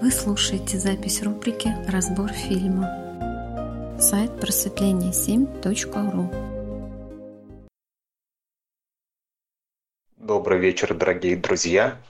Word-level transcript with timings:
Вы 0.00 0.12
слушаете 0.12 0.78
запись 0.78 1.22
рубрики 1.22 1.74
«Разбор 1.88 2.32
фильма». 2.32 3.98
Сайт 3.98 4.30
просветление7.ру 4.30 6.30
Добрый 10.16 10.60
вечер, 10.60 10.94
дорогие 10.94 11.36
друзья, 11.36 12.00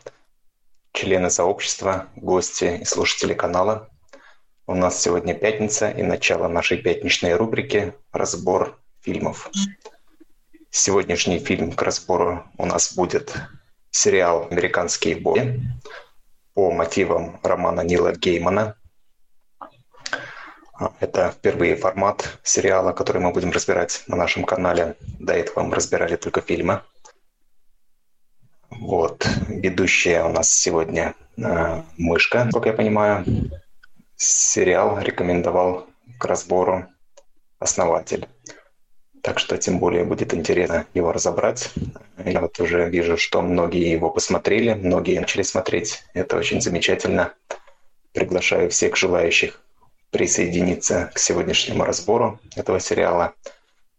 члены 0.92 1.30
сообщества, 1.30 2.08
гости 2.14 2.80
и 2.82 2.84
слушатели 2.84 3.32
канала. 3.32 3.88
У 4.66 4.74
нас 4.74 5.00
сегодня 5.00 5.32
пятница 5.32 5.90
и 5.90 6.02
начало 6.02 6.48
нашей 6.48 6.76
пятничной 6.76 7.36
рубрики 7.36 7.94
«Разбор 8.12 8.78
фильмов». 9.00 9.50
Сегодняшний 10.68 11.38
фильм 11.38 11.72
к 11.72 11.80
разбору 11.80 12.44
у 12.58 12.66
нас 12.66 12.94
будет 12.94 13.34
сериал 13.90 14.46
«Американские 14.50 15.16
бои» 15.16 15.58
по 16.58 16.72
мотивам 16.72 17.38
романа 17.44 17.82
Нила 17.82 18.10
Геймана. 18.10 18.74
Это 20.98 21.30
впервые 21.30 21.76
формат 21.76 22.40
сериала, 22.42 22.92
который 22.92 23.22
мы 23.22 23.30
будем 23.30 23.52
разбирать 23.52 24.02
на 24.08 24.16
нашем 24.16 24.42
канале. 24.42 24.96
До 25.20 25.34
этого 25.34 25.62
мы 25.62 25.76
разбирали 25.76 26.16
только 26.16 26.40
фильмы. 26.40 26.82
Вот. 28.70 29.24
Ведущая 29.46 30.24
у 30.24 30.30
нас 30.30 30.50
сегодня 30.50 31.14
э, 31.36 31.82
Мышка, 31.96 32.50
как 32.52 32.66
я 32.66 32.72
понимаю. 32.72 33.24
Сериал 34.16 34.98
рекомендовал 34.98 35.86
к 36.18 36.24
разбору 36.24 36.86
основатель. 37.60 38.26
Так 39.22 39.38
что 39.38 39.56
тем 39.58 39.78
более 39.78 40.04
будет 40.04 40.34
интересно 40.34 40.86
его 40.94 41.12
разобрать. 41.12 41.70
Я 42.24 42.40
вот 42.40 42.58
уже 42.60 42.88
вижу, 42.88 43.16
что 43.16 43.42
многие 43.42 43.90
его 43.90 44.10
посмотрели, 44.10 44.74
многие 44.74 45.18
начали 45.18 45.42
смотреть. 45.42 46.04
Это 46.14 46.36
очень 46.36 46.60
замечательно. 46.60 47.32
Приглашаю 48.12 48.70
всех 48.70 48.96
желающих 48.96 49.60
присоединиться 50.10 51.10
к 51.14 51.18
сегодняшнему 51.18 51.84
разбору 51.84 52.40
этого 52.56 52.80
сериала, 52.80 53.34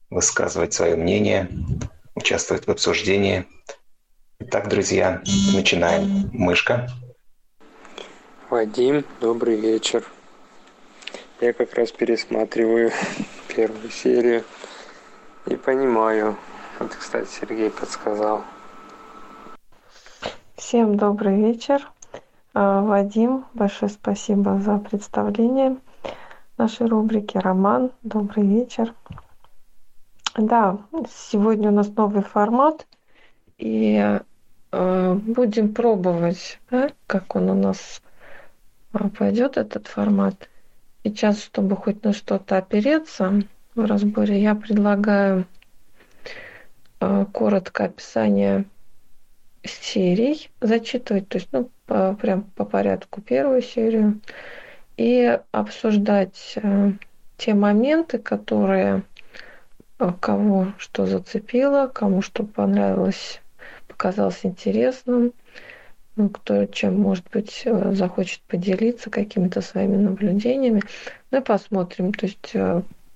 высказывать 0.09 0.73
свое 0.73 0.95
мнение, 0.95 1.50
участвовать 2.16 2.66
в 2.66 2.72
обсуждении. 2.72 3.45
Итак, 4.39 4.67
друзья, 4.70 5.22
начинаем. 5.54 6.30
Мышка. 6.33 6.89
Вадим, 8.50 9.06
добрый 9.22 9.56
вечер. 9.58 10.06
Я 11.39 11.54
как 11.54 11.73
раз 11.76 11.92
пересматриваю 11.92 12.92
первую 13.56 13.92
серию 13.92 14.44
не 15.50 15.55
понимаю. 15.55 16.38
Это, 16.80 16.95
кстати, 16.95 17.28
Сергей 17.28 17.72
подсказал. 17.72 18.44
Всем 20.55 20.95
добрый 20.95 21.36
вечер. 21.36 21.89
А, 22.53 22.81
Вадим, 22.81 23.45
большое 23.55 23.92
спасибо 23.92 24.59
за 24.59 24.77
представление 24.77 25.77
нашей 26.58 26.88
рубрики. 26.88 27.38
Роман, 27.38 27.92
добрый 28.03 28.45
вечер. 28.45 28.94
Да, 30.38 30.77
сегодня 31.09 31.70
у 31.70 31.73
нас 31.73 31.88
новый 31.89 32.22
формат, 32.22 32.86
и 33.58 34.20
э, 34.72 35.14
будем 35.14 35.73
пробовать, 35.73 36.59
да, 36.70 36.92
как 37.08 37.36
он 37.36 37.50
у 37.50 37.55
нас 37.55 38.02
а, 38.94 39.09
пойдет, 39.09 39.58
этот 39.58 39.88
формат. 39.88 40.47
Сейчас, 41.03 41.42
чтобы 41.42 41.75
хоть 41.75 42.03
на 42.03 42.14
что-то 42.14 42.58
опереться, 42.58 43.42
в 43.75 43.86
разборе 43.86 44.42
я 44.42 44.56
предлагаю 44.56 45.45
э, 47.00 47.25
коротко 47.31 47.86
описание 47.86 48.66
серий 49.64 50.50
зачитывать, 50.61 51.28
то 51.30 51.38
есть 51.38 51.50
ну, 51.52 51.70
по, 51.86 52.14
прям 52.16 52.44
по 52.56 52.66
порядку 52.66 53.22
первую 53.22 53.61
серию, 53.61 54.22
и 54.98 55.39
обсуждать 55.52 56.53
э, 56.56 56.94
те 57.38 57.53
моменты, 57.53 58.17
которые 58.17 59.03
э, 59.99 60.11
кого 60.20 60.73
что 60.77 61.05
зацепило, 61.05 61.88
кому 61.88 62.21
что 62.21 62.44
понравилось, 62.44 63.39
показалось 63.88 64.39
интересным, 64.44 65.33
ну, 66.15 66.30
кто 66.30 66.65
чем, 66.65 66.99
может 66.99 67.26
быть, 67.32 67.65
захочет 67.92 68.42
поделиться 68.42 69.10
какими-то 69.10 69.61
своими 69.61 69.95
наблюдениями. 69.95 70.82
Ну 71.32 71.42
посмотрим. 71.42 72.11
То 72.11 72.26
есть 72.26 72.54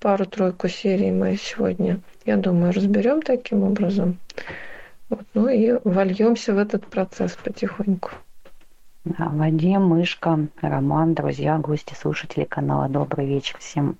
пару-тройку 0.04 0.68
серий 0.68 1.10
мы 1.10 1.38
сегодня, 1.38 1.98
я 2.26 2.36
думаю, 2.36 2.74
разберем 2.74 3.22
таким 3.22 3.62
образом. 3.62 4.18
Вот, 5.08 5.22
ну 5.32 5.48
и 5.48 5.78
вольемся 5.82 6.52
в 6.52 6.58
этот 6.58 6.86
процесс 6.86 7.32
потихоньку. 7.42 8.10
Да, 9.06 9.30
Вадим, 9.30 9.86
Мышка, 9.86 10.46
Роман, 10.60 11.14
друзья, 11.14 11.56
гости, 11.56 11.94
слушатели 11.94 12.44
канала. 12.44 12.90
Добрый 12.90 13.26
вечер 13.26 13.56
всем. 13.60 13.96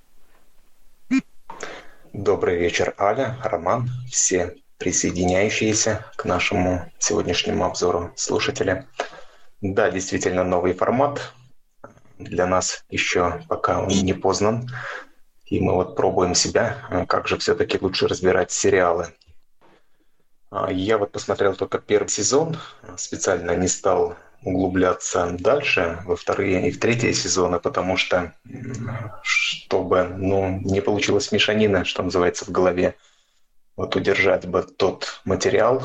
Добрый 2.12 2.58
вечер, 2.58 2.94
Аля, 2.98 3.38
Роман, 3.42 3.88
все 4.10 4.56
присоединяющиеся 4.76 6.04
к 6.16 6.26
нашему 6.26 6.84
сегодняшнему 6.98 7.64
обзору 7.64 8.12
слушатели. 8.14 8.84
Да, 9.62 9.90
действительно 9.90 10.44
новый 10.44 10.74
формат. 10.74 11.32
Для 12.18 12.46
нас 12.46 12.84
еще 12.90 13.40
пока 13.48 13.80
он 13.80 13.88
не 13.88 14.12
познан. 14.12 14.68
И 15.54 15.60
мы 15.60 15.74
вот 15.74 15.94
пробуем 15.94 16.34
себя, 16.34 16.78
э, 16.90 17.06
как 17.06 17.28
же 17.28 17.38
все-таки 17.38 17.78
лучше 17.80 18.08
разбирать 18.08 18.50
сериалы. 18.50 19.14
А, 20.50 20.72
я 20.72 20.98
вот 20.98 21.12
посмотрел 21.12 21.54
только 21.54 21.78
первый 21.78 22.08
сезон, 22.08 22.56
специально 22.96 23.52
не 23.54 23.68
стал 23.68 24.16
углубляться 24.42 25.30
дальше 25.38 26.02
во 26.06 26.16
вторые 26.16 26.68
и 26.68 26.72
в 26.72 26.80
третьи 26.80 27.12
сезоны, 27.12 27.60
потому 27.60 27.96
что 27.96 28.32
чтобы 29.22 30.02
ну, 30.16 30.58
не 30.60 30.80
получилось 30.80 31.30
мешанина, 31.30 31.84
что 31.84 32.02
называется, 32.02 32.46
в 32.46 32.50
голове, 32.50 32.96
вот 33.76 33.94
удержать 33.94 34.46
бы 34.46 34.62
тот 34.62 35.20
материал, 35.24 35.84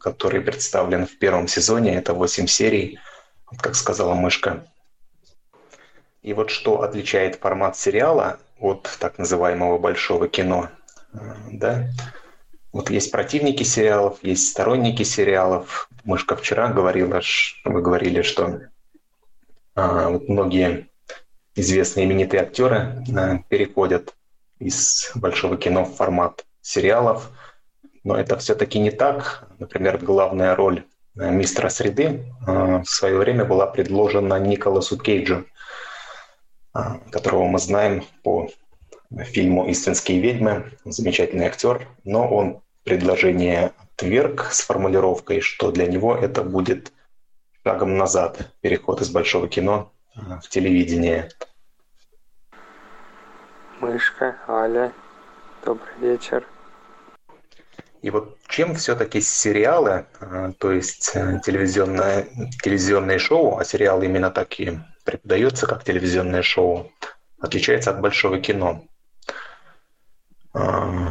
который 0.00 0.40
представлен 0.40 1.06
в 1.06 1.18
первом 1.18 1.46
сезоне, 1.46 1.94
это 1.94 2.14
8 2.14 2.48
серий, 2.48 2.98
как 3.60 3.76
сказала 3.76 4.14
Мышка. 4.14 4.66
И 6.22 6.32
вот 6.32 6.50
что 6.50 6.82
отличает 6.82 7.36
формат 7.36 7.76
сериала 7.76 8.40
от 8.64 8.96
так 8.98 9.18
называемого 9.18 9.78
большого 9.78 10.26
кино. 10.28 10.70
Да? 11.52 11.88
Вот 12.72 12.90
есть 12.90 13.12
противники 13.12 13.62
сериалов, 13.62 14.18
есть 14.22 14.48
сторонники 14.48 15.04
сериалов. 15.04 15.88
Мышка 16.04 16.34
вчера 16.34 16.68
говорила, 16.68 17.20
вы 17.64 17.82
говорили, 17.82 18.22
что 18.22 18.62
а, 19.76 20.08
вот 20.08 20.28
многие 20.28 20.88
известные 21.54 22.06
именитые 22.06 22.42
актеры 22.42 23.04
а, 23.16 23.38
переходят 23.48 24.14
из 24.58 25.12
большого 25.14 25.56
кино 25.56 25.84
в 25.84 25.94
формат 25.94 26.44
сериалов. 26.62 27.30
Но 28.02 28.16
это 28.16 28.36
все-таки 28.38 28.78
не 28.78 28.90
так. 28.90 29.48
Например, 29.58 29.98
главная 29.98 30.56
роль 30.56 30.84
а, 31.16 31.30
мистера 31.30 31.68
Среды 31.68 32.24
а, 32.46 32.82
в 32.82 32.88
свое 32.88 33.16
время 33.18 33.44
была 33.44 33.66
предложена 33.66 34.38
Николасу 34.40 34.98
Кейджу. 34.98 35.44
А, 36.74 36.98
которого 37.12 37.44
мы 37.44 37.60
знаем 37.60 38.04
по 38.24 38.50
фильму 39.20 39.68
«Истинские 39.68 40.20
ведьмы». 40.20 40.72
Замечательный 40.84 41.46
актер, 41.46 41.86
но 42.02 42.28
он 42.28 42.62
предложение 42.82 43.72
отверг 43.78 44.48
с 44.50 44.60
формулировкой, 44.60 45.40
что 45.40 45.70
для 45.70 45.86
него 45.86 46.16
это 46.16 46.42
будет 46.42 46.92
шагом 47.62 47.96
назад, 47.96 48.50
переход 48.60 49.00
из 49.00 49.10
большого 49.10 49.48
кино 49.48 49.92
а, 50.16 50.40
в 50.40 50.48
телевидение. 50.48 51.28
Мышка, 53.78 54.36
Аля, 54.48 54.92
добрый 55.64 55.94
вечер. 56.00 56.44
И 58.02 58.10
вот 58.10 58.36
чем 58.48 58.74
все-таки 58.74 59.20
сериалы, 59.20 60.06
а, 60.18 60.50
то 60.58 60.72
есть 60.72 61.12
э, 61.14 61.40
телевизионное, 61.44 62.26
телевизионные 62.60 63.20
шоу, 63.20 63.58
а 63.58 63.64
сериал 63.64 64.02
именно 64.02 64.32
так 64.32 64.58
и 64.58 64.80
преподается 65.04 65.66
как 65.66 65.84
телевизионное 65.84 66.42
шоу, 66.42 66.90
отличается 67.38 67.90
от 67.90 68.00
большого 68.00 68.40
кино. 68.40 68.84
А, 70.52 71.10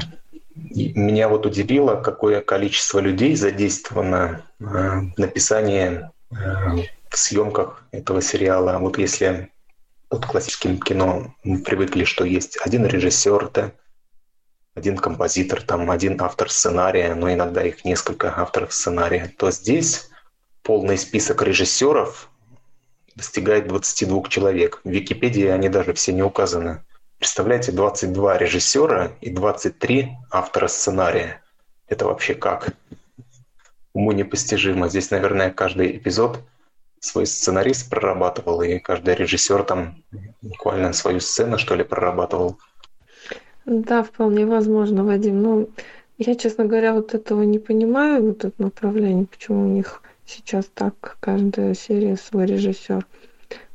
меня 0.56 1.30
вот 1.30 1.45
удивило, 1.45 2.01
какое 2.01 2.42
количество 2.42 3.00
людей 3.00 3.36
задействовано 3.36 4.45
а, 4.60 5.01
в 5.16 5.18
написании, 5.18 6.10
в 6.30 7.18
съемках 7.18 7.86
этого 7.92 8.22
сериала. 8.22 8.80
Вот 8.80 8.98
если 8.98 9.51
вот 10.10 10.25
классическим 10.25 10.80
кино 10.80 11.36
мы 11.44 11.60
привыкли, 11.60 12.06
что 12.06 12.25
есть 12.25 12.57
один 12.63 12.86
режиссер, 12.86 13.50
да, 13.50 13.72
один 14.75 14.98
композитор, 14.98 15.62
там 15.62 15.92
один 15.92 16.19
автор 16.22 16.50
сценария, 16.50 17.13
но 17.13 17.31
иногда 17.31 17.63
их 17.63 17.86
несколько 17.86 18.36
авторов 18.36 18.74
сценария, 18.74 19.31
то 19.38 19.51
здесь 19.51 20.10
полный 20.63 20.98
список 20.98 21.44
режиссеров 21.44 22.31
достигает 23.15 23.68
22 23.68 24.24
человек. 24.30 24.81
В 24.83 24.89
Википедии 24.89 25.48
они 25.48 25.69
даже 25.69 25.94
все 25.94 26.13
не 26.13 26.24
указаны. 26.24 26.81
Представляете, 27.19 27.71
22 27.71 28.38
режиссера 28.38 29.12
и 29.21 29.30
23 29.30 30.10
автора 30.31 30.68
сценария. 30.68 31.42
Это 31.88 32.06
вообще 32.06 32.33
как? 32.33 32.69
Уму 33.94 34.12
непостижимо. 34.12 34.89
Здесь, 34.89 35.12
наверное, 35.12 35.51
каждый 35.51 35.98
эпизод 35.98 36.39
свой 37.00 37.25
сценарист 37.25 37.89
прорабатывал, 37.89 38.62
и 38.62 38.80
каждый 38.80 39.15
режиссер 39.15 39.63
там 39.63 40.04
буквально 40.42 40.94
свою 40.94 41.19
сцену, 41.19 41.57
что 41.57 41.75
ли, 41.75 41.83
прорабатывал. 41.83 42.57
Да, 43.65 44.04
вполне 44.04 44.45
возможно, 44.45 45.04
Вадим. 45.04 45.42
Ну, 45.42 45.69
я, 46.18 46.36
честно 46.36 46.65
говоря, 46.65 46.94
вот 46.94 47.13
этого 47.13 47.44
не 47.44 47.60
понимаю, 47.60 48.27
вот 48.27 48.45
это 48.45 48.62
направление, 48.62 49.25
почему 49.25 49.63
у 49.63 49.68
них 49.68 50.01
сейчас 50.25 50.66
так 50.74 51.18
каждая 51.20 51.74
серия 51.74 52.16
свой 52.18 52.46
режиссер. 52.46 53.06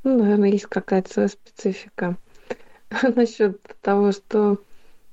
Ну, 0.05 0.19
наверное, 0.19 0.51
есть 0.51 0.67
какая-то 0.67 1.13
своя 1.13 1.29
специфика. 1.29 2.17
Насчет 3.15 3.61
того, 3.81 4.13
что 4.13 4.59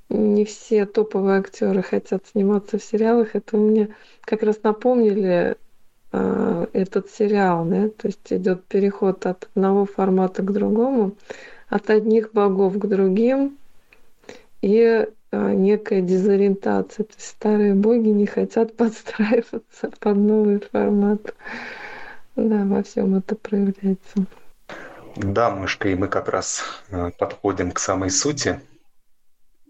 не 0.09 0.45
все 0.45 0.85
топовые 0.85 1.39
актеры 1.39 1.81
хотят 1.81 2.25
сниматься 2.27 2.77
в 2.77 2.83
сериалах, 2.83 3.35
это 3.35 3.57
мне 3.57 3.95
как 4.21 4.43
раз 4.43 4.61
напомнили 4.63 5.57
э, 6.11 6.67
этот 6.73 7.09
сериал, 7.09 7.65
да, 7.65 7.89
то 7.89 8.07
есть 8.07 8.31
идет 8.31 8.65
переход 8.65 9.25
от 9.25 9.49
одного 9.55 9.85
формата 9.85 10.43
к 10.43 10.51
другому, 10.51 11.15
от 11.67 11.89
одних 11.89 12.31
богов 12.33 12.77
к 12.77 12.85
другим, 12.85 13.57
и 14.61 15.07
некая 15.53 16.01
дезориентация. 16.01 17.05
То 17.05 17.13
есть 17.15 17.29
старые 17.29 17.73
боги 17.73 18.09
не 18.09 18.25
хотят 18.25 18.75
подстраиваться 18.77 19.91
под 19.99 20.17
новый 20.17 20.59
формат. 20.59 21.35
Да, 22.35 22.65
во 22.65 22.83
всем 22.83 23.15
это 23.15 23.35
проявляется. 23.35 24.25
Да, 25.15 25.49
мышка, 25.49 25.87
и 25.87 25.95
мы 25.95 26.07
как 26.07 26.27
раз 26.27 26.63
э, 26.89 27.11
подходим 27.17 27.71
к 27.71 27.79
самой 27.79 28.09
сути 28.09 28.59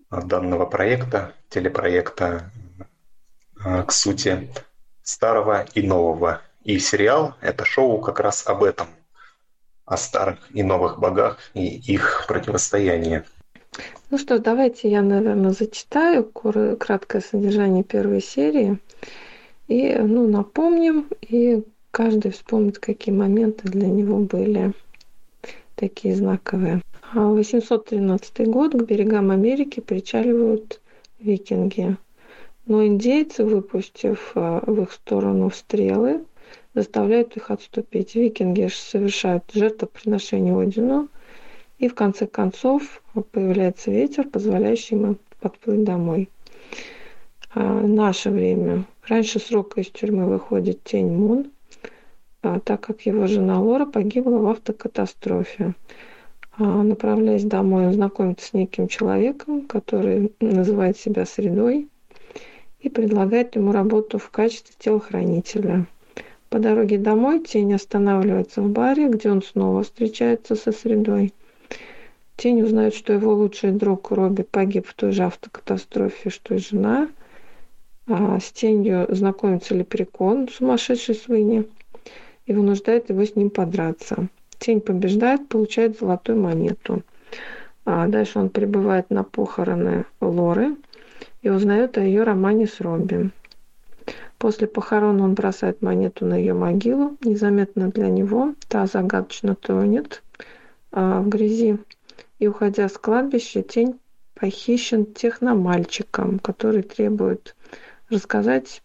данного 0.10 0.66
проекта, 0.66 1.34
телепроекта, 1.50 2.52
к 3.88 3.92
сути 3.92 4.50
старого 5.02 5.66
и 5.74 5.88
нового. 5.88 6.42
И 6.64 6.80
сериал– 6.80 7.36
это 7.42 7.66
шоу 7.66 8.00
как 8.00 8.20
раз 8.20 8.46
об 8.48 8.64
этом, 8.64 8.88
о 9.86 9.98
старых 9.98 10.40
и 10.52 10.64
новых 10.64 11.00
богах 11.00 11.40
и 11.54 11.78
их 11.78 12.26
противостоянии. 12.28 13.24
Ну 14.12 14.18
что, 14.20 14.38
давайте 14.38 14.90
я, 14.90 15.02
наверное, 15.02 15.52
зачитаю 15.52 16.24
краткое 16.80 17.22
содержание 17.22 17.84
первой 17.84 18.22
серии. 18.22 18.78
И, 19.68 19.96
ну, 19.96 20.28
напомним, 20.28 21.08
и 21.22 21.64
каждый 21.90 22.32
вспомнит, 22.32 22.78
какие 22.78 23.16
моменты 23.16 23.68
для 23.68 23.88
него 23.88 24.20
были 24.20 24.74
такие 25.76 26.16
знаковые. 26.16 26.82
813 27.14 28.40
а 28.40 28.44
год 28.46 28.74
к 28.74 28.84
берегам 28.84 29.32
Америки 29.32 29.80
причаливают 29.80 30.82
викинги. 31.20 31.98
Но 32.68 32.86
индейцы, 32.86 33.44
выпустив 33.44 34.32
а, 34.36 34.64
в 34.66 34.82
их 34.84 34.92
сторону 34.92 35.50
стрелы, 35.52 36.26
заставляют 36.74 37.38
их 37.38 37.50
отступить. 37.52 38.16
Викинги 38.16 38.70
совершают 38.72 39.44
жертвоприношение 39.54 40.60
Одину, 40.60 41.08
и 41.86 41.88
в 41.88 41.94
конце 41.94 42.26
концов 42.26 43.04
появляется 43.32 43.92
ветер, 43.92 44.28
позволяющий 44.28 44.96
им 44.96 45.20
подплыть 45.40 45.84
домой. 45.84 46.30
А 47.54 47.62
наше 47.62 48.32
время. 48.32 48.86
Раньше 49.08 49.40
срока 49.40 49.82
из 49.82 49.92
тюрьмы 49.92 50.26
выходит 50.26 50.84
Тень 50.84 51.12
Мун, 51.12 51.52
а, 52.42 52.60
так 52.60 52.82
как 52.82 53.02
его 53.02 53.28
жена 53.28 53.62
Лора 53.62 53.86
погибла 53.86 54.38
в 54.38 54.48
автокатастрофе. 54.48 55.76
А, 56.58 56.64
направляясь 56.64 57.44
домой, 57.44 57.86
он 57.86 57.94
знакомится 57.94 58.48
с 58.48 58.54
неким 58.54 58.88
человеком, 58.88 59.68
который 59.68 60.34
называет 60.40 60.98
себя 60.98 61.24
средой 61.28 61.88
и 62.80 62.90
предлагает 62.90 63.56
ему 63.56 63.72
работу 63.72 64.18
в 64.18 64.32
качестве 64.32 64.74
телохранителя. 64.80 65.86
По 66.50 66.58
дороге 66.58 66.98
домой 66.98 67.44
Тень 67.44 67.76
останавливается 67.76 68.64
в 68.64 68.72
баре, 68.72 69.08
где 69.08 69.30
он 69.30 69.44
снова 69.44 69.84
встречается 69.84 70.56
со 70.56 70.72
средой. 70.72 71.32
Тень 72.38 72.62
узнает, 72.62 72.94
что 72.94 73.14
его 73.14 73.34
лучший 73.34 73.72
друг 73.72 74.12
Робби 74.12 74.44
погиб 74.44 74.88
в 74.88 74.94
той 74.94 75.12
же 75.12 75.24
автокатастрофе, 75.24 76.30
что 76.30 76.56
и 76.56 76.58
жена. 76.58 77.10
А 78.08 78.40
с 78.40 78.52
тенью 78.52 79.08
знакомится 79.10 79.74
Лепрекон, 79.74 80.48
сумасшедший 80.50 81.16
свиньи 81.16 81.68
и 82.46 82.54
вынуждает 82.54 83.10
его 83.10 83.26
с 83.26 83.36
ним 83.36 83.50
подраться. 83.50 84.28
Тень 84.60 84.82
побеждает, 84.82 85.48
получает 85.48 85.98
золотую 85.98 86.40
монету. 86.40 87.04
А 87.86 88.08
дальше 88.08 88.40
он 88.40 88.50
прибывает 88.50 89.10
на 89.10 89.24
похороны 89.24 90.06
Лоры 90.22 90.76
и 91.42 91.50
узнает 91.50 91.98
о 91.98 92.02
ее 92.02 92.24
романе 92.24 92.68
с 92.68 92.80
Робби. 92.82 93.32
После 94.38 94.68
похорон 94.68 95.22
он 95.22 95.34
бросает 95.34 95.82
монету 95.82 96.26
на 96.26 96.36
ее 96.36 96.54
могилу. 96.54 97.18
Незаметно 97.24 97.90
для 97.90 98.10
него 98.10 98.54
та 98.68 98.86
загадочно 98.86 99.56
тонет 99.56 100.22
а, 100.92 101.22
в 101.22 101.30
грязи. 101.30 101.78
И, 102.40 102.48
уходя 102.48 102.90
с 102.90 102.98
кладбища, 102.98 103.62
тень 103.62 104.00
похищен 104.34 105.06
техномальчиком, 105.06 106.40
который 106.40 106.84
требует 106.84 107.56
рассказать 108.10 108.82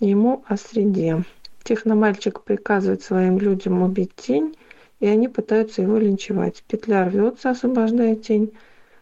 ему 0.00 0.44
о 0.46 0.56
среде. 0.56 1.24
Техномальчик 1.62 2.42
приказывает 2.42 3.02
своим 3.02 3.38
людям 3.38 3.82
убить 3.82 4.14
тень, 4.14 4.56
и 5.00 5.06
они 5.06 5.28
пытаются 5.28 5.82
его 5.82 5.98
линчевать. 5.98 6.62
Петля 6.68 7.04
рвется, 7.04 7.50
освобождая 7.50 8.14
тень, 8.14 8.52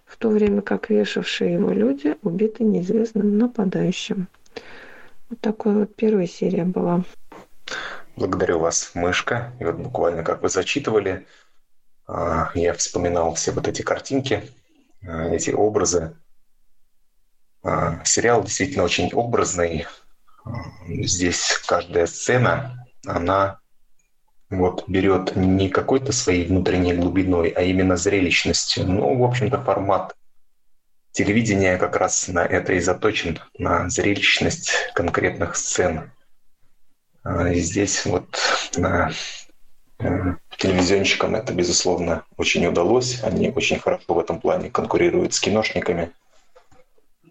в 0.06 0.16
то 0.16 0.28
время 0.28 0.62
как 0.62 0.90
вешавшие 0.90 1.54
его 1.54 1.70
люди 1.70 2.16
убиты 2.22 2.64
неизвестным 2.64 3.38
нападающим. 3.38 4.28
Вот 5.28 5.40
такой 5.40 5.75
вот 5.75 5.94
первая 5.94 6.26
серия 6.26 6.64
была. 6.64 7.04
Благодарю 8.16 8.60
вас, 8.60 8.92
мышка. 8.94 9.52
И 9.58 9.64
вот 9.64 9.76
буквально 9.76 10.22
как 10.22 10.42
вы 10.42 10.48
зачитывали, 10.48 11.26
я 12.54 12.74
вспоминал 12.74 13.34
все 13.34 13.52
вот 13.52 13.66
эти 13.68 13.82
картинки, 13.82 14.50
а, 15.06 15.28
эти 15.28 15.50
образы. 15.50 16.16
А, 17.62 18.04
сериал 18.04 18.42
действительно 18.44 18.84
очень 18.84 19.12
образный, 19.12 19.86
здесь 20.88 21.58
каждая 21.66 22.06
сцена, 22.06 22.86
она 23.06 23.58
вот 24.50 24.88
берет 24.88 25.36
не 25.36 25.68
какой-то 25.68 26.12
своей 26.12 26.46
внутренней 26.46 26.94
глубиной, 26.94 27.48
а 27.48 27.62
именно 27.62 27.96
зрелищностью. 27.96 28.86
Ну, 28.86 29.18
в 29.18 29.24
общем-то, 29.24 29.62
формат 29.62 30.14
телевидения 31.12 31.78
как 31.78 31.96
раз 31.96 32.28
на 32.28 32.44
это 32.44 32.74
и 32.74 32.80
заточен, 32.80 33.40
на 33.58 33.88
зрелищность 33.88 34.72
конкретных 34.94 35.56
сцен. 35.56 36.12
А, 37.22 37.48
и 37.50 37.60
здесь 37.60 38.04
вот 38.04 38.38
на 38.76 39.12
э, 40.00 40.34
телевизионщикам 40.56 41.34
это, 41.34 41.52
безусловно, 41.52 42.25
очень 42.37 42.66
удалось. 42.66 43.23
Они 43.23 43.50
очень 43.50 43.78
хорошо 43.78 44.14
в 44.14 44.18
этом 44.18 44.40
плане 44.40 44.70
конкурируют 44.70 45.34
с 45.34 45.40
киношниками– 45.40 46.12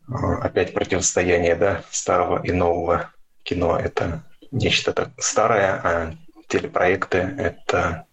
опять 0.08 0.74
противостояние 0.74 1.56
да, 1.56 1.84
старого 1.92 2.44
и 2.44 2.52
нового 2.52 3.12
кино. 3.44 3.78
Это 3.78 4.24
нечто 4.52 4.94
так 4.94 5.10
старое, 5.18 5.82
а 5.84 6.16
телепроекты— 6.48 7.18
это 7.38 8.06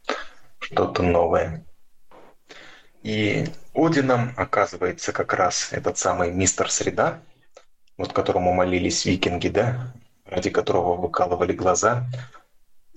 что-то 0.59 1.03
новое. 1.03 1.65
И 3.03 3.47
Одином 3.75 4.33
оказывается 4.37 5.13
как 5.13 5.33
раз 5.33 5.73
этот 5.73 5.97
самый 5.99 6.33
мистер 6.33 6.71
Среда, 6.71 7.21
вот 7.97 8.13
которому 8.13 8.53
молились 8.53 9.05
викинги, 9.05 9.49
да, 9.49 9.95
ради 10.27 10.51
которого 10.51 10.97
выкалывали 10.97 11.53
глаза. 11.53 12.07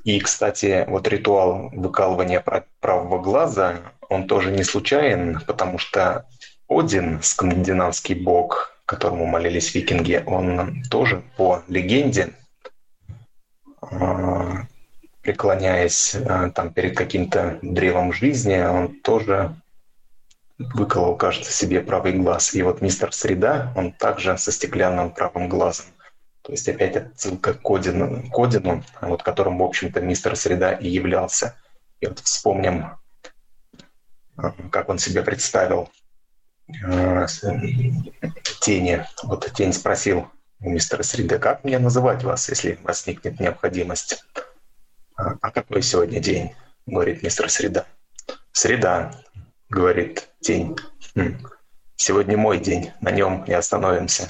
И, 0.03 0.19
кстати, 0.19 0.86
вот 0.88 1.07
ритуал 1.07 1.69
выкалывания 1.69 2.43
правого 2.81 3.22
глаза, 3.22 3.79
он 4.10 4.27
тоже 4.27 4.51
не 4.51 4.63
случайен, 4.63 5.39
потому 5.48 5.77
что 5.77 6.25
Один, 6.67 7.22
скандинавский 7.22 8.15
бог 8.15 8.74
которому 8.86 9.25
молились 9.25 9.74
викинги, 9.74 10.24
он 10.25 10.83
тоже 10.89 11.24
по 11.38 11.63
легенде, 11.67 12.33
а, 13.81 14.65
преклоняясь 15.22 16.15
а, 16.15 16.50
там 16.50 16.74
перед 16.74 16.95
каким-то 16.95 17.60
древом 17.62 18.13
жизни, 18.13 18.62
он 18.62 19.00
тоже 19.01 19.55
выколол, 20.57 21.15
кажется, 21.15 21.51
себе 21.51 21.81
правый 21.81 22.13
глаз. 22.13 22.53
И 22.53 22.62
вот 22.62 22.81
мистер 22.81 23.13
Среда, 23.13 23.74
он 23.75 23.91
также 23.91 24.38
со 24.38 24.51
стеклянным 24.51 25.12
правым 25.12 25.50
глазом. 25.50 25.86
То 26.44 26.52
есть 26.52 26.68
опять 26.70 26.96
отсылка 26.96 27.54
к 27.54 27.70
Одину, 27.70 28.30
к 28.30 28.40
Одину 28.40 28.84
вот 29.02 29.24
которым, 29.24 29.58
в 29.58 29.64
общем-то, 29.64 30.02
мистер 30.02 30.36
Среда 30.36 30.74
и 30.74 30.88
являлся. 30.88 31.56
И 32.00 32.08
вот 32.08 32.20
вспомним, 32.20 32.98
а, 34.38 34.52
как 34.70 34.90
он 34.90 35.00
себя 35.00 35.24
представил 35.24 35.90
Э, 36.86 37.28
тени. 38.62 39.06
Вот 39.24 39.52
тень 39.54 39.74
спросил 39.74 40.28
у 40.60 40.70
мистера 40.70 41.04
Среды, 41.04 41.38
как 41.40 41.64
мне 41.64 41.78
называть 41.78 42.24
вас, 42.24 42.50
если 42.50 42.80
возникнет 42.84 43.40
необходимость? 43.40 44.24
А, 45.16 45.36
а 45.42 45.52
какой 45.52 45.82
сегодня 45.82 46.20
день? 46.20 46.54
Говорит 46.86 47.22
мистер 47.24 47.50
Среда. 47.50 47.86
Среда, 48.52 49.24
говорит 49.70 50.30
тень. 50.40 50.78
Хм. 51.16 51.38
Сегодня 51.96 52.38
мой 52.38 52.60
день, 52.60 52.92
на 53.02 53.12
нем 53.12 53.44
и 53.44 53.52
остановимся. 53.52 54.28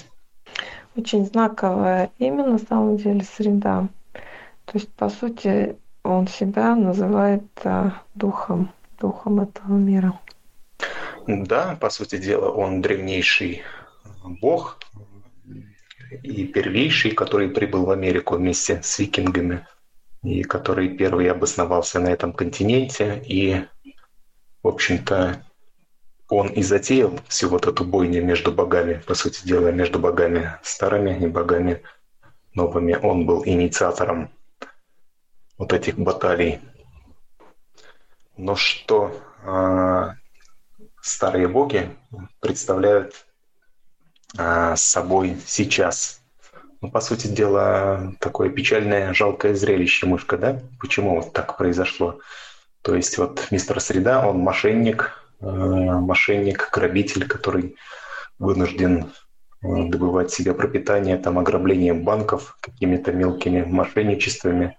Очень 0.95 1.25
знаковое 1.25 2.12
имя 2.19 2.45
на 2.45 2.59
самом 2.59 2.97
деле 2.97 3.23
среда. 3.23 3.88
То 4.65 4.77
есть, 4.77 4.89
по 4.93 5.09
сути, 5.09 5.75
он 6.03 6.27
себя 6.27 6.75
называет 6.75 7.43
духом, 8.15 8.71
духом 9.00 9.39
этого 9.41 9.73
мира. 9.73 10.19
Да, 11.27 11.77
по 11.79 11.89
сути 11.89 12.17
дела, 12.17 12.50
он 12.50 12.81
древнейший 12.81 13.63
бог 14.23 14.79
и 16.21 16.45
первейший, 16.45 17.12
который 17.12 17.50
прибыл 17.50 17.85
в 17.85 17.91
Америку 17.91 18.35
вместе 18.35 18.81
с 18.83 19.00
викингами, 19.00 19.65
и 20.21 20.43
который 20.43 20.89
первый 20.89 21.29
обосновался 21.31 22.00
на 22.00 22.09
этом 22.09 22.33
континенте. 22.33 23.23
И, 23.25 23.65
в 24.62 24.67
общем-то, 24.67 25.43
он 26.35 26.47
и 26.47 26.63
затеял 26.63 27.19
всю 27.27 27.49
вот 27.49 27.67
эту 27.67 27.85
бойню 27.85 28.23
между 28.23 28.51
богами, 28.51 29.01
по 29.05 29.13
сути 29.13 29.45
дела, 29.45 29.71
между 29.71 29.99
богами 29.99 30.57
старыми 30.63 31.23
и 31.23 31.27
богами 31.27 31.83
новыми. 32.53 32.97
Он 33.01 33.25
был 33.25 33.43
инициатором 33.45 34.29
вот 35.57 35.73
этих 35.73 35.97
баталий. 35.97 36.59
Но 38.35 38.55
что 38.55 39.21
а, 39.43 40.15
старые 41.01 41.47
боги 41.47 41.89
представляют 42.39 43.25
а, 44.37 44.75
собой 44.75 45.37
сейчас. 45.45 46.21
Ну, 46.81 46.91
по 46.91 46.99
сути 46.99 47.27
дела, 47.27 48.13
такое 48.19 48.49
печальное, 48.49 49.13
жалкое 49.13 49.53
зрелище 49.53 50.07
мышка, 50.07 50.37
да? 50.37 50.59
Почему 50.79 51.15
вот 51.15 51.31
так 51.31 51.57
произошло? 51.57 52.19
То 52.81 52.95
есть 52.95 53.17
вот 53.17 53.47
мистер 53.51 53.79
Среда, 53.79 54.27
он 54.27 54.39
мошенник, 54.39 55.11
э, 55.11 55.22
мошенник, 55.43 56.69
грабитель, 56.71 57.27
который 57.27 57.75
вынужден 58.39 59.12
э, 59.62 59.88
добывать 59.88 60.31
себе 60.31 60.53
пропитание 60.53 61.17
там 61.17 61.39
ограблением 61.39 62.03
банков, 62.03 62.57
какими-то 62.62 63.12
мелкими 63.12 63.63
мошенничествами. 63.63 64.77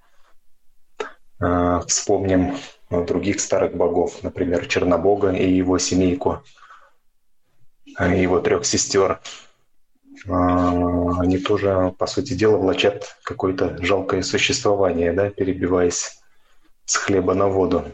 Э, 1.41 1.81
вспомним 1.87 2.57
других 2.91 3.41
старых 3.41 3.75
богов, 3.75 4.23
например, 4.23 4.67
Чернобога 4.67 5.33
и 5.33 5.51
его 5.51 5.79
семейку, 5.79 6.43
его 7.99 8.41
трех 8.41 8.65
сестер. 8.65 9.21
Они 10.27 11.39
тоже, 11.39 11.95
по 11.99 12.07
сути 12.07 12.35
дела, 12.35 12.57
влачат 12.57 13.17
какое-то 13.25 13.83
жалкое 13.83 14.23
существование, 14.23 15.13
да, 15.13 15.29
перебиваясь 15.31 16.23
с 16.85 16.97
хлеба 16.97 17.35
на 17.35 17.49
воду. 17.49 17.85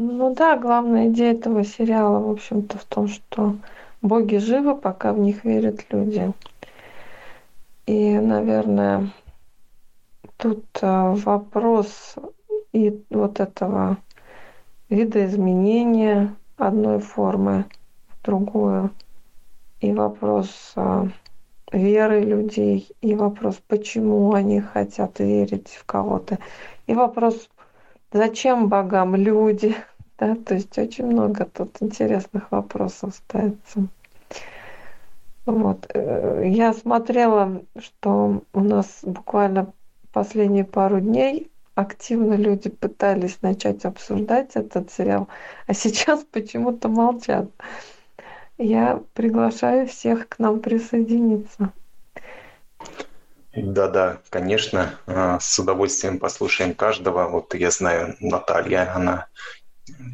Ну 0.00 0.32
да, 0.32 0.56
главная 0.56 1.08
идея 1.08 1.32
этого 1.32 1.64
сериала, 1.64 2.20
в 2.20 2.30
общем-то, 2.30 2.78
в 2.78 2.84
том, 2.84 3.08
что 3.08 3.56
боги 4.00 4.36
живы, 4.36 4.76
пока 4.76 5.12
в 5.12 5.18
них 5.18 5.42
верят 5.42 5.84
люди. 5.90 6.32
И, 7.86 8.16
наверное, 8.16 9.10
тут 10.36 10.64
а, 10.82 11.14
вопрос 11.16 12.14
и 12.72 13.02
вот 13.10 13.40
этого 13.40 13.96
видоизменения 14.88 16.32
одной 16.56 17.00
формы 17.00 17.64
в 18.08 18.24
другую, 18.24 18.92
и 19.80 19.92
вопрос 19.92 20.74
а, 20.76 21.08
веры 21.72 22.20
людей, 22.20 22.88
и 23.00 23.16
вопрос, 23.16 23.60
почему 23.66 24.32
они 24.32 24.60
хотят 24.60 25.18
верить 25.18 25.70
в 25.70 25.84
кого-то, 25.84 26.38
и 26.86 26.94
вопрос, 26.94 27.48
зачем 28.12 28.68
богам 28.68 29.16
люди, 29.16 29.74
да, 30.18 30.34
то 30.34 30.54
есть 30.54 30.76
очень 30.78 31.06
много 31.06 31.44
тут 31.44 31.76
интересных 31.80 32.50
вопросов 32.50 33.14
ставится. 33.14 33.86
Вот. 35.46 35.86
Э, 35.94 36.42
я 36.44 36.74
смотрела, 36.74 37.62
что 37.78 38.42
у 38.52 38.60
нас 38.60 39.00
буквально 39.02 39.72
последние 40.12 40.64
пару 40.64 41.00
дней 41.00 41.50
активно 41.74 42.34
люди 42.34 42.68
пытались 42.68 43.40
начать 43.40 43.84
обсуждать 43.84 44.56
этот 44.56 44.90
сериал, 44.90 45.28
а 45.66 45.74
сейчас 45.74 46.24
почему-то 46.32 46.88
молчат. 46.88 47.48
Я 48.58 49.00
приглашаю 49.14 49.86
всех 49.86 50.28
к 50.28 50.38
нам 50.40 50.60
присоединиться. 50.60 51.72
Да-да, 53.62 54.18
конечно, 54.30 54.98
а, 55.06 55.38
с 55.40 55.58
удовольствием 55.58 56.18
послушаем 56.18 56.74
каждого. 56.74 57.28
Вот 57.28 57.54
я 57.54 57.70
знаю, 57.70 58.16
Наталья, 58.20 58.94
она 58.94 59.26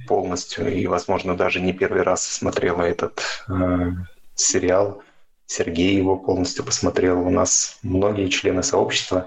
полностью 0.06 0.72
и, 0.72 0.86
возможно, 0.86 1.36
даже 1.36 1.60
не 1.60 1.72
первый 1.72 2.02
раз 2.02 2.24
смотрела 2.24 2.82
этот 2.82 3.22
э, 3.48 3.90
сериал. 4.34 5.02
Сергей 5.46 5.96
его 5.96 6.16
полностью 6.16 6.64
посмотрел. 6.64 7.20
У 7.20 7.30
нас 7.30 7.78
многие 7.82 8.28
члены 8.28 8.62
сообщества 8.62 9.26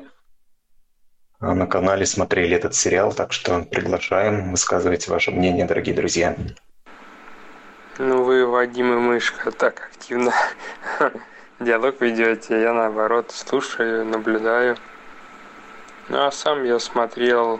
а, 1.39 1.53
на 1.53 1.67
канале 1.67 2.05
смотрели 2.05 2.55
этот 2.55 2.75
сериал, 2.75 3.13
так 3.13 3.31
что 3.31 3.61
приглашаем, 3.63 4.51
высказывайте 4.51 5.11
ваше 5.11 5.31
мнение, 5.31 5.65
дорогие 5.65 5.95
друзья. 5.95 6.35
Ну 7.99 8.23
вы, 8.23 8.45
Вадим 8.45 8.93
и 8.93 8.97
Мышка, 8.97 9.51
так 9.51 9.89
активно 9.91 10.33
диалог 11.59 12.01
ведете. 12.01 12.61
Я 12.61 12.73
наоборот 12.73 13.31
слушаю, 13.31 14.05
наблюдаю. 14.05 14.77
Ну 16.09 16.25
а 16.25 16.31
сам 16.31 16.63
я 16.63 16.79
смотрел, 16.79 17.59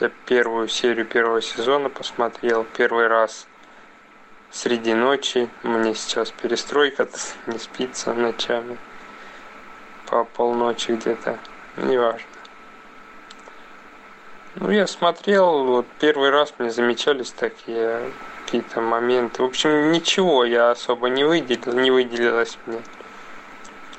я 0.00 0.10
первую 0.26 0.68
серию 0.68 1.04
первого 1.06 1.42
сезона 1.42 1.88
посмотрел 1.88 2.64
первый 2.64 3.06
раз 3.08 3.46
среди 4.50 4.94
ночи. 4.94 5.48
Мне 5.62 5.94
сейчас 5.94 6.30
перестройка, 6.30 7.08
не 7.46 7.58
спится 7.58 8.14
ночами. 8.14 8.78
По 10.06 10.24
полночи 10.24 10.92
где-то. 10.92 11.38
Неважно. 11.76 12.26
Ну, 14.58 14.70
я 14.70 14.86
смотрел, 14.86 15.64
вот 15.64 15.86
первый 16.00 16.30
раз 16.30 16.54
мне 16.58 16.70
замечались 16.70 17.30
такие 17.30 18.10
какие-то 18.44 18.80
моменты. 18.80 19.42
В 19.42 19.44
общем, 19.44 19.92
ничего 19.92 20.44
я 20.44 20.70
особо 20.70 21.10
не 21.10 21.24
выделил, 21.24 21.74
не 21.74 21.90
выделилось 21.90 22.56
мне. 22.64 22.80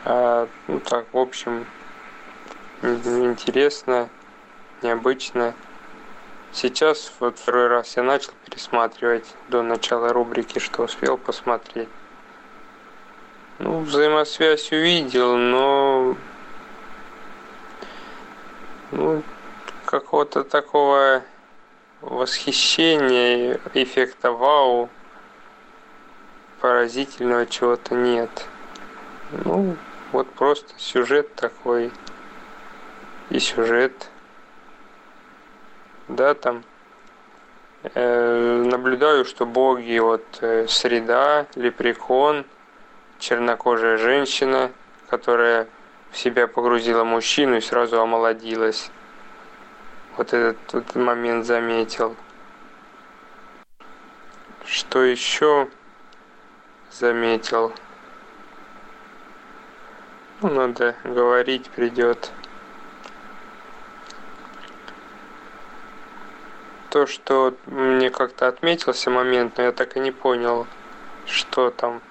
А, 0.10 0.48
ну 0.70 0.80
так, 0.80 1.06
в 1.12 1.18
общем, 1.18 1.66
интересно, 2.82 4.08
необычно. 4.82 5.54
Сейчас 6.54 7.12
вот 7.20 7.38
второй 7.38 7.68
раз 7.68 7.98
я 7.98 8.04
начал 8.04 8.32
пересматривать 8.46 9.26
до 9.50 9.64
начала 9.64 10.14
рубрики, 10.14 10.60
что 10.60 10.84
успел 10.84 11.18
посмотреть. 11.18 11.90
Ну, 13.60 13.82
взаимосвязь 13.82 14.72
увидел, 14.72 15.36
но 15.36 16.16
ну, 18.92 19.24
какого-то 19.84 20.46
такого 20.46 21.22
восхищения, 22.00 23.60
эффекта 23.74 24.32
вау, 24.32 24.88
поразительного 26.62 27.46
чего-то 27.46 27.94
нет. 27.94 28.30
Ну, 29.44 29.76
вот 30.18 30.32
просто 30.32 30.74
сюжет 30.78 31.36
такой. 31.36 31.92
И 33.30 33.38
сюжет. 33.38 34.10
Да, 36.08 36.34
там 36.34 36.64
э, 37.84 38.64
наблюдаю, 38.64 39.26
что 39.26 39.46
боги, 39.46 40.00
вот 40.00 40.26
э, 40.42 40.66
среда, 40.68 41.46
лепрекон, 41.54 42.46
чернокожая 43.20 43.98
женщина, 43.98 44.72
которая 45.08 45.68
в 46.10 46.18
себя 46.18 46.48
погрузила 46.48 47.04
мужчину 47.04 47.58
и 47.58 47.62
сразу 47.62 48.02
омолодилась 48.02 48.90
вот 50.16 50.34
этот, 50.34 50.58
этот 50.74 50.96
момент 50.96 51.46
заметил. 51.46 52.16
Что 54.66 55.04
еще 55.04 55.68
заметил? 56.90 57.72
Ну, 60.40 60.50
надо 60.50 60.96
говорить 61.04 61.68
придет. 61.72 62.32
То, 66.92 67.08
что 67.08 67.56
мне 67.66 68.12
как-то 68.12 68.48
отметился 68.48 69.10
момент, 69.10 69.58
но 69.58 69.64
я 69.64 69.72
так 69.72 69.98
и 69.98 70.00
не 70.00 70.12
понял, 70.12 70.68
что 71.26 71.72
там, 71.72 72.04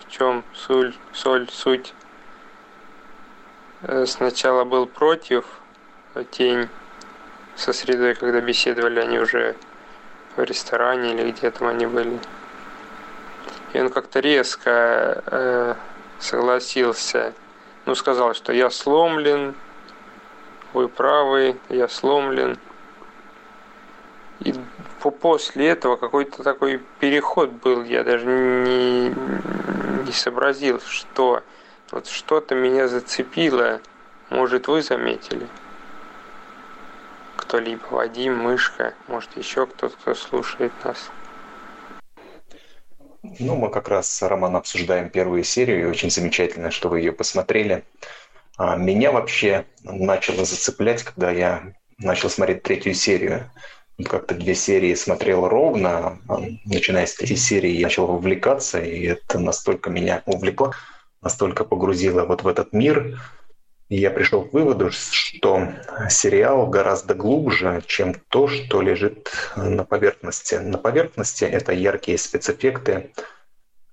в 0.00 0.10
чем 0.10 0.42
соль, 0.54 0.92
соль 1.12 1.48
суть. 1.50 1.94
Э, 3.82 4.06
сначала 4.06 4.64
был 4.64 4.86
против, 4.86 5.44
тень 6.32 6.68
со 7.54 7.72
средой, 7.72 8.16
когда 8.16 8.40
беседовали 8.40 8.98
они 8.98 9.20
уже 9.20 9.54
в 10.34 10.42
ресторане 10.42 11.14
или 11.14 11.30
где 11.30 11.52
там 11.52 11.68
они 11.68 11.86
были. 11.86 12.18
И 13.72 13.80
он 13.80 13.88
как-то 13.90 14.18
резко 14.18 15.22
э, 15.26 15.74
согласился, 16.18 17.34
ну 17.88 17.94
сказал, 17.94 18.34
что 18.34 18.52
я 18.52 18.68
сломлен, 18.68 19.54
вы 20.74 20.90
правы, 20.90 21.56
я 21.70 21.88
сломлен. 21.88 22.58
И 24.40 24.54
после 25.22 25.68
этого 25.68 25.96
какой-то 25.96 26.42
такой 26.42 26.82
переход 27.00 27.48
был, 27.48 27.82
я 27.84 28.04
даже 28.04 28.26
не, 28.26 29.08
не 30.04 30.12
сообразил, 30.12 30.82
что 30.86 31.42
вот 31.90 32.06
что-то 32.08 32.54
меня 32.54 32.88
зацепило, 32.88 33.80
может 34.28 34.68
вы 34.68 34.82
заметили 34.82 35.48
кто-либо, 37.36 37.86
Вадим, 37.90 38.36
Мышка, 38.36 38.92
может 39.06 39.34
еще 39.34 39.64
кто-то, 39.64 39.96
кто 39.96 40.14
слушает 40.14 40.72
нас. 40.84 41.10
Ну, 43.22 43.56
мы 43.56 43.70
как 43.70 43.88
раз, 43.88 44.22
Роман, 44.22 44.56
обсуждаем 44.56 45.10
первую 45.10 45.42
серию, 45.42 45.82
и 45.82 45.84
очень 45.90 46.10
замечательно, 46.10 46.70
что 46.70 46.88
вы 46.88 47.00
ее 47.00 47.12
посмотрели. 47.12 47.84
А 48.56 48.76
меня 48.76 49.12
вообще 49.12 49.66
начало 49.82 50.44
зацеплять, 50.44 51.02
когда 51.02 51.30
я 51.30 51.74
начал 51.98 52.30
смотреть 52.30 52.62
третью 52.62 52.94
серию. 52.94 53.50
Как-то 54.04 54.34
две 54.34 54.54
серии 54.54 54.94
смотрел 54.94 55.48
ровно, 55.48 56.20
а 56.28 56.38
начиная 56.64 57.06
с 57.06 57.14
третьей 57.14 57.36
серии 57.36 57.70
я 57.70 57.86
начал 57.86 58.06
вовлекаться, 58.06 58.80
и 58.80 59.06
это 59.06 59.40
настолько 59.40 59.90
меня 59.90 60.22
увлекло, 60.26 60.72
настолько 61.20 61.64
погрузило 61.64 62.24
вот 62.24 62.44
в 62.44 62.48
этот 62.48 62.72
мир, 62.72 63.20
я 63.96 64.10
пришел 64.10 64.42
к 64.42 64.52
выводу, 64.52 64.90
что 64.90 65.68
сериал 66.10 66.66
гораздо 66.66 67.14
глубже, 67.14 67.82
чем 67.86 68.14
то, 68.28 68.46
что 68.46 68.82
лежит 68.82 69.30
на 69.56 69.84
поверхности. 69.84 70.56
На 70.56 70.76
поверхности 70.76 71.44
это 71.44 71.72
яркие 71.72 72.18
спецэффекты, 72.18 73.12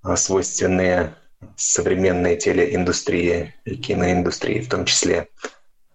а, 0.02 0.16
свойственные 0.16 1.14
современной 1.56 2.36
телеиндустрии 2.36 3.54
и 3.64 3.76
киноиндустрии 3.76 4.60
в 4.60 4.68
том 4.68 4.84
числе. 4.84 5.28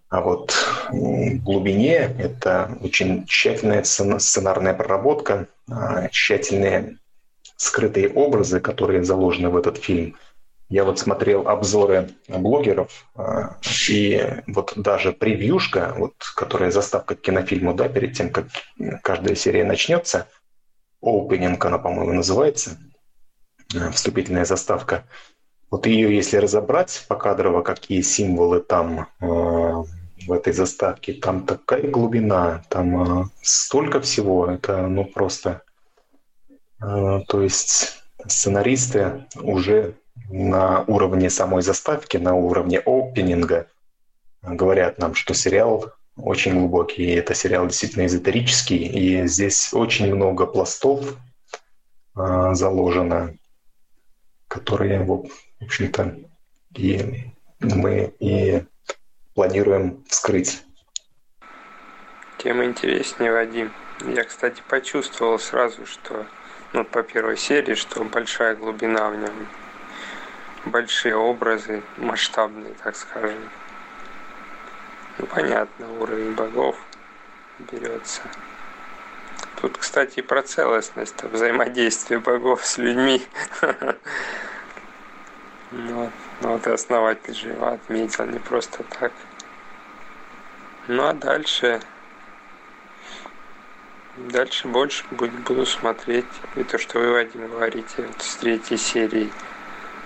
А 0.08 0.20
вот 0.20 0.52
в 0.90 1.42
глубине 1.42 1.94
это 2.18 2.76
очень 2.80 3.24
тщательная 3.26 3.84
сценарная 3.84 4.74
проработка, 4.74 5.46
а, 5.70 6.08
тщательные 6.08 6.98
скрытые 7.56 8.08
образы, 8.08 8.58
которые 8.58 9.04
заложены 9.04 9.48
в 9.48 9.56
этот 9.56 9.78
фильм– 9.78 10.16
я 10.72 10.84
вот 10.84 10.98
смотрел 10.98 11.48
обзоры 11.48 12.08
блогеров, 12.28 13.06
а, 13.14 13.58
и 13.90 14.42
вот 14.46 14.72
даже 14.76 15.12
превьюшка, 15.12 15.94
вот, 15.98 16.14
которая 16.34 16.70
заставка 16.70 17.14
к 17.14 17.20
кинофильму, 17.20 17.74
да, 17.74 17.90
перед 17.90 18.16
тем, 18.16 18.30
как 18.30 18.46
каждая 19.02 19.34
серия 19.34 19.64
начнется, 19.64 20.28
opening 21.04 21.58
она, 21.60 21.76
по-моему, 21.76 22.14
называется, 22.14 22.78
а, 23.76 23.90
вступительная 23.90 24.46
заставка. 24.46 25.04
Вот 25.70 25.86
ее, 25.86 26.16
если 26.16 26.38
разобрать 26.38 27.04
покадрово, 27.06 27.60
какие 27.60 28.00
символы 28.00 28.60
там 28.60 29.08
э, 29.20 29.24
в 29.24 30.32
этой 30.32 30.52
заставке, 30.54 31.12
там 31.14 31.44
такая 31.44 31.86
глубина, 31.90 32.62
там 32.70 33.22
э, 33.22 33.24
столько 33.42 34.00
всего, 34.00 34.46
это 34.46 34.86
ну 34.86 35.04
просто... 35.04 35.62
Э, 36.82 37.20
то 37.26 37.42
есть 37.42 38.02
сценаристы 38.26 39.26
уже 39.36 39.96
на 40.30 40.82
уровне 40.82 41.30
самой 41.30 41.62
заставки, 41.62 42.16
на 42.16 42.34
уровне 42.34 42.78
опенинга 42.78 43.66
говорят 44.42 44.98
нам, 44.98 45.14
что 45.14 45.34
сериал 45.34 45.92
очень 46.16 46.58
глубокий, 46.58 47.04
и 47.04 47.14
это 47.14 47.34
сериал 47.34 47.66
действительно 47.66 48.06
эзотерический, 48.06 48.76
и 48.76 49.26
здесь 49.26 49.72
очень 49.72 50.14
много 50.14 50.46
пластов 50.46 51.16
э, 52.16 52.54
заложено, 52.54 53.34
которые, 54.48 55.04
в 55.04 55.26
общем-то, 55.60 56.16
и 56.74 57.32
мы 57.60 58.12
и 58.18 58.64
планируем 59.34 60.04
вскрыть. 60.08 60.62
Тем 62.38 62.62
интереснее, 62.64 63.32
Вадим. 63.32 63.72
Я, 64.04 64.24
кстати, 64.24 64.62
почувствовал 64.68 65.38
сразу, 65.38 65.86
что 65.86 66.26
ну, 66.72 66.84
по 66.84 67.02
первой 67.02 67.36
серии, 67.36 67.74
что 67.74 68.02
большая 68.04 68.56
глубина 68.56 69.10
в 69.10 69.16
нем 69.16 69.48
большие 70.64 71.16
образы, 71.16 71.82
масштабные, 71.96 72.74
так 72.82 72.96
скажем. 72.96 73.38
Ну, 75.18 75.26
понятно, 75.26 75.92
уровень 76.00 76.32
богов 76.32 76.76
берется. 77.70 78.22
Тут, 79.60 79.78
кстати, 79.78 80.20
про 80.20 80.42
целостность, 80.42 81.22
взаимодействие 81.22 82.20
богов 82.20 82.64
с 82.64 82.78
людьми. 82.78 83.22
Ну, 85.74 86.10
ну, 86.42 86.48
вот 86.50 86.66
основатель 86.66 87.32
же 87.34 87.48
его 87.48 87.68
отметил 87.68 88.26
не 88.26 88.38
просто 88.38 88.84
так. 89.00 89.10
Ну 90.86 91.06
а 91.06 91.14
дальше 91.14 91.80
Дальше 94.16 94.68
больше 94.68 95.04
буду 95.10 95.64
смотреть. 95.64 96.26
И 96.56 96.64
то, 96.64 96.76
что 96.76 96.98
вы, 96.98 97.12
Вадим, 97.12 97.48
говорите 97.48 98.02
вот 98.02 98.20
с 98.20 98.36
третьей 98.36 98.76
серии 98.76 99.32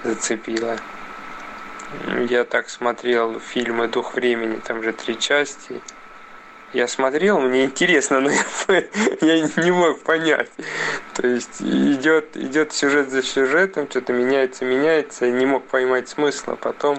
зацепило. 0.07 0.79
Я 2.29 2.45
так 2.45 2.69
смотрел 2.69 3.41
фильмы 3.41 3.89
«Дух 3.89 4.15
времени», 4.15 4.61
там 4.65 4.83
же 4.83 4.93
три 4.93 5.19
части. 5.19 5.81
Я 6.73 6.89
смотрел, 6.89 7.41
мне 7.41 7.65
интересно, 7.65 8.21
но 8.21 8.31
я, 9.21 9.41
не 9.41 9.71
мог 9.71 10.01
понять. 10.01 10.51
То 11.15 11.27
есть 11.27 11.63
идет, 11.63 12.37
идет 12.37 12.73
сюжет 12.73 13.11
за 13.11 13.23
сюжетом, 13.23 13.89
что-то 13.89 14.13
меняется, 14.13 14.65
меняется, 14.65 15.31
не 15.31 15.47
мог 15.47 15.65
поймать 15.67 16.09
смысла. 16.09 16.57
Потом 16.57 16.99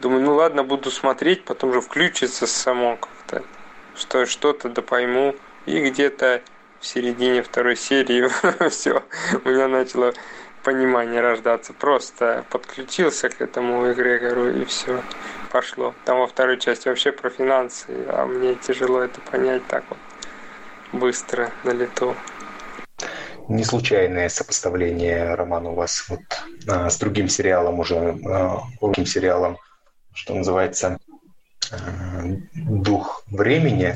думаю, 0.00 0.22
ну 0.22 0.34
ладно, 0.34 0.62
буду 0.62 0.90
смотреть, 0.90 1.44
потом 1.44 1.72
же 1.72 1.80
включится 1.80 2.46
само 2.46 2.96
как-то, 2.96 3.42
что 3.96 4.26
что-то 4.26 4.68
да 4.68 4.82
пойму. 4.82 5.34
И 5.64 5.80
где-то 5.80 6.42
в 6.80 6.86
середине 6.86 7.42
второй 7.42 7.76
серии 7.76 8.28
все, 8.68 9.02
у 9.44 9.48
меня 9.48 9.68
начало 9.68 10.12
понимание 10.62 11.20
рождаться. 11.20 11.72
Просто 11.72 12.44
подключился 12.50 13.28
к 13.28 13.40
этому 13.40 13.92
эгрегору 13.92 14.48
и 14.48 14.64
все, 14.64 15.02
пошло. 15.50 15.94
Там 16.04 16.18
во 16.18 16.26
второй 16.26 16.58
части 16.58 16.88
вообще 16.88 17.12
про 17.12 17.30
финансы, 17.30 17.86
а 18.08 18.26
мне 18.26 18.54
тяжело 18.54 19.00
это 19.00 19.20
понять 19.20 19.66
так 19.66 19.84
вот 19.88 19.98
быстро 20.92 21.50
на 21.64 21.70
лету. 21.70 22.14
Не 23.48 23.64
случайное 23.64 24.28
сопоставление, 24.28 25.34
Роман, 25.34 25.66
у 25.66 25.74
вас 25.74 26.06
вот 26.08 26.20
а, 26.68 26.88
с 26.88 26.98
другим 26.98 27.28
сериалом 27.28 27.80
уже, 27.80 28.16
а, 28.24 28.60
другим 28.80 29.04
сериалом, 29.04 29.58
что 30.14 30.34
называется, 30.34 30.98
а, 31.72 31.76
«Дух 32.54 33.24
времени». 33.26 33.94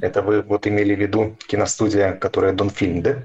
Это 0.00 0.22
вы 0.22 0.42
вот 0.42 0.66
имели 0.66 0.94
в 0.94 1.00
виду 1.00 1.36
киностудия, 1.46 2.12
которая 2.12 2.52
Донфильм, 2.52 3.00
да? 3.02 3.22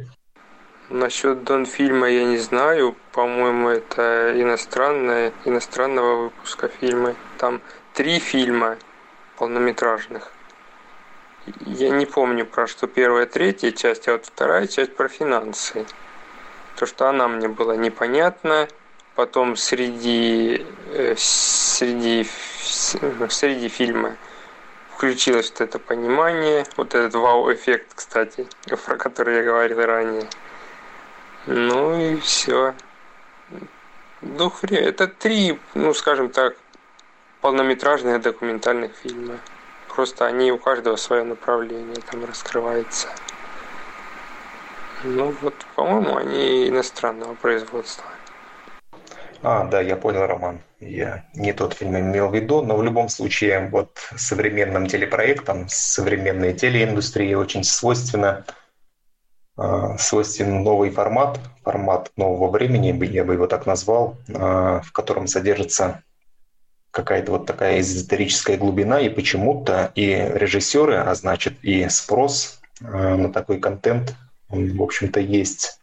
Насчет 0.89 1.43
Донфильма 1.43 2.10
я 2.10 2.26
не 2.26 2.38
знаю. 2.38 2.95
По-моему, 3.12 3.69
это 3.69 4.34
иностранное, 4.36 5.34
иностранного 5.43 6.26
выпуска 6.26 6.67
фильмы. 6.67 7.15
Там 7.39 7.62
три 7.93 8.19
фильма 8.19 8.78
полнометражных. 9.38 10.32
Я 11.62 11.89
не 11.89 12.06
помню 12.06 12.45
про 12.45 12.67
что 12.67 12.86
первая, 12.86 13.26
третья 13.26 13.71
часть, 13.71 14.08
а 14.08 14.13
вот 14.13 14.28
вторая 14.28 14.67
часть 14.67 14.95
про 14.95 15.08
финансы. 15.08 15.86
То, 16.76 16.86
что 16.86 17.08
она 17.08 17.28
мне 17.28 17.48
была 17.48 17.76
непонятна. 17.76 18.67
Потом 19.15 19.56
среди, 19.56 20.67
э, 20.91 21.15
среди, 21.17 22.28
среди 23.30 23.69
фильма 23.69 24.17
включилось 24.95 25.50
вот 25.50 25.62
это 25.62 25.80
понимание, 25.80 26.65
вот 26.78 26.93
этот 26.93 27.15
вау-эффект, 27.15 27.93
кстати, 27.95 28.48
про 28.86 28.98
который 28.98 29.38
я 29.38 29.43
говорил 29.43 29.82
ранее. 29.82 30.28
Ну 31.47 31.99
и 31.99 32.19
все. 32.19 32.73
Ну, 34.21 34.49
хрен. 34.49 34.84
Это 34.84 35.08
три, 35.08 35.60
ну, 35.73 35.93
скажем 35.93 36.29
так, 36.29 36.55
полнометражных 37.41 38.21
документальных 38.21 38.95
фильма. 38.95 39.36
Просто 39.88 40.25
они 40.25 40.51
у 40.51 40.58
каждого 40.58 40.95
свое 40.95 41.23
направление 41.23 41.97
там 42.12 42.25
раскрывается. 42.25 43.08
Ну 45.03 45.34
вот, 45.41 45.53
по-моему, 45.75 46.17
они 46.17 46.67
иностранного 46.67 47.36
производства. 47.36 48.05
А, 49.43 49.65
да, 49.65 49.79
я 49.79 49.95
понял, 49.95 50.25
Роман. 50.25 50.60
Я 50.79 51.25
не 51.36 51.53
тот 51.53 51.75
фильм 51.75 51.99
имел 51.99 52.29
в 52.29 52.36
виду, 52.36 52.63
но 52.63 52.75
в 52.75 52.84
любом 52.84 53.10
случае 53.10 53.69
вот 53.71 53.99
современным 54.15 54.88
телепроектам, 54.88 55.67
современной 55.69 56.53
телеиндустрии 56.53 57.36
очень 57.36 57.63
свойственно 57.63 58.43
а, 59.58 59.98
свойствен 59.98 60.63
новый 60.63 60.89
формат, 60.89 61.39
формат 61.63 62.12
нового 62.18 62.50
времени, 62.52 62.88
я 63.06 63.24
бы 63.24 63.34
его 63.34 63.48
так 63.48 63.65
назвал, 63.65 64.18
а, 64.34 64.82
в 64.82 64.91
котором 64.91 65.28
содержится 65.28 66.04
какая-то 66.91 67.32
вот 67.34 67.46
такая 67.46 67.80
эзотерическая 67.80 68.58
глубина, 68.58 69.00
и 69.00 69.10
почему-то 69.10 69.91
и 69.96 70.08
режиссеры, 70.08 70.96
а 70.96 71.15
значит 71.15 71.54
и 71.63 71.88
спрос 71.88 72.60
а, 72.82 73.15
на 73.15 73.32
такой 73.32 73.60
контент, 73.60 74.15
он, 74.50 74.76
в 74.76 74.82
общем-то, 74.82 75.22
есть, 75.22 75.80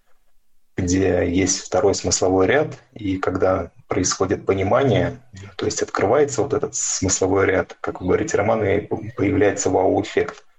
где 0.76 1.26
есть 1.30 1.60
второй 1.60 1.94
смысловой 1.94 2.46
ряд, 2.46 2.78
и 2.92 3.16
когда 3.16 3.70
происходит 3.88 4.44
понимание, 4.44 5.18
то 5.56 5.64
есть 5.64 5.82
открывается 5.82 6.42
вот 6.42 6.52
этот 6.52 6.74
смысловой 6.74 7.46
ряд, 7.46 7.76
как 7.80 8.00
вы 8.00 8.08
говорите, 8.08 8.36
Роман, 8.36 8.64
и 8.64 8.80
появляется 9.16 9.70
вау-эффект– 9.70 10.44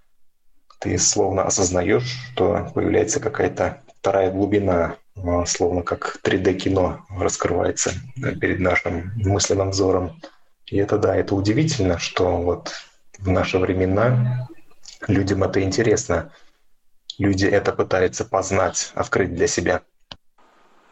ты 0.83 0.97
словно 0.97 1.43
осознаешь, 1.43 2.17
что 2.33 2.69
появляется 2.73 3.21
какая-то 3.21 3.81
вторая 3.99 4.29
глубина, 4.31 4.97
а, 5.15 5.45
словно 5.45 5.81
как 5.81 6.19
3D-кино 6.23 7.05
раскрывается 7.17 7.93
перед 8.41 8.59
нашим 8.59 9.13
мысленным 9.15 9.69
взором. 9.69 10.19
И 10.65 10.77
это 10.77 10.97
да, 10.97 11.15
это 11.15 11.35
удивительно, 11.35 11.99
что 11.99 12.35
вот 12.35 12.73
в 13.17 13.29
наши 13.29 13.57
времена 13.59 14.49
людям 15.07 15.43
это 15.43 15.61
интересно. 15.61 16.33
Люди 17.17 17.45
это 17.45 17.71
пытаются 17.71 18.25
познать, 18.25 18.91
открыть 18.93 19.33
для 19.33 19.47
себя. 19.47 19.83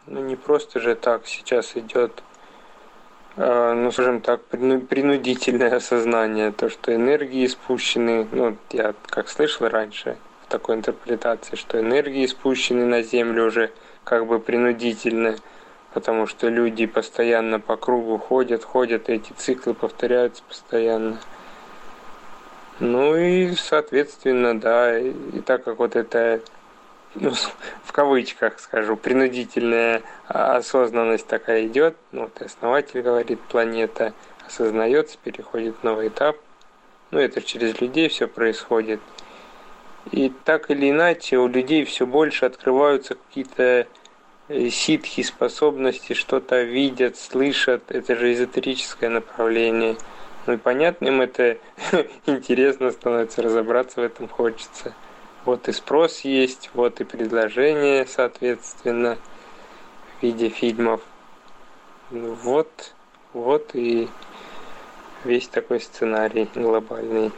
Ну 0.06 0.24
не 0.24 0.36
просто 0.36 0.80
же 0.80 0.94
так 0.94 1.26
сейчас 1.26 1.76
идет, 1.76 2.22
ну 3.36 3.90
скажем 3.90 4.20
так, 4.20 4.44
принудительное 4.44 5.76
осознание, 5.76 6.52
то, 6.52 6.68
что 6.68 6.94
энергии 6.94 7.46
спущены, 7.46 8.26
ну 8.30 8.56
я 8.70 8.94
как 9.06 9.28
слышал 9.28 9.68
раньше 9.68 10.16
в 10.46 10.50
такой 10.50 10.76
интерпретации, 10.76 11.56
что 11.56 11.80
энергии 11.80 12.26
спущены 12.26 12.84
на 12.84 13.02
Землю 13.02 13.46
уже 13.46 13.70
как 14.04 14.26
бы 14.26 14.38
принудительно, 14.38 15.36
потому 15.94 16.26
что 16.26 16.48
люди 16.48 16.86
постоянно 16.86 17.58
по 17.60 17.76
кругу 17.76 18.18
ходят, 18.18 18.64
ходят, 18.64 19.08
и 19.08 19.14
эти 19.14 19.32
циклы 19.32 19.74
повторяются 19.74 20.42
постоянно. 20.46 21.18
Ну 22.80 23.16
и, 23.16 23.54
соответственно, 23.54 24.58
да, 24.58 24.98
и 24.98 25.40
так 25.46 25.64
как 25.64 25.78
вот 25.78 25.94
это, 25.94 26.40
ну, 27.14 27.32
в 27.84 27.92
кавычках 27.92 28.58
скажу, 28.58 28.96
принудительная 28.96 30.02
осознанность 30.28 31.26
такая 31.26 31.66
идет, 31.66 31.96
ну, 32.12 32.22
вот 32.22 32.40
основатель 32.42 33.02
говорит, 33.02 33.40
планета 33.40 34.14
осознается, 34.46 35.18
переходит 35.22 35.76
в 35.80 35.84
новый 35.84 36.08
этап, 36.08 36.36
ну, 37.10 37.18
это 37.18 37.42
через 37.42 37.80
людей 37.80 38.08
все 38.08 38.26
происходит. 38.28 39.00
И 40.10 40.32
так 40.44 40.70
или 40.70 40.90
иначе 40.90 41.38
у 41.38 41.46
людей 41.46 41.84
все 41.84 42.06
больше 42.06 42.46
открываются 42.46 43.14
какие-то 43.14 43.86
э, 44.48 44.68
ситхи, 44.70 45.22
способности, 45.22 46.14
что-то 46.14 46.62
видят, 46.62 47.16
слышат. 47.16 47.84
Это 47.90 48.16
же 48.16 48.32
эзотерическое 48.32 49.10
направление– 49.10 49.96
ну 50.46 50.54
и 50.54 50.56
понятным 50.56 51.20
это 51.20 51.58
интересно 52.26 52.90
становится, 52.90 53.42
разобраться 53.42 54.00
в 54.00 54.04
этом 54.04 54.28
хочется. 54.28 54.94
Вот 55.44 55.68
и 55.68 55.72
спрос 55.72 56.20
есть, 56.20 56.70
вот 56.72 57.00
и 57.00 57.04
предложение, 57.04 58.06
соответственно, 58.06 59.18
в 60.18 60.22
виде 60.22 60.48
фильмов. 60.48 61.00
Ну 62.10 62.34
вот, 62.34 62.94
вот 63.32 63.74
и 63.74 64.08
весь 65.24 65.48
такой 65.48 65.80
сценарий 65.80 66.48
глобальный. 66.54 67.32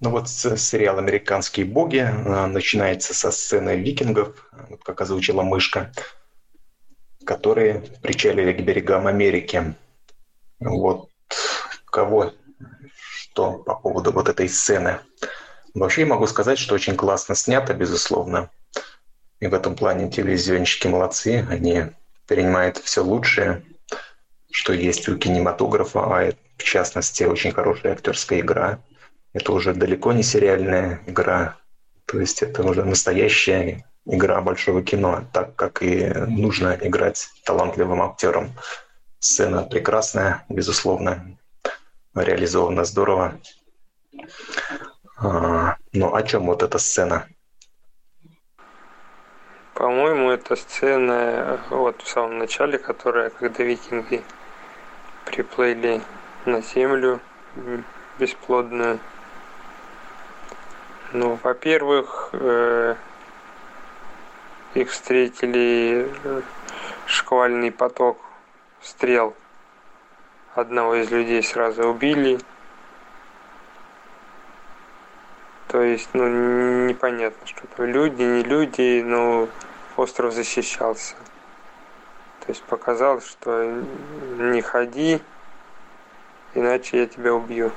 Ну 0.00 0.10
вот 0.10 0.28
сериал 0.28 0.98
«Американские 0.98 1.66
боги» 1.66 2.06
а, 2.08 2.46
начинается 2.46 3.14
со 3.14 3.32
сцены 3.32 3.76
викингов, 3.76 4.48
вот 4.68 4.84
как 4.84 5.00
озвучила 5.00 5.42
мышка, 5.42 5.92
которые 7.24 7.82
причалили 8.00 8.52
к 8.52 8.60
берегам 8.60 9.08
Америки. 9.08 9.74
Вот 10.60 11.10
кого 11.86 12.32
что 13.38 13.58
по 13.58 13.74
поводу 13.74 14.12
вот 14.12 14.28
этой 14.28 14.48
сцены. 14.48 15.00
Вообще 15.74 16.04
могу 16.04 16.26
сказать, 16.26 16.58
что 16.58 16.74
очень 16.74 16.96
классно 16.96 17.34
снято, 17.34 17.74
безусловно. 17.74 18.50
И 19.40 19.46
в 19.46 19.54
этом 19.54 19.76
плане 19.76 20.10
телевизионщики 20.10 20.86
молодцы. 20.86 21.46
Они 21.48 21.84
принимают 22.26 22.78
все 22.78 23.02
лучшее, 23.02 23.62
что 24.50 24.72
есть 24.72 25.08
у 25.08 25.16
кинематографа, 25.16 26.00
а 26.00 26.32
в 26.56 26.62
частности 26.62 27.22
очень 27.24 27.52
хорошая 27.52 27.92
актерская 27.92 28.40
игра. 28.40 28.80
Это 29.32 29.52
уже 29.52 29.74
далеко 29.74 30.12
не 30.12 30.22
сериальная 30.22 31.00
игра, 31.06 31.56
то 32.06 32.18
есть 32.18 32.42
это 32.42 32.62
уже 32.62 32.84
настоящая 32.84 33.84
игра 34.06 34.40
большого 34.40 34.82
кино, 34.82 35.24
так 35.32 35.54
как 35.54 35.82
и 35.82 36.06
нужно 36.06 36.76
играть 36.80 37.28
талантливым 37.44 38.00
актером. 38.00 38.54
Сцена 39.20 39.62
прекрасная, 39.62 40.44
безусловно, 40.48 41.36
реализовано 42.14 42.84
здорово. 42.84 43.38
А, 45.20 45.76
ну, 45.92 46.14
о 46.14 46.22
чем 46.22 46.46
вот 46.46 46.62
эта 46.62 46.78
сцена? 46.78 47.26
По-моему, 49.74 50.30
эта 50.30 50.56
сцена 50.56 51.60
вот 51.70 52.02
в 52.02 52.08
самом 52.08 52.38
начале, 52.38 52.78
которая, 52.78 53.30
когда 53.30 53.64
викинги 53.64 54.22
приплыли 55.24 56.00
на 56.46 56.60
землю 56.62 57.20
бесплодную. 58.18 58.98
Ну, 61.12 61.38
во-первых, 61.42 62.30
э, 62.32 62.96
их 64.74 64.90
встретили 64.90 66.10
э, 66.24 66.42
шквальный 67.06 67.70
поток 67.70 68.18
стрел– 68.82 69.34
одного 70.58 70.96
из 70.96 71.10
людей 71.10 71.42
сразу 71.42 71.88
убили. 71.88 72.38
То 75.68 75.82
есть, 75.82 76.08
ну, 76.14 76.86
непонятно, 76.86 77.46
что 77.46 77.66
там 77.66 77.86
люди, 77.86 78.22
не 78.22 78.42
люди, 78.42 79.02
но 79.02 79.48
остров 79.96 80.32
защищался. 80.32 81.14
То 82.40 82.48
есть 82.48 82.62
показал, 82.62 83.20
что 83.20 83.82
не 84.38 84.62
ходи, 84.62 85.20
иначе 86.54 87.00
я 87.00 87.06
тебя 87.06 87.34
убью. 87.34 87.70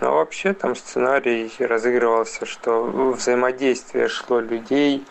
Но 0.00 0.16
вообще 0.16 0.52
там 0.52 0.74
сценарий 0.74 1.50
разыгрывался, 1.60 2.44
что 2.44 2.82
взаимодействие 3.16 4.08
шло 4.08 4.40
людей 4.40 5.06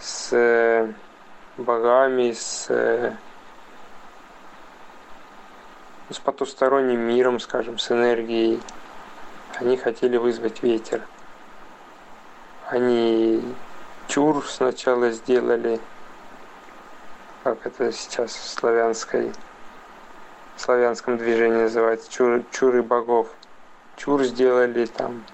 с 0.00 0.32
э, 0.32 0.90
богами, 1.58 2.32
с 2.32 2.66
э, 2.70 3.12
с 6.08 6.18
потусторонним 6.18 7.00
миром, 7.00 7.40
скажем, 7.40 7.78
с 7.78 7.90
энергией. 7.90 8.60
Они 9.58 9.76
хотели 9.76 10.16
вызвать 10.16 10.62
ветер. 10.62 11.02
Они 12.68 13.42
чур 14.08 14.44
сначала 14.46 15.10
сделали, 15.10 15.80
как 17.42 17.66
это 17.66 17.92
сейчас 17.92 18.32
в 18.34 18.48
славянской, 18.48 19.32
в 20.56 20.60
славянском 20.60 21.16
движении 21.16 21.62
называется, 21.62 22.10
чур, 22.10 22.42
чуры 22.50 22.82
богов. 22.82 23.28
Чур 23.96 24.22
сделали 24.24 24.86
там, 24.86 25.24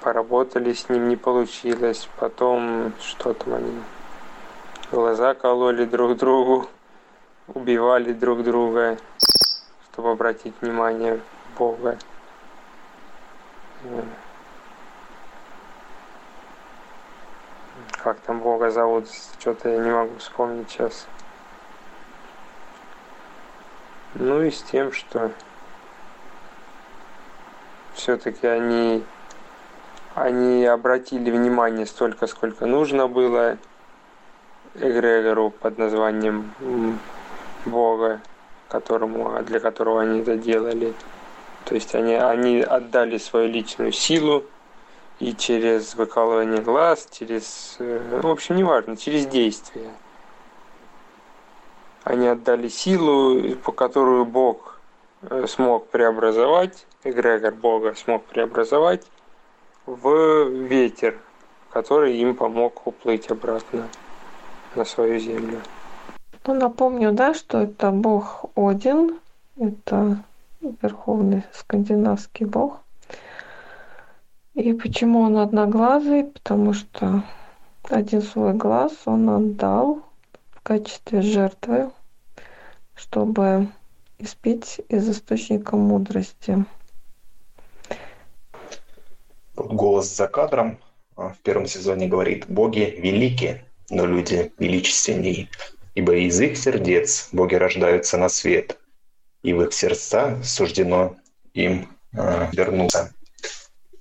поработали 0.00 0.72
с 0.72 0.88
ним, 0.88 1.08
не 1.08 1.16
получилось. 1.16 2.08
Потом 2.18 2.92
что 3.00 3.32
там 3.32 3.54
они, 3.54 3.80
глаза 4.90 5.34
кололи 5.34 5.84
друг 5.86 6.18
другу, 6.18 6.68
убивали 7.48 8.12
друг 8.12 8.42
друга 8.42 8.98
чтобы 9.92 10.12
обратить 10.12 10.54
внимание 10.60 11.20
Бога. 11.58 11.98
Как 18.02 18.18
там 18.20 18.40
Бога 18.40 18.70
зовут, 18.70 19.08
что-то 19.38 19.68
я 19.68 19.78
не 19.78 19.90
могу 19.90 20.16
вспомнить 20.18 20.70
сейчас. 20.70 21.06
Ну 24.14 24.42
и 24.42 24.50
с 24.50 24.62
тем, 24.62 24.92
что 24.92 25.30
все-таки 27.94 28.46
они, 28.46 29.04
они 30.14 30.64
обратили 30.66 31.30
внимание 31.30 31.86
столько, 31.86 32.26
сколько 32.26 32.66
нужно 32.66 33.08
было 33.08 33.56
эгрегору 34.74 35.50
под 35.50 35.78
названием 35.78 36.52
Бога 37.64 38.20
которому, 38.72 39.42
для 39.42 39.60
которого 39.60 40.00
они 40.00 40.20
это 40.20 40.36
делали. 40.36 40.94
То 41.64 41.74
есть 41.74 41.94
они, 41.94 42.14
они 42.14 42.60
отдали 42.60 43.18
свою 43.18 43.48
личную 43.48 43.92
силу 43.92 44.44
и 45.20 45.34
через 45.34 45.94
выкалывание 45.94 46.60
глаз, 46.60 47.08
через, 47.10 47.76
э, 47.78 48.20
в 48.22 48.26
общем, 48.26 48.56
неважно, 48.56 48.96
через 48.96 49.26
действие. 49.26 49.90
Они 52.04 52.26
отдали 52.26 52.68
силу, 52.68 53.54
по 53.56 53.70
которую 53.70 54.24
Бог 54.24 54.80
э, 55.22 55.46
смог 55.46 55.88
преобразовать, 55.88 56.86
эгрегор 57.04 57.54
Бога 57.54 57.94
смог 57.94 58.24
преобразовать 58.24 59.06
в 59.86 60.48
ветер, 60.48 61.18
который 61.70 62.16
им 62.16 62.34
помог 62.34 62.86
уплыть 62.86 63.30
обратно 63.30 63.88
на 64.74 64.84
свою 64.84 65.18
землю. 65.18 65.60
Ну, 66.44 66.54
напомню, 66.54 67.12
да, 67.12 67.34
что 67.34 67.62
это 67.62 67.92
бог 67.92 68.46
Один, 68.56 69.20
это 69.56 70.24
верховный 70.82 71.42
скандинавский 71.52 72.46
бог. 72.46 72.80
И 74.54 74.72
почему 74.72 75.20
он 75.20 75.38
одноглазый? 75.38 76.24
Потому 76.24 76.72
что 76.72 77.24
один 77.88 78.22
свой 78.22 78.54
глаз 78.54 78.92
он 79.06 79.28
отдал 79.28 80.02
в 80.50 80.60
качестве 80.62 81.22
жертвы, 81.22 81.90
чтобы 82.94 83.68
испить 84.18 84.80
из 84.88 85.08
источника 85.08 85.76
мудрости. 85.76 86.64
Голос 89.56 90.14
за 90.14 90.28
кадром 90.28 90.78
а, 91.16 91.30
в 91.30 91.38
первом 91.38 91.66
сезоне 91.66 92.08
говорит 92.08 92.46
«Боги 92.48 92.94
велики, 92.98 93.64
но 93.90 94.06
люди 94.06 94.52
величественней» 94.58 95.48
ибо 95.94 96.14
из 96.16 96.40
их 96.40 96.56
сердец 96.56 97.28
боги 97.32 97.54
рождаются 97.54 98.16
на 98.16 98.28
свет, 98.28 98.78
и 99.42 99.52
в 99.52 99.62
их 99.62 99.72
сердца 99.72 100.38
суждено 100.42 101.16
им 101.54 101.88
э, 102.16 102.48
вернуться. 102.52 103.12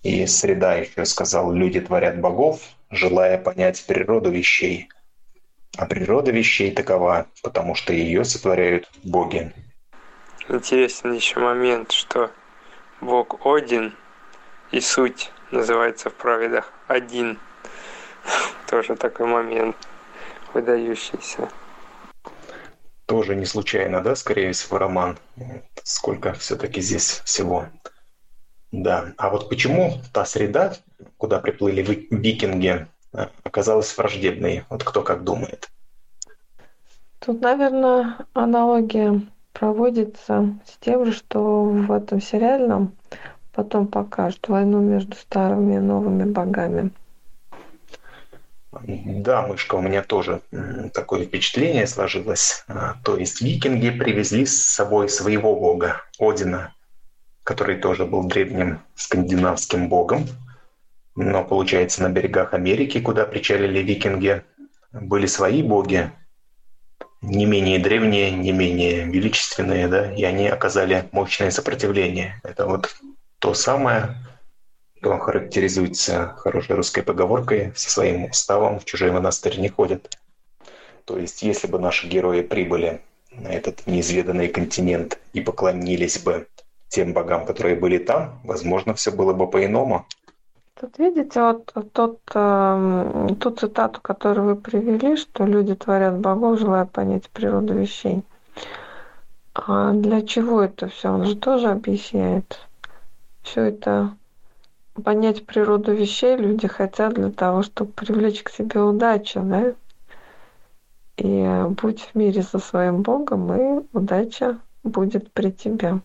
И 0.03 0.25
среда 0.25 0.75
еще 0.75 1.05
сказал, 1.05 1.51
люди 1.51 1.79
творят 1.79 2.19
богов, 2.19 2.61
желая 2.89 3.37
понять 3.37 3.83
природу 3.85 4.31
вещей. 4.31 4.89
А 5.77 5.85
природа 5.85 6.31
вещей 6.31 6.71
такова, 6.71 7.27
потому 7.43 7.75
что 7.75 7.93
ее 7.93 8.25
сотворяют 8.25 8.89
боги. 9.03 9.53
Интересный 10.49 11.15
еще 11.15 11.39
момент, 11.39 11.91
что 11.91 12.31
бог 12.99 13.45
Один 13.45 13.93
и 14.71 14.81
суть 14.81 15.31
называется 15.51 16.09
в 16.09 16.13
праведах 16.13 16.73
один. 16.87 17.39
Тоже 18.69 18.95
такой 18.95 19.27
момент 19.27 19.75
выдающийся. 20.53 21.49
Тоже 23.11 23.35
не 23.35 23.43
случайно, 23.43 23.99
да, 23.99 24.15
скорее 24.15 24.53
всего, 24.53 24.77
роман. 24.77 25.17
Сколько 25.83 26.31
все-таки 26.31 26.79
здесь 26.79 27.21
всего. 27.25 27.65
Да, 28.71 29.11
а 29.17 29.29
вот 29.29 29.49
почему 29.49 29.95
та 30.13 30.23
среда, 30.23 30.75
куда 31.17 31.39
приплыли 31.39 31.81
викинги, 32.09 32.87
оказалась 33.43 33.97
враждебной? 33.97 34.63
Вот 34.69 34.85
кто 34.85 35.01
как 35.01 35.25
думает? 35.25 35.69
Тут, 37.19 37.41
наверное, 37.41 38.15
аналогия 38.31 39.21
проводится 39.51 40.57
с 40.65 40.77
тем 40.77 41.11
что 41.11 41.65
в 41.65 41.91
этом 41.91 42.21
сериальном 42.21 42.95
потом 43.51 43.87
покажут 43.87 44.47
войну 44.47 44.79
между 44.79 45.17
старыми 45.17 45.75
и 45.75 45.79
новыми 45.79 46.31
богами. 46.31 46.91
Да, 48.71 49.45
мышка, 49.45 49.75
у 49.75 49.81
меня 49.81 50.01
тоже 50.01 50.41
такое 50.93 51.25
впечатление 51.25 51.87
сложилось. 51.87 52.63
А, 52.67 52.95
то 53.03 53.17
есть 53.17 53.41
викинги 53.41 53.89
привезли 53.89 54.45
с 54.45 54.65
собой 54.65 55.09
своего 55.09 55.55
бога, 55.59 56.03
Одина, 56.17 56.73
который 57.43 57.77
тоже 57.77 58.05
был 58.05 58.23
древним 58.23 58.79
скандинавским 58.95 59.89
богом. 59.89 60.25
Но, 61.15 61.43
получается, 61.43 62.01
на 62.01 62.09
берегах 62.09 62.53
Америки, 62.53 63.01
куда 63.01 63.25
причалили 63.25 63.79
викинги, 63.79 64.43
были 64.93 65.25
свои 65.25 65.61
боги, 65.61 66.09
не 67.21 67.45
менее 67.45 67.79
древние, 67.79 68.31
не 68.31 68.53
менее 68.53 69.05
величественные, 69.05 69.89
да, 69.89 70.13
и 70.13 70.23
они 70.23 70.47
оказали 70.47 71.09
мощное 71.11 71.51
сопротивление. 71.51 72.39
Это 72.43 72.65
вот 72.65 72.95
то 73.39 73.53
самое, 73.53 74.15
что 75.01 75.17
характеризуется 75.17 76.35
хорошей 76.37 76.75
русской 76.75 77.01
поговоркой 77.01 77.73
«со 77.75 77.89
своим 77.89 78.25
уставом 78.25 78.79
в 78.79 78.85
чужой 78.85 79.11
монастырь 79.11 79.59
не 79.59 79.67
ходят». 79.67 80.15
То 81.05 81.17
есть, 81.17 81.41
если 81.41 81.65
бы 81.67 81.79
наши 81.79 82.07
герои 82.07 82.41
прибыли 82.41 83.01
на 83.31 83.47
этот 83.47 83.87
неизведанный 83.87 84.47
континент 84.47 85.17
и 85.33 85.41
поклонились 85.41 86.19
бы 86.19 86.47
тем 86.89 87.13
богам, 87.13 87.45
которые 87.45 87.75
были 87.75 87.97
там, 87.97 88.39
возможно, 88.43 88.93
все 88.93 89.09
было 89.11 89.33
бы 89.33 89.49
по-иному. 89.49 90.05
Тут 90.79 90.99
видите, 90.99 91.41
вот 91.41 91.73
тот, 91.93 92.19
э, 92.35 93.27
ту 93.39 93.51
цитату, 93.51 94.01
которую 94.01 94.47
вы 94.49 94.55
привели, 94.55 95.15
что 95.15 95.45
люди 95.45 95.73
творят 95.73 96.19
богов, 96.19 96.59
желая 96.59 96.85
понять 96.85 97.27
природу 97.29 97.73
вещей. 97.73 98.21
А 99.55 99.93
для 99.93 100.21
чего 100.21 100.61
это 100.61 100.89
все? 100.89 101.09
Он 101.09 101.25
же 101.25 101.35
тоже 101.35 101.69
объясняет. 101.69 102.59
Все 103.41 103.61
это 103.63 104.15
понять 104.93 105.45
природу 105.45 105.93
вещей 105.93 106.35
люди 106.35 106.67
хотят 106.67 107.13
для 107.13 107.31
того, 107.31 107.63
чтобы 107.63 107.91
привлечь 107.91 108.43
к 108.43 108.49
себе 108.49 108.81
удачу, 108.81 109.41
да? 109.41 109.73
И 111.17 111.65
будь 111.81 112.01
в 112.01 112.15
мире 112.15 112.41
со 112.41 112.59
своим 112.59 113.01
Богом, 113.01 113.53
и 113.53 113.85
удача 113.93 114.59
будет 114.83 115.31
при 115.31 115.51
тебе. 115.51 115.99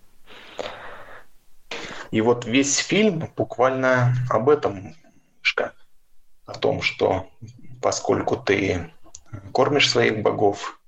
И 2.11 2.21
вот 2.21 2.45
весь 2.45 2.77
фильм 2.77 3.31
буквально 3.37 4.15
об 4.31 4.49
этом, 4.49 4.95
о 6.47 6.55
том, 6.55 6.81
что 6.81 7.29
поскольку 7.83 8.37
ты 8.37 8.93
кормишь 9.53 9.91
своих 9.91 10.23
богов, 10.23 10.81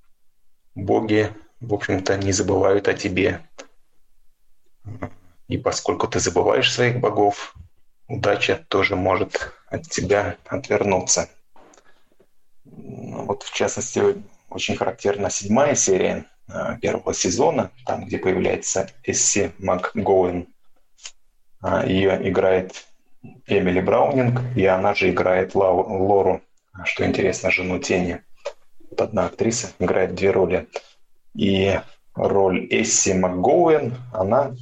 боги, 0.75 1.33
в 1.59 1.73
общем-то, 1.73 2.17
не 2.17 2.31
забывают 2.31 2.87
о 2.87 2.93
тебе. 2.93 3.41
И 5.47 5.57
поскольку 5.57 6.07
ты 6.07 6.19
забываешь 6.19 6.71
своих 6.71 6.99
богов, 6.99 7.55
удача 8.09 8.65
тоже 8.67 8.95
может 8.95 9.53
от 9.67 9.83
тебя 9.83 10.35
отвернуться. 10.47 11.29
Ну, 12.65 13.25
вот 13.25 13.43
в 13.43 13.53
частности, 13.53 14.23
очень 14.49 14.75
характерна 14.75 15.29
седьмая 15.29 15.75
серия 15.75 16.25
а, 16.47 16.75
первого 16.77 17.13
сезона, 17.13 17.71
там, 17.85 18.05
где 18.05 18.17
появляется 18.17 18.89
Эсси 19.03 19.51
МакГоуэн. 19.59 20.47
А, 21.61 21.85
Ее 21.85 22.27
играет 22.27 22.85
Эмили 23.47 23.81
Браунинг, 23.81 24.41
и 24.55 24.65
она 24.65 24.93
же 24.93 25.09
играет 25.09 25.55
Лау, 25.55 26.05
Лору, 26.05 26.41
что 26.85 27.05
интересно, 27.05 27.51
жену 27.51 27.79
Тени. 27.79 28.23
Вот 28.89 29.01
одна 29.01 29.25
актриса 29.25 29.71
играет 29.77 30.15
две 30.15 30.31
роли. 30.31 30.67
И 31.35 31.79
роль 32.19 32.67
Эсси 32.69 33.13
МакГоуэн, 33.13 33.95
она 34.13 34.53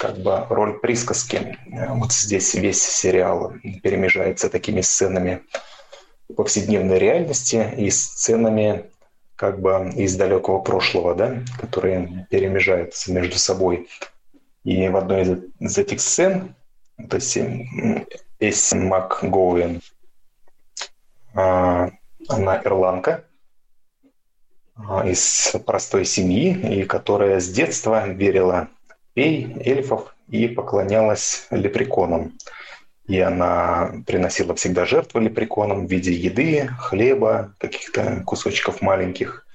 как 0.00 0.18
бы 0.18 0.44
роль 0.50 0.78
присказки. 0.80 1.56
Вот 1.66 2.12
здесь 2.12 2.54
весь 2.54 2.82
сериал 2.82 3.52
перемежается 3.82 4.50
такими 4.50 4.82
сценами 4.82 5.42
повседневной 6.36 6.98
реальности 6.98 7.72
и 7.76 7.90
сценами 7.90 8.90
как 9.36 9.60
бы 9.60 9.92
из 9.96 10.16
далекого 10.16 10.60
прошлого, 10.60 11.14
да, 11.14 11.38
которые 11.60 12.26
перемежаются 12.30 13.12
между 13.12 13.38
собой. 13.38 13.88
И 14.64 14.88
в 14.88 14.96
одной 14.96 15.22
из, 15.22 15.38
из 15.60 15.78
этих 15.78 16.00
сцен, 16.00 16.54
то 17.08 17.16
есть 17.16 17.38
Эсси 18.40 18.74
МакГоуэн, 18.74 19.80
а, 21.34 21.90
она 22.28 22.60
ирландка, 22.64 23.24
из 25.04 25.54
простой 25.64 26.04
семьи, 26.04 26.80
и 26.80 26.84
которая 26.84 27.40
с 27.40 27.48
детства 27.48 28.08
верила 28.08 28.68
в 28.88 29.14
фей, 29.14 29.56
эльфов 29.64 30.14
и 30.28 30.48
поклонялась 30.48 31.46
лепреконам. 31.50 32.32
И 33.06 33.20
она 33.20 33.92
приносила 34.06 34.54
всегда 34.54 34.84
жертвы 34.84 35.20
лепреконам 35.22 35.86
в 35.86 35.90
виде 35.90 36.12
еды, 36.12 36.68
хлеба, 36.78 37.54
каких-то 37.58 38.22
кусочков 38.26 38.82
маленьких. 38.82 39.46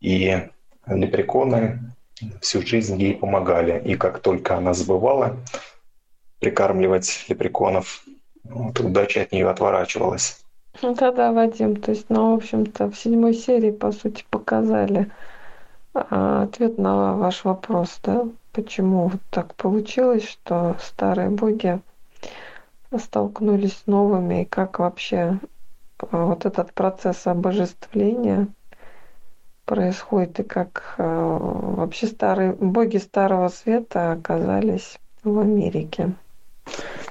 И 0.00 0.48
лепреконы 0.86 1.94
всю 2.40 2.64
жизнь 2.64 3.00
ей 3.00 3.14
помогали. 3.14 3.82
И 3.84 3.96
как 3.96 4.20
только 4.20 4.56
она 4.56 4.74
забывала 4.74 5.36
прикармливать 6.40 7.24
лепреконов, 7.28 8.04
вот, 8.44 8.78
удача 8.80 9.22
от 9.22 9.32
нее 9.32 9.48
отворачивалась. 9.48 10.40
Да-да, 10.82 11.32
Вадим, 11.32 11.76
то 11.76 11.90
есть, 11.90 12.06
ну, 12.08 12.32
в 12.32 12.36
общем-то, 12.36 12.90
в 12.90 12.96
седьмой 12.96 13.34
серии, 13.34 13.70
по 13.70 13.92
сути, 13.92 14.24
показали 14.30 15.10
а, 15.92 16.44
ответ 16.44 16.78
на 16.78 17.16
ваш 17.16 17.44
вопрос, 17.44 18.00
да, 18.02 18.26
почему 18.52 19.08
вот 19.08 19.20
так 19.28 19.54
получилось, 19.56 20.26
что 20.26 20.76
старые 20.80 21.28
боги 21.28 21.80
столкнулись 22.98 23.76
с 23.76 23.86
новыми, 23.86 24.42
и 24.42 24.46
как 24.46 24.78
вообще 24.78 25.38
а, 25.98 26.24
вот 26.24 26.46
этот 26.46 26.72
процесс 26.72 27.26
обожествления 27.26 28.48
происходит, 29.66 30.40
и 30.40 30.44
как 30.44 30.94
а, 30.96 31.38
вообще 31.38 32.06
старые 32.06 32.52
боги 32.52 32.96
Старого 32.96 33.48
Света 33.48 34.12
оказались 34.12 34.98
в 35.22 35.38
Америке. 35.38 36.14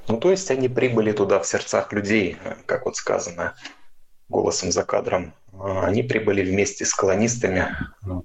Ну, 0.10 0.17
то 0.17 0.32
есть 0.32 0.50
они 0.50 0.67
прибыли 0.67 1.12
туда 1.12 1.39
в 1.39 1.45
сердцах 1.45 1.93
людей, 1.93 2.38
как 2.65 2.86
вот 2.86 2.95
сказано 2.95 3.54
голосом 4.28 4.72
за 4.72 4.84
кадром. 4.84 5.34
Они 5.62 6.02
прибыли 6.02 6.43
вместе 6.43 6.84
с 6.84 6.93
колонистами, 6.95 7.67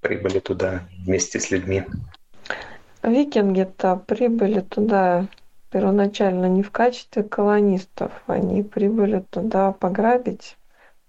прибыли 0.00 0.38
туда 0.38 0.88
вместе 1.04 1.38
с 1.38 1.50
людьми. 1.50 1.84
Викинги-то 3.02 3.96
прибыли 3.96 4.60
туда 4.60 5.26
первоначально 5.70 6.46
не 6.46 6.62
в 6.62 6.70
качестве 6.70 7.22
колонистов, 7.22 8.12
они 8.26 8.62
прибыли 8.62 9.22
туда 9.28 9.72
пограбить, 9.72 10.56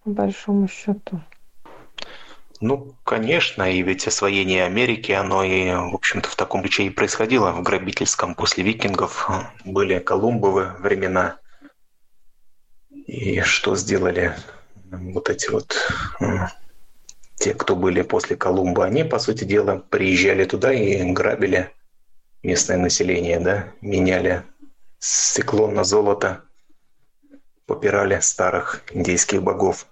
по 0.03 0.09
большому 0.09 0.67
счету. 0.67 1.21
Ну, 2.61 2.95
конечно, 3.03 3.69
и 3.69 3.81
ведь 3.81 4.07
освоение 4.07 4.63
Америки, 4.63 5.11
оно 5.11 5.43
и, 5.43 5.69
в 5.71 5.93
общем-то, 5.93 6.29
в 6.29 6.35
таком 6.35 6.61
ключе 6.61 6.83
и 6.83 6.89
происходило. 6.89 7.51
В 7.51 7.61
грабительском 7.61 8.33
после 8.33 8.63
викингов 8.63 9.29
были 9.65 9.99
Колумбовы 9.99 10.73
времена. 10.79 11.37
И 13.07 13.41
что 13.41 13.75
сделали 13.75 14.35
вот 14.89 15.29
эти 15.29 15.49
вот 15.49 15.75
те, 17.35 17.53
кто 17.53 17.75
были 17.75 18.01
после 18.01 18.37
Колумба, 18.37 18.85
они, 18.85 19.03
по 19.03 19.19
сути 19.19 19.43
дела, 19.43 19.77
приезжали 19.77 20.45
туда 20.45 20.73
и 20.73 21.11
грабили 21.11 21.71
местное 22.41 22.77
население, 22.77 23.39
да, 23.39 23.67
меняли 23.81 24.43
стекло 24.99 25.67
на 25.67 25.83
золото, 25.83 26.43
попирали 27.65 28.19
старых 28.21 28.83
индейских 28.91 29.43
богов 29.43 29.87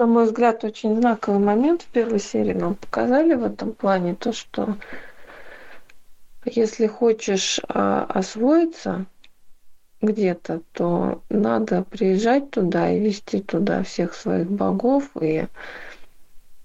на 0.00 0.06
мой 0.06 0.24
взгляд, 0.24 0.64
очень 0.64 0.96
знаковый 0.96 1.40
момент 1.40 1.82
в 1.82 1.86
первой 1.88 2.20
серии 2.20 2.54
нам 2.54 2.74
показали 2.74 3.34
в 3.34 3.44
этом 3.44 3.74
плане, 3.74 4.14
то, 4.14 4.32
что 4.32 4.76
если 6.46 6.86
хочешь 6.86 7.60
а, 7.68 8.04
освоиться, 8.04 9.04
где-то, 10.00 10.62
то 10.72 11.22
надо 11.28 11.82
приезжать 11.82 12.50
туда 12.50 12.90
и 12.90 12.98
вести 12.98 13.42
туда 13.42 13.82
всех 13.82 14.14
своих 14.14 14.50
богов, 14.50 15.10
и 15.20 15.46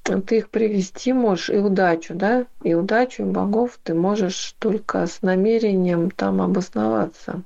ты 0.03 0.37
их 0.37 0.49
привести 0.49 1.11
можешь, 1.11 1.49
и 1.49 1.57
удачу, 1.57 2.15
да, 2.15 2.45
и 2.63 2.73
удачу, 2.73 3.25
богов 3.25 3.77
ты 3.83 3.93
можешь 3.93 4.55
только 4.59 5.05
с 5.05 5.21
намерением 5.21 6.09
там 6.09 6.41
обосноваться. 6.41 7.43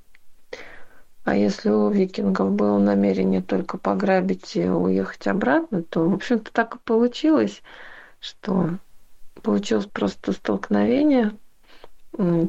А 1.29 1.35
если 1.35 1.69
у 1.69 1.91
викингов 1.91 2.53
было 2.53 2.79
намерение 2.79 3.43
только 3.43 3.77
пограбить 3.77 4.55
и 4.55 4.67
уехать 4.67 5.27
обратно, 5.27 5.83
то, 5.83 6.09
в 6.09 6.15
общем-то, 6.15 6.51
так 6.51 6.73
и 6.73 6.79
получилось, 6.79 7.61
что 8.19 8.79
получилось 9.43 9.85
просто 9.85 10.31
столкновение 10.31 11.37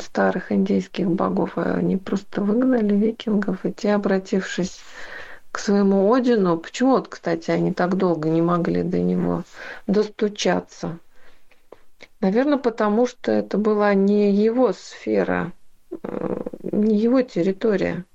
старых 0.01 0.51
индейских 0.51 1.11
богов. 1.11 1.59
Они 1.59 1.99
просто 1.99 2.41
выгнали 2.41 2.95
викингов, 2.95 3.67
и 3.67 3.73
те, 3.75 3.93
обратившись 3.93 4.81
к 5.53 5.59
своему 5.59 6.11
Одину, 6.15 6.57
почему 6.57 6.93
вот, 6.93 7.09
кстати, 7.09 7.51
они 7.51 7.75
так 7.75 7.99
долго 7.99 8.31
не 8.31 8.41
могли 8.41 8.83
до 8.83 8.99
него 8.99 9.43
достучаться? 9.89 10.99
Наверное, 12.23 12.57
потому 12.57 13.07
что 13.07 13.31
это 13.31 13.59
была 13.59 13.93
не 13.93 14.33
его 14.33 14.73
сфера, 14.73 15.53
э, 16.03 16.41
не 16.63 16.97
его 16.97 17.21
территория. 17.21 18.07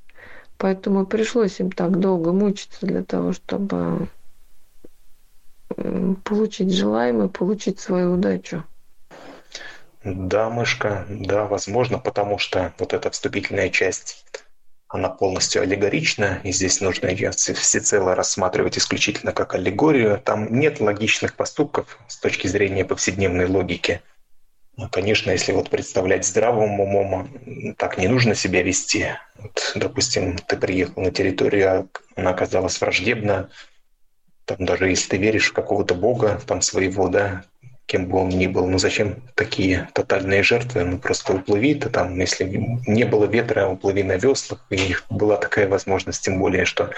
Поэтому 0.58 1.06
пришлось 1.06 1.60
им 1.60 1.72
так 1.72 2.00
долго 2.00 2.32
мучиться 2.32 2.86
для 2.86 3.04
того, 3.04 3.34
чтобы 3.34 4.08
получить 6.24 6.74
желаемое, 6.74 7.28
получить 7.28 7.80
свою 7.80 8.14
удачу. 8.14 8.64
Да, 10.04 10.50
мышка, 10.50 11.06
да, 11.10 11.46
возможно, 11.46 11.98
потому 11.98 12.38
что 12.38 12.74
вот 12.78 12.94
эта 12.94 13.10
вступительная 13.10 13.70
часть, 13.70 14.24
она 14.88 15.10
полностью 15.10 15.64
аллегорична, 15.64 16.42
и 16.44 16.52
здесь 16.52 16.80
нужно 16.80 17.08
ее 17.08 17.32
всецело 17.32 18.14
рассматривать 18.14 18.78
исключительно 18.78 19.32
как 19.32 19.56
аллегорию. 19.56 20.22
Там 20.24 20.60
нет 20.60 20.80
логичных 20.80 21.36
поступков 21.36 21.98
с 22.08 22.18
точки 22.18 22.48
зрения 22.48 22.86
повседневной 22.86 23.48
логики. 23.48 24.02
Ну, 24.78 24.90
конечно, 24.90 25.32
если 25.32 25.54
вот 25.54 25.70
представлять 25.70 26.26
здравым 26.26 26.80
умом, 26.80 27.30
так 27.78 27.98
не 27.98 28.08
нужно 28.08 28.36
себя 28.36 28.62
вести. 28.62 29.08
Вот, 29.38 29.72
допустим, 29.76 30.38
ты 30.38 30.58
приехал 30.58 31.02
на 31.02 31.12
территорию, 31.12 31.70
а 31.70 31.88
она 32.16 32.32
оказалась 32.32 32.80
враждебна, 32.82 33.50
там 34.46 34.66
даже 34.66 34.90
если 34.90 35.10
ты 35.10 35.18
веришь 35.18 35.50
в 35.50 35.54
какого-то 35.54 35.96
бога, 35.96 36.42
там 36.46 36.62
своего, 36.62 37.08
да, 37.08 37.44
кем 37.86 38.08
бы 38.08 38.20
он 38.20 38.30
ни 38.30 38.48
был, 38.48 38.68
ну 38.68 38.78
зачем 38.78 39.24
такие 39.36 39.90
тотальные 39.94 40.44
жертвы? 40.44 40.84
Ну 40.84 40.98
просто 40.98 41.34
уплыви 41.34 41.76
ты 41.76 41.90
там, 41.90 42.20
если 42.20 42.46
не 42.46 43.04
было 43.06 43.26
ветра, 43.26 43.68
уплыви 43.68 44.04
на 44.04 44.18
веслах, 44.18 44.66
и 44.70 44.96
была 45.10 45.38
такая 45.38 45.68
возможность, 45.68 46.24
тем 46.24 46.40
более, 46.40 46.66
что 46.66 46.92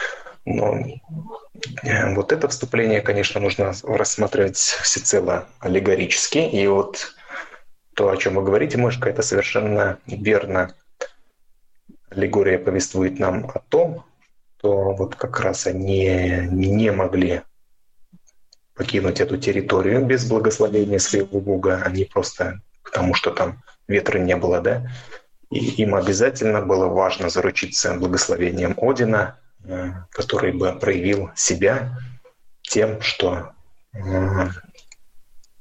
но 0.45 0.77
э, 1.83 2.15
вот 2.15 2.31
это 2.31 2.47
вступление, 2.47 3.01
конечно, 3.01 3.41
нужно 3.41 3.73
рассматривать 3.83 4.57
всецело 4.57 5.47
аллегорически. 5.59 6.37
И 6.37 6.65
вот 6.67 7.16
то, 7.97 8.11
о 8.11 8.17
чем 8.17 8.35
вы 8.35 8.43
говорите, 8.43 8.77
Мышка, 8.77 9.09
это 9.09 9.23
совершенно 9.23 9.97
верно. 10.05 10.75
Аллегория 12.11 12.59
повествует 12.59 13.17
нам 13.17 13.49
о 13.51 13.57
том, 13.57 14.05
что 14.59 14.93
вот 14.93 15.15
как 15.15 15.39
раз 15.39 15.65
они 15.65 16.47
не 16.51 16.91
могли 16.91 17.41
покинуть 18.75 19.19
эту 19.19 19.37
территорию 19.37 20.05
без 20.05 20.29
благословения 20.29 20.99
своего 20.99 21.41
Бога. 21.41 21.81
Они 21.83 22.05
просто 22.05 22.61
потому, 22.83 23.15
что 23.15 23.31
там 23.31 23.63
ветра 23.87 24.19
не 24.19 24.35
было, 24.35 24.61
да, 24.61 24.91
и 25.49 25.57
им 25.81 25.95
обязательно 25.95 26.61
было 26.61 26.85
важно 26.85 27.29
заручиться 27.29 27.95
благословением 27.95 28.75
Одина, 28.79 29.39
э, 29.63 29.89
который 30.11 30.51
бы 30.51 30.71
проявил 30.73 31.31
себя 31.35 31.97
тем, 32.61 33.01
что 33.01 33.53
э, 33.93 34.49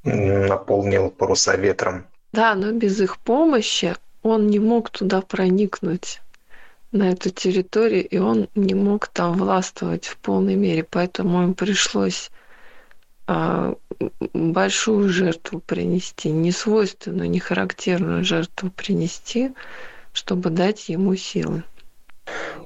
наполнил 0.03 1.11
паруса 1.11 1.57
ветром. 1.57 2.07
Да, 2.33 2.55
но 2.55 2.73
без 2.73 3.01
их 3.01 3.19
помощи 3.19 3.95
он 4.23 4.49
не 4.49 4.59
мог 4.59 4.91
туда 4.91 5.21
проникнуть 5.21 6.21
на 6.93 7.11
эту 7.11 7.31
территорию, 7.31 8.07
и 8.07 8.19
он 8.19 8.49
не 8.55 8.75
мог 8.75 9.09
там 9.09 9.35
властвовать 9.35 10.07
в 10.07 10.17
полной 10.19 10.55
мере, 10.55 10.85
поэтому 10.85 11.43
им 11.43 11.55
пришлось 11.55 12.31
а, 13.27 13.75
большую 14.33 15.09
жертву 15.09 15.61
принести, 15.61 16.31
не 16.31 16.53
свойственную, 16.53 17.29
не 17.29 17.41
характерную 17.41 18.25
жертву 18.25 18.71
принести, 18.71 19.53
чтобы 20.13 20.51
дать 20.51 20.89
ему 20.89 21.17
силы. 21.17 21.65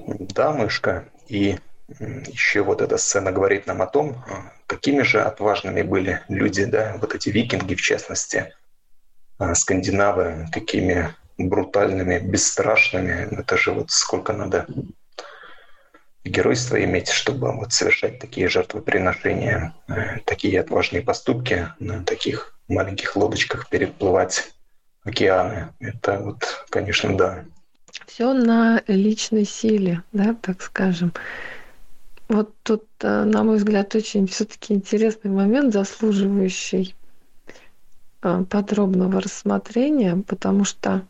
Да, 0.07 0.51
мышка. 0.51 1.09
И 1.27 1.57
еще 1.99 2.63
вот 2.63 2.81
эта 2.81 2.97
сцена 2.97 3.31
говорит 3.31 3.67
нам 3.67 3.81
о 3.81 3.87
том, 3.87 4.23
а, 4.27 4.53
какими 4.67 5.01
же 5.01 5.21
отважными 5.21 5.81
были 5.81 6.21
люди, 6.29 6.65
да, 6.65 6.97
вот 7.01 7.13
эти 7.15 7.29
викинги 7.29 7.75
в 7.75 7.81
частности, 7.81 8.53
скандинавы, 9.55 10.47
какими 10.51 11.13
брутальными, 11.37 12.19
бесстрашными. 12.19 13.39
Это 13.39 13.57
же 13.57 13.71
вот 13.71 13.91
сколько 13.91 14.33
надо 14.33 14.67
геройства 16.23 16.83
иметь, 16.83 17.09
чтобы 17.09 17.51
вот 17.51 17.73
совершать 17.73 18.19
такие 18.19 18.47
жертвоприношения, 18.47 19.73
э, 19.87 20.19
такие 20.25 20.59
отважные 20.59 21.01
поступки 21.01 21.67
на 21.79 22.03
таких 22.03 22.55
маленьких 22.67 23.15
лодочках 23.15 23.69
переплывать 23.69 24.51
океаны. 25.03 25.73
Это 25.79 26.19
вот, 26.19 26.65
конечно, 26.69 27.17
да. 27.17 27.45
Все 28.05 28.33
на 28.33 28.81
личной 28.87 29.45
силе, 29.45 30.03
да, 30.13 30.35
так 30.41 30.61
скажем. 30.61 31.13
Вот 32.29 32.53
тут, 32.63 32.85
э, 33.01 33.23
на 33.23 33.43
мой 33.43 33.57
взгляд, 33.57 33.93
очень 33.95 34.27
все-таки 34.27 34.73
интересный 34.73 35.31
момент, 35.31 35.73
заслуживающий 35.73 36.95
подробного 38.21 39.21
рассмотрения, 39.21 40.23
потому 40.27 40.63
что 40.63 41.05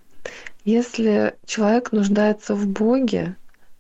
если 0.64 1.36
человек 1.46 1.92
нуждается 1.92 2.56
в 2.56 2.68
Боге, 2.68 3.36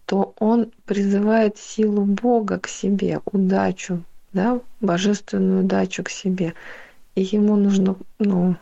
то 0.05 0.33
он 0.39 0.71
призывает 0.85 1.57
силу 1.57 2.03
Бога 2.03 2.59
к 2.59 2.67
себе, 2.67 3.21
удачу, 3.25 4.03
да, 4.33 4.59
божественную 4.81 5.63
удачу 5.63 6.03
к 6.03 6.09
себе. 6.09 6.53
И 7.15 7.21
ему 7.21 7.55
нужно 7.55 7.95
ну, 8.19 8.55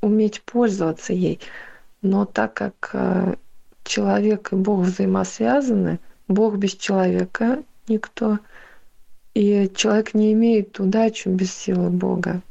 уметь 0.00 0.42
пользоваться 0.42 1.12
ей. 1.12 1.40
Но 2.02 2.24
так 2.24 2.54
как 2.54 2.90
э, 2.92 3.36
человек 3.84 4.52
и 4.52 4.56
Бог 4.56 4.80
взаимосвязаны, 4.80 6.00
Бог 6.28 6.56
без 6.56 6.74
человека 6.74 7.62
никто, 7.88 8.38
и 9.34 9.70
человек 9.74 10.14
не 10.14 10.32
имеет 10.32 10.78
удачу 10.80 11.30
без 11.30 11.52
силы 11.52 11.90
Бога. 11.90 12.42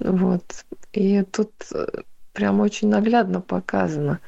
Вот. 0.00 0.64
И 0.92 1.22
тут 1.22 1.52
э, 1.72 1.86
прям 2.32 2.60
очень 2.60 2.88
наглядно 2.88 3.40
показано. 3.40 4.20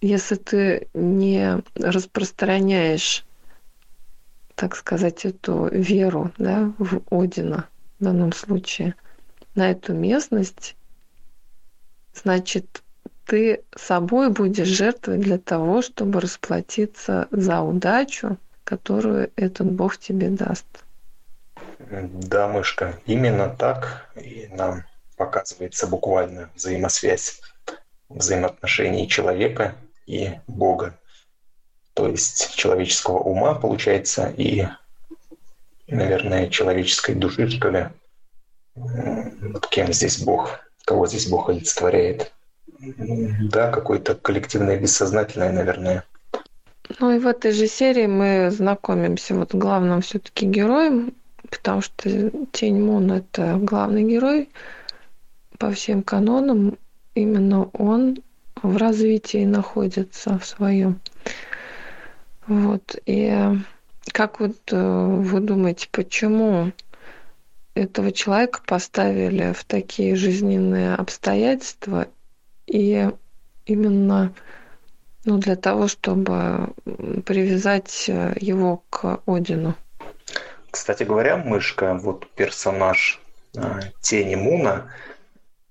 Если 0.00 0.36
ты 0.36 0.88
не 0.94 1.62
распространяешь, 1.74 3.24
так 4.54 4.74
сказать, 4.76 5.24
эту 5.24 5.68
веру 5.68 6.32
да, 6.38 6.72
в 6.78 7.02
Одина 7.10 7.68
в 7.98 8.04
данном 8.04 8.32
случае 8.32 8.94
на 9.54 9.70
эту 9.70 9.92
местность, 9.92 10.76
значит, 12.14 12.82
ты 13.24 13.62
собой 13.76 14.30
будешь 14.30 14.68
жертвой 14.68 15.18
для 15.18 15.38
того, 15.38 15.82
чтобы 15.82 16.20
расплатиться 16.20 17.28
за 17.30 17.60
удачу, 17.60 18.38
которую 18.64 19.30
этот 19.36 19.70
Бог 19.70 19.98
тебе 19.98 20.30
даст. 20.30 20.66
Да, 21.78 22.48
мышка, 22.48 22.98
именно 23.06 23.48
так 23.48 24.10
и 24.16 24.48
нам 24.50 24.84
показывается 25.16 25.86
буквально 25.86 26.50
взаимосвязь 26.54 27.40
взаимоотношений 28.08 29.08
человека 29.08 29.74
и 30.06 30.32
Бога. 30.46 30.98
То 31.94 32.08
есть 32.08 32.54
человеческого 32.54 33.18
ума, 33.18 33.54
получается, 33.54 34.32
и, 34.36 34.66
наверное, 35.88 36.48
человеческой 36.48 37.14
души, 37.14 37.48
что 37.48 37.70
ли. 37.70 37.88
Вот 38.74 39.66
кем 39.68 39.92
здесь 39.92 40.22
Бог, 40.22 40.60
кого 40.84 41.06
здесь 41.06 41.28
Бог 41.28 41.48
олицетворяет. 41.48 42.32
Да, 42.78 43.70
какое-то 43.70 44.14
коллективное 44.14 44.78
бессознательное, 44.78 45.52
наверное. 45.52 46.04
Ну 47.00 47.10
и 47.10 47.18
в 47.18 47.26
этой 47.26 47.52
же 47.52 47.66
серии 47.66 48.06
мы 48.06 48.50
знакомимся 48.50 49.34
вот 49.34 49.54
главным 49.54 50.00
все-таки 50.00 50.46
героем, 50.46 51.14
потому 51.50 51.80
что 51.80 52.30
Тень 52.52 52.82
Мун 52.82 53.12
это 53.12 53.58
главный 53.60 54.04
герой, 54.04 54.48
по 55.58 55.70
всем 55.70 56.02
канонам 56.02 56.78
именно 57.14 57.64
он 57.72 58.22
в 58.62 58.76
развитии 58.76 59.44
находится 59.44 60.38
в 60.38 60.46
своем. 60.46 61.00
Вот. 62.46 62.96
И 63.06 63.36
как 64.12 64.40
вот 64.40 64.56
э, 64.70 65.06
вы 65.06 65.40
думаете, 65.40 65.88
почему 65.92 66.72
этого 67.74 68.10
человека 68.12 68.60
поставили 68.66 69.52
в 69.52 69.64
такие 69.64 70.16
жизненные 70.16 70.94
обстоятельства 70.94 72.08
и 72.66 73.10
именно 73.66 74.34
ну, 75.24 75.38
для 75.38 75.56
того, 75.56 75.88
чтобы 75.88 76.72
привязать 77.24 78.06
э, 78.08 78.34
его 78.40 78.82
к 78.90 79.20
Одину. 79.26 79.74
Кстати 80.70 81.02
говоря, 81.02 81.36
мышка, 81.36 81.94
вот 81.94 82.30
персонаж 82.32 83.20
э, 83.56 83.80
Тени 84.00 84.34
Муна, 84.34 84.90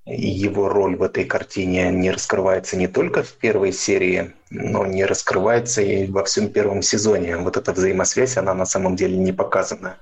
его 0.05 0.69
роль 0.69 0.95
в 0.95 1.03
этой 1.03 1.25
картине 1.25 1.91
не 1.91 2.11
раскрывается 2.11 2.77
не 2.77 2.87
только 2.87 3.23
в 3.23 3.33
первой 3.33 3.73
серии, 3.73 4.33
но 4.49 4.85
не 4.85 5.05
раскрывается 5.05 5.81
и 5.81 6.07
во 6.07 6.23
всем 6.23 6.49
первом 6.49 6.81
сезоне. 6.81 7.37
Вот 7.37 7.57
эта 7.57 7.73
взаимосвязь, 7.73 8.37
она 8.37 8.53
на 8.53 8.65
самом 8.65 8.95
деле 8.95 9.17
не 9.17 9.33
показана. 9.33 9.97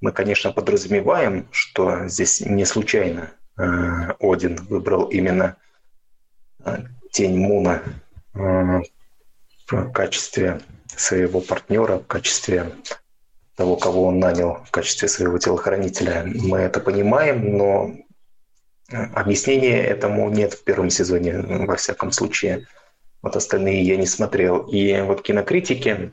Мы, 0.00 0.10
конечно, 0.10 0.52
подразумеваем, 0.52 1.46
что 1.52 2.08
здесь 2.08 2.40
не 2.40 2.64
случайно 2.64 3.30
э, 3.58 3.62
Один 4.18 4.56
выбрал 4.56 5.04
именно 5.04 5.56
э, 6.64 6.78
тень 7.12 7.36
Муна 7.36 7.82
в 8.34 9.92
качестве 9.92 10.60
своего 10.96 11.40
партнера, 11.40 11.98
в 11.98 12.06
качестве 12.06 12.72
того, 13.62 13.76
кого 13.76 14.04
он 14.06 14.18
нанял 14.18 14.58
в 14.66 14.70
качестве 14.70 15.08
своего 15.08 15.38
телохранителя. 15.38 16.24
Мы 16.26 16.58
это 16.58 16.80
понимаем, 16.80 17.56
но 17.56 17.92
Объяснения 19.14 19.82
этому 19.82 20.28
нет 20.30 20.52
в 20.52 20.64
первом 20.64 20.90
сезоне, 20.90 21.38
во 21.38 21.76
всяком 21.76 22.12
случае. 22.12 22.66
Вот 23.22 23.36
остальные 23.36 23.82
я 23.82 23.96
не 23.96 24.06
смотрел. 24.06 24.58
И 24.58 25.00
вот 25.00 25.22
кинокритики, 25.22 26.12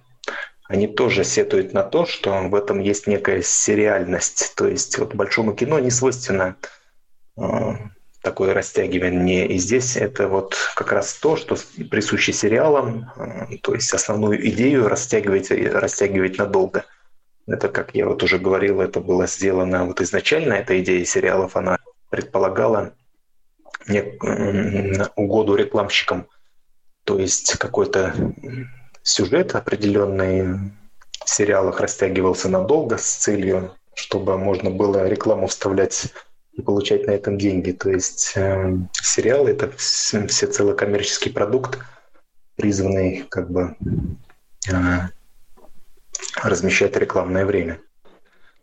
они 0.66 0.88
тоже 0.88 1.24
сетуют 1.24 1.74
на 1.74 1.84
то, 1.84 2.06
что 2.06 2.48
в 2.48 2.56
этом 2.56 2.80
есть 2.80 3.08
некая 3.08 3.42
сериальность. 3.42 4.54
То 4.56 4.68
есть 4.68 4.98
вот 4.98 5.16
большому 5.16 5.54
кино 5.54 5.80
не 5.80 5.92
свойственно 5.92 6.56
э, 7.38 7.44
такое 8.22 8.54
растягивание. 8.54 9.48
И 9.48 9.58
здесь 9.58 9.98
это 9.98 10.28
вот 10.28 10.56
как 10.76 10.92
раз 10.94 11.16
то, 11.16 11.36
что 11.36 11.58
присуще 11.90 12.32
сериалам, 12.32 13.12
э, 13.18 13.58
то 13.62 13.74
есть 13.74 13.92
основную 13.94 14.48
идею 14.52 14.88
растягивать, 14.88 15.52
растягивать 15.52 16.38
надолго. 16.38 16.86
Это, 17.50 17.70
как 17.70 17.96
я 17.96 18.08
вот 18.08 18.24
уже 18.24 18.38
говорил, 18.38 18.82
это 18.82 19.00
было 19.00 19.28
сделано 19.28 19.86
вот 19.86 20.02
изначально, 20.02 20.54
эта 20.54 20.80
идея 20.82 21.04
сериалов, 21.06 21.56
она 21.56 21.78
предполагала 22.10 22.94
угоду 25.16 25.56
рекламщикам. 25.56 26.28
То 27.06 27.18
есть 27.18 27.58
какой-то 27.58 28.14
сюжет 29.02 29.56
определенный 29.56 30.72
в 31.26 31.30
сериалах 31.30 31.80
растягивался 31.80 32.50
надолго 32.50 32.98
с 32.98 33.16
целью, 33.16 33.76
чтобы 33.96 34.38
можно 34.38 34.70
было 34.70 35.08
рекламу 35.08 35.48
вставлять 35.48 36.14
и 36.54 36.62
получать 36.62 37.08
на 37.08 37.12
этом 37.12 37.38
деньги. 37.38 37.72
То 37.72 37.90
есть 37.90 38.34
э, 38.36 38.78
сериалы 38.94 39.52
это 39.52 39.72
все 39.78 40.48
целый 40.48 40.76
коммерческий 40.76 41.30
продукт, 41.30 41.80
призванный 42.56 43.26
как 43.30 43.50
бы 43.50 43.76
э, 44.72 44.74
размещать 46.44 46.96
рекламное 46.96 47.46
время. 47.46 47.80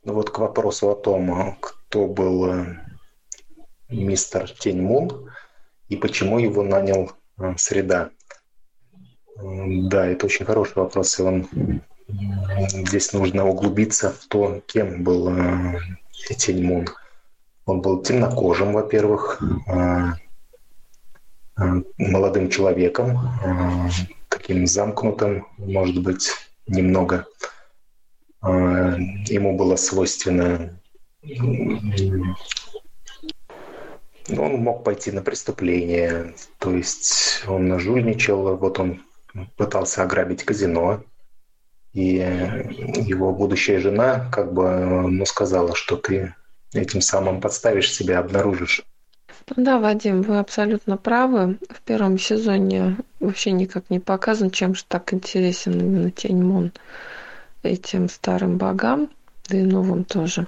Ну 0.05 0.15
вот 0.15 0.31
к 0.31 0.39
вопросу 0.39 0.91
о 0.91 0.95
том, 0.95 1.57
кто 1.61 2.07
был 2.07 2.47
э, 2.47 2.77
мистер 3.89 4.49
Тень 4.51 4.81
Мун 4.81 5.31
и 5.89 5.97
почему 5.97 6.39
его 6.39 6.63
нанял 6.63 7.13
э, 7.39 7.55
Среда? 7.57 8.11
Да, 9.37 10.07
это 10.07 10.27
очень 10.27 10.47
хороший 10.47 10.77
вопрос, 10.77 11.19
и 11.19 11.23
он 11.23 11.49
здесь 12.07 13.13
нужно 13.13 13.47
углубиться 13.47 14.13
в 14.13 14.27
то, 14.27 14.63
кем 14.67 15.03
был 15.03 15.29
э, 15.29 15.79
Тень 16.37 16.65
Мун. 16.65 16.87
Он 17.65 17.81
был 17.81 18.01
темнокожим, 18.01 18.75
во-первых, 18.75 19.43
молодым 21.99 22.49
человеком, 22.49 23.19
таким 24.29 24.69
замкнутым, 24.69 25.49
может 25.59 26.01
быть, 26.01 26.31
немного. 26.67 27.27
Ему 28.43 29.57
было 29.57 29.77
свойственно 29.77 30.79
он 34.29 34.53
мог 34.57 34.85
пойти 34.85 35.13
на 35.13 35.23
преступление, 35.23 36.35
то 36.59 36.73
есть 36.73 37.43
он 37.47 37.69
нажульничал, 37.69 38.57
вот 38.57 38.79
он 38.79 39.03
пытался 39.57 40.03
ограбить 40.03 40.45
казино, 40.45 41.03
и 41.93 42.17
его 43.07 43.33
будущая 43.33 43.81
жена 43.81 44.31
как 44.33 44.53
бы 44.53 45.09
ну, 45.09 45.25
сказала, 45.25 45.75
что 45.75 45.97
ты 45.97 46.35
этим 46.73 47.01
самым 47.01 47.41
подставишь 47.41 47.93
себя, 47.93 48.19
обнаружишь. 48.19 48.85
Да, 49.55 49.79
Вадим, 49.79 50.23
вы 50.23 50.39
абсолютно 50.39 50.97
правы. 50.97 51.59
В 51.71 51.81
первом 51.83 52.19
сезоне 52.19 52.97
вообще 53.21 53.53
никак 53.53 53.91
не 53.91 54.01
показан, 54.01 54.51
чем 54.51 54.75
же 54.75 54.85
так 54.89 55.15
интересен 55.15 55.79
именно 55.79 56.11
Тень 56.11 56.43
Мун 56.43 56.73
этим 57.63 58.09
старым 58.09 58.59
богам, 58.59 59.11
да 59.49 59.59
и 59.59 59.63
новым 59.63 60.05
тоже 60.05 60.47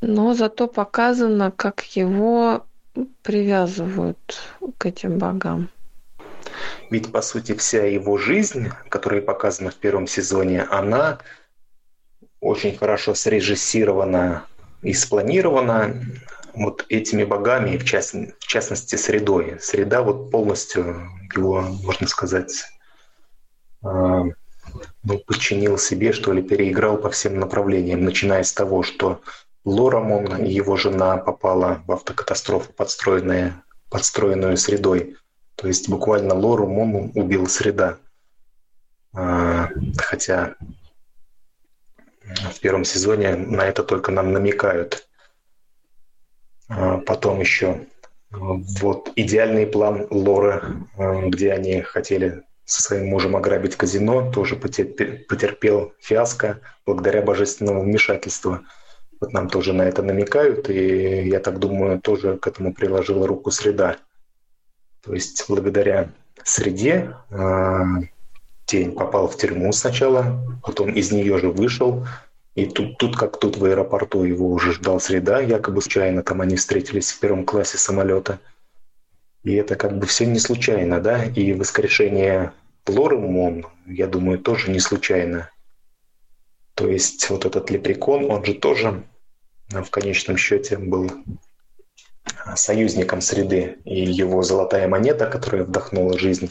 но 0.00 0.34
зато 0.34 0.66
показано, 0.66 1.50
как 1.50 1.82
его 1.96 2.64
привязывают 3.22 4.40
к 4.78 4.86
этим 4.86 5.18
богам. 5.18 5.68
Ведь, 6.90 7.12
по 7.12 7.22
сути, 7.22 7.54
вся 7.54 7.84
его 7.84 8.18
жизнь, 8.18 8.70
которая 8.88 9.20
показана 9.20 9.70
в 9.70 9.76
первом 9.76 10.06
сезоне, 10.06 10.62
она 10.62 11.18
очень 12.40 12.76
хорошо 12.76 13.14
срежиссирована 13.14 14.44
и 14.82 14.92
спланирована 14.92 15.94
вот 16.54 16.86
этими 16.88 17.24
богами, 17.24 17.76
в, 17.76 17.84
част, 17.84 18.14
в 18.14 18.46
частности, 18.46 18.96
средой. 18.96 19.58
Среда 19.60 20.02
вот 20.02 20.30
полностью 20.30 21.08
его, 21.34 21.62
можно 21.62 22.06
сказать, 22.06 22.64
э, 23.82 23.86
ну, 23.86 25.18
подчинил 25.26 25.78
себе, 25.78 26.12
что 26.12 26.32
ли, 26.32 26.42
переиграл 26.42 26.98
по 26.98 27.10
всем 27.10 27.38
направлениям, 27.38 28.04
начиная 28.04 28.42
с 28.42 28.52
того, 28.52 28.82
что 28.82 29.20
Лорамон 29.64 30.44
и 30.44 30.50
его 30.50 30.76
жена 30.76 31.16
попала 31.16 31.82
в 31.86 31.92
автокатастрофу, 31.92 32.72
подстроенная, 32.72 33.62
подстроенную 33.90 34.56
средой. 34.56 35.16
То 35.56 35.66
есть 35.68 35.88
буквально 35.88 36.34
Лору 36.34 36.66
убил 37.14 37.46
среда. 37.46 37.98
А, 39.12 39.68
хотя 39.98 40.54
в 42.22 42.60
первом 42.60 42.84
сезоне 42.84 43.34
на 43.36 43.66
это 43.66 43.82
только 43.82 44.12
нам 44.12 44.32
намекают. 44.32 45.08
А, 46.70 46.98
потом 46.98 47.40
еще 47.40 47.86
вот 48.30 49.12
идеальный 49.16 49.66
план 49.66 50.06
Лоры, 50.10 50.62
а, 50.96 51.26
где 51.26 51.52
они 51.52 51.82
хотели 51.82 52.42
со 52.64 52.82
своим 52.82 53.08
мужем 53.08 53.36
ограбить 53.36 53.76
казино, 53.76 54.30
тоже 54.32 54.56
потерпел 54.56 55.92
фиаско 56.00 56.60
благодаря 56.86 57.20
божественному 57.20 57.82
вмешательству– 57.82 58.60
вот 59.20 59.34
нам 59.34 59.48
тоже 59.48 59.72
на 59.72 59.82
это 59.82 60.02
намекают, 60.02 60.70
и 60.70 61.28
я 61.28 61.40
так 61.40 61.58
думаю, 61.58 62.00
тоже 62.00 62.38
к 62.38 62.46
этому 62.46 62.72
приложила 62.72 63.26
руку 63.26 63.50
среда. 63.50 63.98
То 65.02 65.14
есть 65.14 65.44
благодаря 65.48 66.10
среде 66.42 67.14
э, 67.30 67.82
Тень 68.64 68.92
попал 68.92 69.28
в 69.28 69.36
тюрьму 69.36 69.72
сначала, 69.72 70.40
потом 70.62 70.90
из 70.90 71.12
нее 71.12 71.38
же 71.38 71.50
вышел, 71.50 72.06
и 72.54 72.66
тут, 72.66 72.98
тут 72.98 73.16
как 73.16 73.38
тут 73.38 73.56
в 73.56 73.64
аэропорту 73.64 74.24
его 74.24 74.48
уже 74.50 74.72
ждал 74.72 75.00
среда, 75.00 75.40
якобы 75.40 75.80
случайно 75.80 76.22
там 76.22 76.40
они 76.40 76.56
встретились 76.56 77.12
в 77.12 77.20
первом 77.20 77.44
классе 77.44 77.78
самолета. 77.78 78.40
И 79.44 79.54
это 79.54 79.76
как 79.76 79.96
бы 79.98 80.06
все 80.06 80.26
не 80.26 80.38
случайно, 80.38 81.00
да, 81.00 81.24
и 81.24 81.52
воскрешение 81.54 82.52
Лоры 82.86 83.18
Мон, 83.18 83.66
я 83.86 84.06
думаю, 84.06 84.38
тоже 84.38 84.70
не 84.70 84.80
случайно. 84.80 85.50
То 86.74 86.88
есть 86.88 87.30
вот 87.30 87.44
этот 87.44 87.70
лепрекон, 87.70 88.30
он 88.30 88.44
же 88.44 88.54
тоже 88.54 89.04
в 89.68 89.88
конечном 89.90 90.36
счете 90.36 90.76
был 90.76 91.10
союзником 92.56 93.20
среды. 93.20 93.78
И 93.84 94.04
его 94.04 94.42
золотая 94.42 94.88
монета, 94.88 95.26
которая 95.26 95.64
вдохнула 95.64 96.18
жизнь 96.18 96.50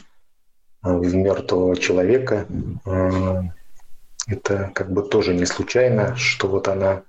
э, 0.83 0.91
в 0.91 1.13
мертвого 1.15 1.75
человека, 1.75 2.47
это 4.29 4.71
как 4.75 4.91
бы 4.91 5.03
тоже 5.03 5.33
не 5.33 5.45
случайно, 5.45 6.15
что 6.15 6.47
вот 6.47 6.67
она 6.67 7.03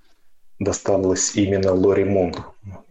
досталась 0.58 1.36
именно 1.36 1.72
Лори 1.72 2.04
Мун. 2.04 2.34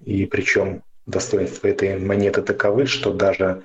И 0.05 0.25
причем 0.25 0.83
достоинства 1.05 1.67
этой 1.67 1.99
монеты 1.99 2.41
таковы, 2.41 2.85
что 2.85 3.13
даже 3.13 3.63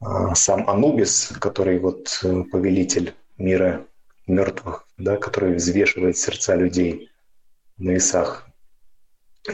э, 0.00 0.04
сам 0.34 0.68
Анубис, 0.68 1.32
который 1.40 1.78
вот 1.78 2.20
повелитель 2.50 3.14
мира 3.38 3.84
мертвых, 4.26 4.86
да, 4.96 5.16
который 5.16 5.54
взвешивает 5.54 6.16
сердца 6.16 6.54
людей 6.54 7.10
на 7.78 7.90
весах, 7.90 8.46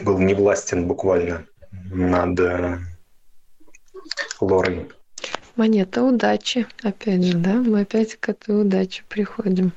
был 0.03 0.19
невластен 0.19 0.87
буквально 0.87 1.45
над 1.71 2.39
э, 2.39 2.77
Лорой. 4.39 4.91
Монета 5.57 6.03
удачи, 6.03 6.67
опять 6.83 7.23
же, 7.23 7.37
да? 7.37 7.55
Мы 7.55 7.81
опять 7.81 8.15
к 8.15 8.29
этой 8.29 8.61
удаче 8.61 9.03
приходим. 9.09 9.71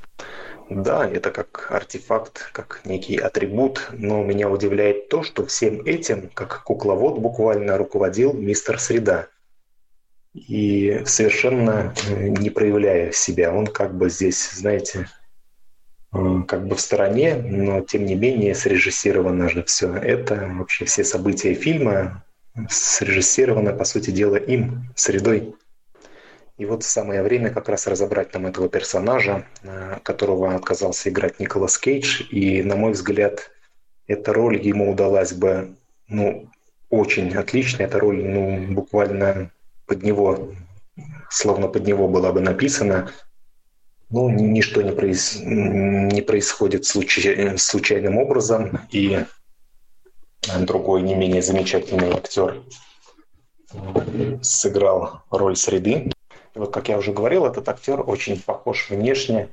Да, 0.68 1.08
это 1.08 1.30
как 1.32 1.68
артефакт, 1.70 2.50
как 2.52 2.82
некий 2.84 3.16
атрибут, 3.16 3.88
но 3.92 4.22
меня 4.22 4.48
удивляет 4.48 5.08
то, 5.08 5.22
что 5.22 5.44
всем 5.46 5.80
этим, 5.80 6.28
как 6.34 6.62
кукловод, 6.62 7.18
буквально 7.18 7.76
руководил 7.76 8.32
мистер 8.34 8.78
Среда. 8.78 9.28
и 10.34 11.02
совершенно 11.06 11.94
не 12.08 12.50
проявляя 12.50 13.12
себя. 13.12 13.52
Он 13.52 13.66
как 13.66 13.96
бы 13.96 14.10
здесь, 14.10 14.50
знаете, 14.52 15.08
как 16.12 16.66
бы 16.66 16.76
в 16.76 16.80
стороне, 16.80 17.34
но 17.36 17.80
тем 17.80 18.04
не 18.04 18.14
менее 18.14 18.54
срежиссировано 18.54 19.48
же 19.48 19.64
все 19.64 19.92
это. 19.94 20.50
Вообще 20.58 20.84
все 20.84 21.04
события 21.04 21.54
фильма 21.54 22.24
срежиссированы, 22.68 23.72
по 23.72 23.84
сути 23.84 24.10
дела, 24.10 24.36
им, 24.36 24.88
средой. 24.94 25.54
И 26.60 26.66
вот 26.66 26.84
самое 26.84 27.22
время 27.22 27.48
как 27.48 27.70
раз 27.70 27.86
разобрать 27.86 28.34
нам 28.34 28.44
этого 28.44 28.68
персонажа, 28.68 29.46
э, 29.62 29.96
которого 30.02 30.54
отказался 30.54 31.08
играть 31.08 31.40
Николас 31.40 31.78
Кейдж. 31.78 32.24
И, 32.30 32.62
на 32.62 32.76
мой 32.76 32.92
взгляд, 32.92 33.50
эта 34.06 34.34
роль 34.34 34.60
ему 34.60 34.90
удалась 34.92 35.32
бы 35.32 35.74
ну, 36.06 36.50
очень 36.90 37.34
отлично. 37.34 37.84
Эта 37.84 37.98
роль 37.98 38.22
ну, 38.22 38.74
буквально 38.74 39.50
под 39.86 40.02
него, 40.02 40.52
словно 41.30 41.66
под 41.66 41.86
него 41.86 42.08
была 42.08 42.30
бы 42.30 42.42
написана. 42.42 43.10
Ну, 44.10 44.28
ничто 44.28 44.82
не, 44.82 44.92
проис... 44.92 45.40
не 45.40 46.20
происходит 46.20 46.84
случай... 46.84 47.56
случайным 47.56 48.18
образом. 48.18 48.80
И 48.90 49.24
другой 50.58 51.00
не 51.00 51.14
менее 51.14 51.40
замечательный 51.40 52.12
актер 52.12 52.62
сыграл 54.42 55.22
роль 55.30 55.56
среды. 55.56 56.10
И 56.54 56.58
вот, 56.58 56.72
как 56.72 56.88
я 56.88 56.98
уже 56.98 57.12
говорил, 57.12 57.46
этот 57.46 57.68
актер 57.68 58.02
очень 58.04 58.40
похож 58.40 58.90
внешне 58.90 59.48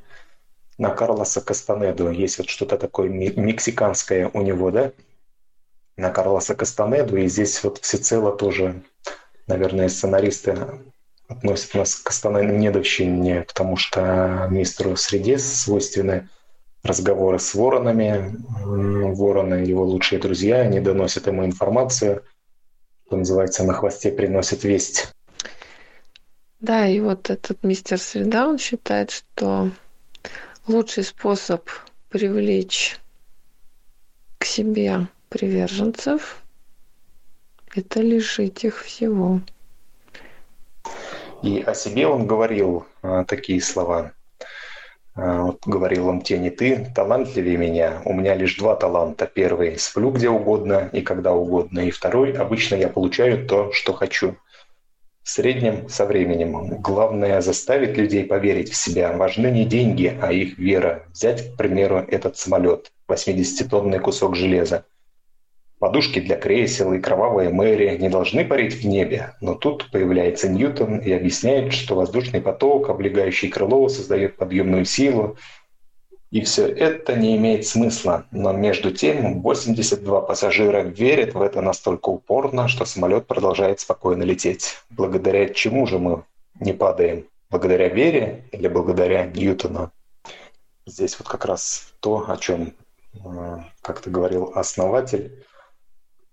на 0.77 0.89
Карлоса 0.89 1.41
Кастанеду. 1.41 2.09
Есть 2.11 2.37
вот 2.37 2.49
что-то 2.49 2.77
такое 2.77 3.09
мексиканское 3.09 4.29
у 4.33 4.41
него, 4.41 4.71
да, 4.71 4.91
на 5.95 6.09
Карлоса 6.09 6.55
Кастанеду. 6.55 7.17
И 7.17 7.27
здесь 7.27 7.63
вот 7.63 7.79
всецело 7.79 8.35
тоже, 8.35 8.81
наверное, 9.47 9.89
сценаристы 9.89 10.57
относят 11.27 11.75
нас 11.75 11.95
к 11.95 12.03
Кастанедовщине, 12.07 13.43
потому 13.43 13.75
что 13.75 14.47
мистеру 14.49 14.95
Среде 14.95 15.37
свойственны 15.37 16.29
разговоры 16.83 17.37
с 17.39 17.53
воронами. 17.53 18.35
Вороны– 18.63 19.55
его 19.65 19.83
лучшие 19.83 20.19
друзья, 20.19 20.61
они 20.61 20.79
доносят 20.79 21.27
ему 21.27 21.45
информацию, 21.45 22.23
что 23.07 23.17
называется, 23.17 23.63
на 23.63 23.73
хвосте 23.73 24.11
приносят 24.11 24.63
весть. 24.63 25.13
Да, 26.59 26.87
и 26.87 26.99
вот 26.99 27.29
этот 27.29 27.63
мистер 27.63 27.99
Среда, 27.99 28.47
он 28.47 28.57
считает, 28.57 29.11
что 29.11 29.69
лучший 30.65 31.03
способ 31.03 31.69
привлечь 32.09 32.97
к 34.39 34.45
себе 34.45 35.07
приверженцев– 35.29 36.41
это 37.75 38.01
лишить 38.01 38.63
их 38.63 38.83
всего. 38.83 39.41
И 41.43 41.61
о 41.61 41.75
себе 41.75 42.07
он 42.07 42.25
говорил 42.25 42.87
а, 43.03 43.23
такие 43.23 43.61
слова. 43.61 44.13
А, 45.13 45.43
вот 45.43 45.59
говорил 45.63 46.07
он 46.07 46.21
тени 46.21 46.49
ты, 46.49 46.91
талантливее 46.95 47.57
меня. 47.57 48.01
У 48.03 48.13
меня 48.13 48.33
лишь 48.33 48.57
два 48.57 48.75
таланта. 48.75 49.27
Первый– 49.27 49.77
сплю 49.77 50.09
где 50.09 50.29
угодно 50.29 50.89
и 50.91 51.01
когда 51.01 51.33
угодно. 51.33 51.81
И 51.81 51.91
второй– 51.91 52.31
обычно 52.33 52.73
я 52.73 52.87
получаю 52.87 53.47
то, 53.47 53.71
что 53.73 53.93
хочу– 53.93 54.35
в 55.28 55.30
среднем 55.30 55.89
со 55.89 56.05
временем. 56.05 56.80
Главное 56.82 57.41
заставить 57.41 57.97
людей 57.97 58.23
поверить 58.23 58.71
в 58.71 58.78
себя. 58.78 59.11
Важны 59.11 59.47
не 59.47 59.65
деньги, 59.65 60.17
а 60.21 60.32
их 60.32 60.57
вера. 60.57 61.03
Взять, 61.11 61.51
к 61.51 61.57
примеру, 61.57 61.97
этот 61.97 62.38
самолет, 62.38 62.93
80-тонный 63.09 63.99
кусок 63.99 64.38
железа. 64.38 64.86
Подушки 65.80 66.21
для 66.21 66.38
кресел 66.38 66.93
и 66.93 66.99
кровавая 66.99 67.49
Мэри 67.49 67.97
не 67.97 68.07
должны 68.07 68.45
парить 68.45 68.75
в 68.75 68.88
небе, 68.88 69.34
но 69.41 69.53
тут 69.53 69.91
появляется 69.91 70.47
Ньютон 70.47 70.99
и 70.99 71.11
объясняет, 71.11 71.73
что 71.73 71.95
воздушный 71.95 72.39
поток, 72.39 72.88
облегающий 72.88 73.49
крыло, 73.49 73.89
создает 73.89 74.38
подъемную 74.38 74.86
силу, 74.86 75.36
и 76.32 76.41
все 76.41 76.67
это 76.67 77.15
не 77.15 77.38
имеет 77.38 77.65
смысла. 77.65 78.25
Но 78.32 78.51
между 78.51 78.91
тем 78.91 79.41
82 79.41 80.21
пассажира 80.21 80.82
верят 80.82 81.34
в 81.34 81.41
это 81.41 81.61
настолько 81.61 82.09
упорно, 82.09 82.67
что 82.67 82.86
самолет 82.86 83.28
продолжает 83.28 83.80
спокойно 83.80 84.23
лететь. 84.23 84.78
Благодаря 84.89 85.47
чему 85.49 85.88
же 85.88 85.99
мы 85.99 86.23
не 86.59 86.73
падаем? 86.73 87.25
Благодаря 87.49 87.88
вере 87.88 88.45
или 88.51 88.67
благодаря 88.67 89.25
Ньютону? 89.25 89.91
Здесь 90.86 91.17
вот 91.17 91.28
как 91.28 91.45
раз 91.45 91.93
то, 92.01 92.25
о 92.30 92.38
чем, 92.38 92.73
э, 93.13 93.57
как 93.82 94.01
ты 94.01 94.09
говорил, 94.09 94.51
основатель, 94.53 95.45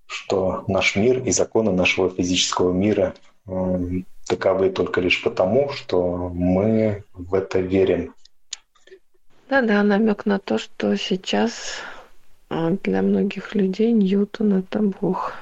что 0.06 0.64
наш 0.66 0.96
мир 0.96 1.22
и 1.22 1.30
законы 1.30 1.70
нашего 1.70 2.10
физического 2.10 2.72
мира 2.72 3.14
э, 3.46 3.78
таковы 4.26 4.70
только 4.70 5.00
лишь 5.00 5.22
потому, 5.22 5.70
что 5.70 6.30
мы 6.30 7.04
в 7.12 7.34
это 7.34 7.60
верим. 7.60 8.14
Да-да, 9.48 9.82
намек 9.82 10.24
на 10.24 10.38
то, 10.38 10.56
что 10.56 10.96
сейчас 10.96 11.80
а, 12.48 12.70
для 12.82 13.02
многих 13.02 13.54
людей 13.54 13.92
Ньютон 13.92 14.54
это 14.60 14.78
Бог. 14.80 15.34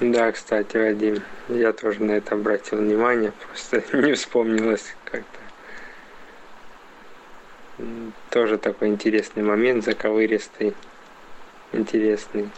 Да, 0.00 0.30
кстати, 0.32 0.76
Вадим, 0.76 1.22
я 1.48 1.72
тоже 1.72 2.04
на 2.04 2.12
это 2.12 2.34
обратил 2.34 2.78
внимание, 2.78 3.32
просто 3.32 3.82
не 3.96 4.12
вспомнилось 4.12 4.94
как-то. 5.04 5.38
Тоже 8.30 8.58
такой 8.58 8.88
интересный 8.88 9.42
момент, 9.42 9.84
заковыристый, 9.84 10.74
интересный. 11.72 12.50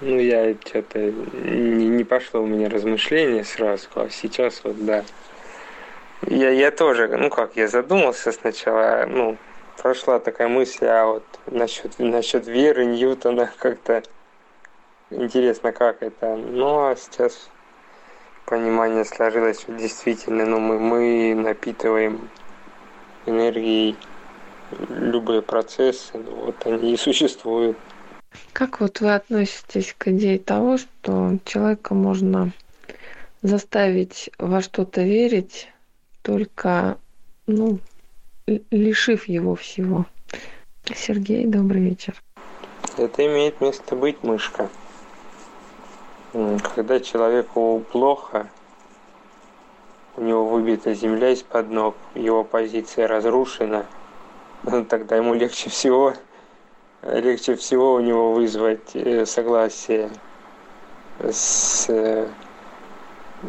Ну, 0.00 0.18
я 0.18 0.54
что-то 0.64 0.98
не, 1.00 1.88
не 1.88 2.04
пошло 2.04 2.42
у 2.42 2.46
меня 2.46 2.68
размышление 2.68 3.44
сразу, 3.44 3.88
а 3.94 4.08
сейчас 4.10 4.62
вот, 4.64 4.84
да, 4.84 5.04
я, 6.26 6.50
я 6.50 6.70
тоже, 6.70 7.08
ну 7.08 7.30
как, 7.30 7.56
я 7.56 7.68
задумался 7.68 8.32
сначала, 8.32 9.06
ну, 9.06 9.36
прошла 9.76 10.18
такая 10.18 10.48
мысль, 10.48 10.86
а 10.86 11.06
вот 11.06 11.24
насчет, 11.46 11.98
насчет 11.98 12.46
веры 12.46 12.84
Ньютона 12.84 13.50
как-то 13.58 14.02
интересно, 15.10 15.72
как 15.72 16.02
это. 16.02 16.36
Ну, 16.36 16.86
а 16.86 16.96
сейчас 16.96 17.48
понимание 18.46 19.04
сложилось, 19.04 19.60
что 19.60 19.72
действительно, 19.72 20.46
ну, 20.46 20.60
мы, 20.60 20.78
мы 20.78 21.34
напитываем 21.34 22.28
энергией 23.26 23.96
любые 24.88 25.42
процессы, 25.42 26.12
ну, 26.14 26.46
вот 26.46 26.66
они 26.66 26.94
и 26.94 26.96
существуют. 26.96 27.76
Как 28.52 28.80
вот 28.80 29.00
вы 29.00 29.14
относитесь 29.14 29.94
к 29.96 30.08
идее 30.08 30.38
того, 30.38 30.78
что 30.78 31.38
человека 31.44 31.94
можно 31.94 32.52
заставить 33.42 34.30
во 34.38 34.62
что-то 34.62 35.02
верить, 35.02 35.71
только, 36.22 36.98
ну, 37.46 37.78
лишив 38.70 39.28
его 39.28 39.54
всего. 39.54 40.06
Сергей, 40.84 41.46
добрый 41.46 41.82
вечер. 41.82 42.14
Это 42.96 43.24
имеет 43.26 43.60
место 43.60 43.96
быть, 43.96 44.22
мышка. 44.22 44.68
Когда 46.74 46.98
человеку 47.00 47.84
плохо, 47.92 48.48
у 50.16 50.22
него 50.22 50.46
выбита 50.46 50.94
земля 50.94 51.30
из-под 51.30 51.70
ног, 51.70 51.96
его 52.14 52.44
позиция 52.44 53.06
разрушена, 53.06 53.86
тогда 54.88 55.16
ему 55.16 55.34
легче 55.34 55.70
всего, 55.70 56.14
легче 57.02 57.56
всего 57.56 57.94
у 57.94 58.00
него 58.00 58.32
вызвать 58.32 58.94
э, 58.94 59.26
согласие 59.26 60.10
с, 61.20 61.88
э, 61.88 62.28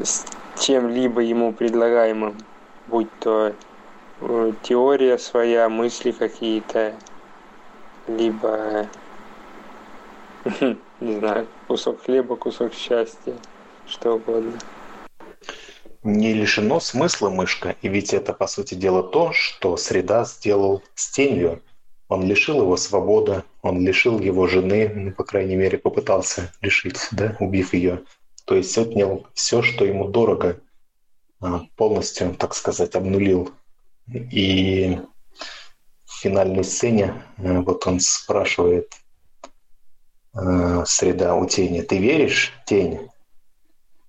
с 0.01 0.25
чем-либо 0.59 1.21
ему 1.21 1.53
предлагаемым 1.53 2.35
будь 2.93 3.09
то 3.19 3.55
э, 4.21 4.51
теория 4.61 5.17
своя, 5.17 5.67
мысли 5.67 6.11
какие-то, 6.11 6.93
либо, 8.07 8.87
не 10.99 11.17
знаю, 11.17 11.47
кусок 11.67 12.03
хлеба, 12.03 12.35
кусок 12.35 12.71
счастья, 12.75 13.33
что 13.87 14.17
угодно. 14.17 14.59
Не 16.03 16.33
лишено 16.33 16.79
смысла 16.79 17.31
мышка, 17.31 17.75
и 17.81 17.87
ведь 17.87 18.13
это, 18.13 18.31
по 18.31 18.45
сути 18.45 18.75
дела, 18.75 19.01
то, 19.01 19.31
что 19.33 19.75
среда 19.75 20.25
сделал 20.25 20.83
с 20.93 21.09
тенью. 21.09 21.63
Он 22.09 22.27
лишил 22.27 22.61
его 22.61 22.77
свободы, 22.77 23.41
он 23.63 23.83
лишил 23.83 24.19
его 24.19 24.45
жены, 24.45 24.91
ну, 24.93 25.11
по 25.13 25.23
крайней 25.23 25.55
мере, 25.55 25.79
попытался 25.79 26.53
лишить, 26.61 27.07
да, 27.11 27.35
убив 27.39 27.73
ее. 27.73 28.03
То 28.45 28.53
есть 28.53 28.77
отнял 28.77 29.25
все, 29.33 29.63
что 29.63 29.83
ему 29.83 30.09
дорого– 30.09 30.59
полностью, 31.75 32.35
так 32.35 32.53
сказать, 32.53 32.95
обнулил. 32.95 33.53
И 34.11 34.99
в 36.05 36.19
финальной 36.19 36.63
сцене 36.63 37.23
э, 37.37 37.59
вот 37.59 37.85
он 37.87 37.99
спрашивает 37.99 38.93
э, 40.33 40.83
среда 40.85 41.35
у 41.35 41.47
тени, 41.47 41.81
ты 41.81 41.97
веришь, 41.97 42.53
тень? 42.65 43.09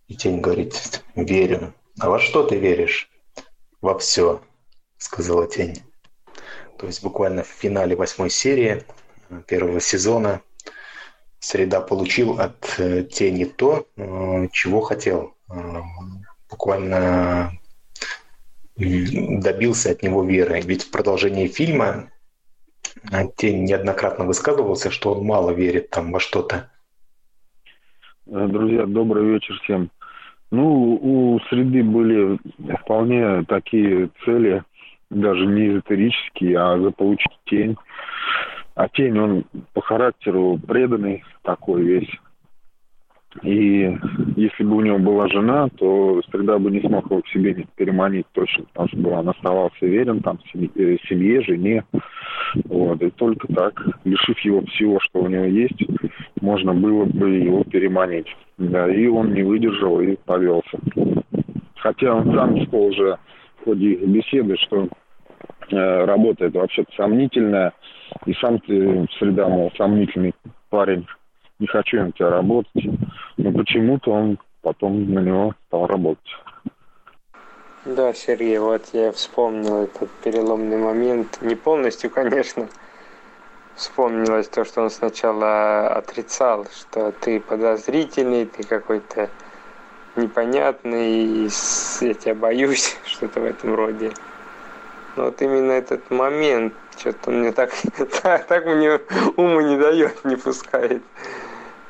И 0.09 0.15
тень 0.17 0.41
говорит, 0.41 1.03
верю. 1.15 1.75
А 1.99 2.11
во 2.11 2.19
что 2.19 2.43
ты 2.43 2.57
веришь? 2.57 3.11
Во 3.81 3.99
все, 3.99 4.43
сказала 4.99 5.47
тень. 5.47 5.83
То 6.79 6.87
есть 6.87 7.03
буквально 7.03 7.45
в 7.45 7.49
финале 7.49 7.97
восьмой 7.97 8.31
серии 8.31 8.85
э, 9.31 9.43
первого 9.47 9.81
сезона 9.81 10.41
Среда 11.41 11.83
получил 11.83 12.41
от 12.41 12.59
тени 13.13 13.45
то, 13.45 13.87
чего 14.51 14.81
хотел 14.81 15.35
буквально 16.55 17.51
добился 18.77 19.91
от 19.91 20.03
него 20.03 20.25
веры. 20.25 20.61
Ведь 20.61 20.85
в 20.85 20.91
продолжении 20.91 21.49
фильма 21.49 22.11
Тень 23.37 23.65
неоднократно 23.65 24.25
высказывался, 24.25 24.91
что 24.91 25.15
он 25.15 25.27
мало 25.27 25.51
верит 25.51 25.91
там 25.91 26.13
во 26.13 26.21
что-то. 26.21 26.71
Друзья, 28.27 28.87
добрый 28.87 29.27
вечер 29.33 29.59
всем. 29.63 29.91
Ну, 30.51 30.95
у 30.95 31.41
среды 31.51 31.83
были 31.83 32.39
вполне 32.83 33.45
такие 33.45 34.11
цели, 34.25 34.63
даже 35.11 35.47
не 35.47 35.71
эзотерические, 35.71 36.59
а 36.59 36.79
заполучить 36.79 37.37
тень. 37.47 37.77
А 38.77 38.89
тень, 38.89 39.19
он 39.19 39.45
по 39.73 39.83
характеру 39.83 40.59
преданный 40.65 41.25
такой 41.43 41.83
весь. 41.83 42.11
И 43.43 43.97
если 44.37 44.65
бы 44.65 44.77
у 44.77 44.81
него 44.81 44.99
была 44.99 45.29
жена, 45.29 45.69
то 45.77 46.21
тогда 46.31 46.59
бы 46.59 46.71
не 46.71 46.81
смог 46.81 47.11
его 47.11 47.21
к 47.21 47.29
себе 47.29 47.67
переманить 47.77 48.27
точно, 48.33 48.65
потому 48.73 48.89
что 48.89 49.09
он 49.11 49.29
оставался 49.29 49.87
верен 49.87 50.21
там 50.21 50.39
семье, 50.53 50.71
э, 50.77 50.97
семье 51.09 51.43
жене. 51.43 51.85
Вот. 52.67 53.03
И 53.03 53.11
только 53.11 53.53
так, 53.53 53.85
лишив 54.05 54.39
его 54.41 54.63
всего, 54.67 55.01
что 55.01 55.21
у 55.21 55.27
него 55.27 55.45
есть, 55.45 55.85
можно 56.41 56.73
было 56.73 57.05
бы 57.07 57.31
его 57.31 57.65
переманить. 57.65 58.29
Да, 58.57 58.89
и 58.89 59.07
он 59.09 59.35
не 59.35 59.43
выдержал 59.43 60.01
и 60.01 60.17
повелся. 60.25 60.79
Хотя 61.77 62.15
он 62.15 62.33
сам 62.35 62.61
сказал 62.67 62.87
уже 62.87 63.19
в 63.61 63.65
ходе 63.65 63.93
их 63.95 64.09
беседы, 64.09 64.57
что 64.59 64.89
э, 65.71 66.05
работа 66.05 66.49
вообще-то 66.55 66.93
сомнительная, 66.97 67.73
и 68.27 68.33
сам 68.35 68.61
ты 68.61 69.07
среда, 69.19 69.49
мол, 69.49 69.73
сомнительный 69.77 70.35
парень 70.71 71.05
не 71.65 71.69
хочу 71.69 72.03
на 72.03 72.13
тебя 72.13 72.31
работать. 72.31 72.85
Но 73.39 73.53
почему-то 73.53 74.13
он 74.13 74.39
потом 74.61 75.13
на 75.13 75.21
него 75.21 75.55
стал 75.67 75.87
работать. 75.87 76.37
Да, 77.87 78.13
Сергей, 78.13 78.59
вот 78.59 78.83
я 78.93 79.13
вспомнил 79.13 79.83
этот 79.83 80.11
переломный 80.23 80.77
момент. 80.77 81.39
Не 81.41 81.55
полностью, 81.55 82.11
конечно. 82.11 82.69
Вспомнилось 83.77 84.49
то, 84.49 84.65
что 84.65 84.83
он 84.83 84.91
сначала 84.91 85.89
отрицал, 85.89 86.67
что 86.67 87.13
ты 87.13 87.41
подозрительный, 87.41 88.47
ты 88.47 88.63
какой-то 88.63 89.29
непонятный, 90.17 91.49
я 92.01 92.15
тебя 92.15 92.35
боюсь, 92.35 92.97
что-то 93.07 93.41
в 93.41 93.45
этом 93.45 93.75
роде. 93.75 94.13
Но 95.17 95.25
вот 95.25 95.41
именно 95.43 95.73
этот 95.73 96.11
момент, 96.11 96.75
что-то 96.99 97.31
мне 97.31 97.53
так, 97.53 97.71
так 98.23 98.67
мне 98.67 99.01
ума 99.37 99.63
не 99.63 99.77
дает, 99.77 100.25
не 100.25 100.37
пускает. 100.37 101.03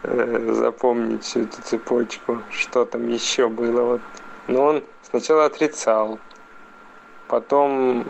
Э, 0.06 0.52
запомнить 0.52 1.24
всю 1.24 1.44
эту 1.44 1.62
цепочку, 1.62 2.42
что 2.50 2.84
там 2.84 3.08
еще 3.08 3.48
было. 3.48 3.82
Вот. 3.82 4.00
Но 4.48 4.64
он 4.64 4.84
сначала 5.02 5.46
отрицал, 5.46 6.18
потом 7.26 8.04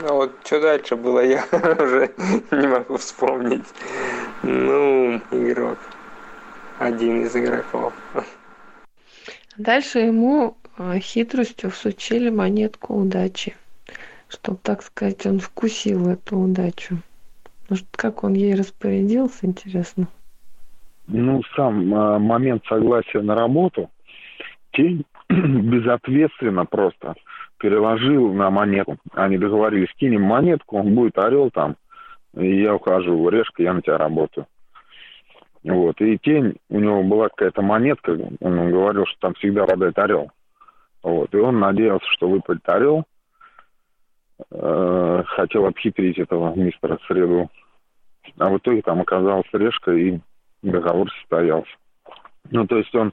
ну, 0.00 0.14
вот 0.14 0.32
что 0.44 0.60
дальше 0.60 0.94
было, 0.94 1.18
я 1.24 1.44
уже 1.52 2.14
не 2.52 2.68
могу 2.68 2.96
вспомнить. 2.96 3.66
Ну, 4.44 5.16
игрок. 5.32 5.78
Один 6.78 7.24
из 7.24 7.34
игроков. 7.34 7.92
Дальше 9.56 9.98
ему 9.98 10.56
э, 10.78 11.00
хитростью 11.00 11.72
всучили 11.72 12.30
монетку 12.30 12.94
удачи, 12.94 13.56
чтобы, 14.28 14.58
так 14.62 14.84
сказать, 14.84 15.26
он 15.26 15.40
вкусил 15.40 16.08
эту 16.08 16.38
удачу. 16.38 16.98
Может, 17.68 17.86
как 17.90 18.22
он 18.22 18.34
ей 18.34 18.54
распорядился, 18.54 19.38
интересно 19.42 20.06
ну, 21.08 21.42
сам 21.56 21.94
э, 21.94 22.18
момент 22.18 22.64
согласия 22.66 23.20
на 23.20 23.34
работу, 23.34 23.90
тень 24.72 25.04
безответственно 25.28 26.66
просто 26.66 27.14
переложил 27.58 28.32
на 28.32 28.50
монету. 28.50 28.98
Они 29.12 29.38
договорились, 29.38 29.92
кинем 29.96 30.22
монетку, 30.22 30.78
он 30.78 30.94
будет 30.94 31.18
орел 31.18 31.50
там, 31.50 31.76
и 32.36 32.62
я 32.62 32.74
ухожу, 32.74 33.28
решка, 33.30 33.62
я 33.62 33.72
на 33.72 33.82
тебя 33.82 33.98
работаю. 33.98 34.46
Вот, 35.64 36.00
и 36.00 36.18
тень, 36.18 36.56
у 36.70 36.78
него 36.78 37.02
была 37.02 37.28
какая-то 37.28 37.62
монетка, 37.62 38.16
он 38.40 38.70
говорил, 38.70 39.06
что 39.06 39.18
там 39.20 39.34
всегда 39.34 39.66
падает 39.66 39.98
орел. 39.98 40.30
Вот, 41.02 41.34
и 41.34 41.38
он 41.38 41.58
надеялся, 41.58 42.06
что 42.10 42.28
выпадет 42.28 42.68
орел, 42.68 43.04
э, 44.50 45.22
хотел 45.26 45.66
обхитрить 45.66 46.18
этого 46.18 46.54
мистера 46.54 46.98
Среду. 47.06 47.50
А 48.38 48.50
в 48.50 48.58
итоге 48.58 48.82
там 48.82 49.00
оказалась 49.00 49.48
решка, 49.52 49.92
и 49.92 50.20
договор 50.62 51.10
состоялся. 51.20 51.70
Ну, 52.50 52.66
то 52.66 52.78
есть 52.78 52.94
он, 52.94 53.12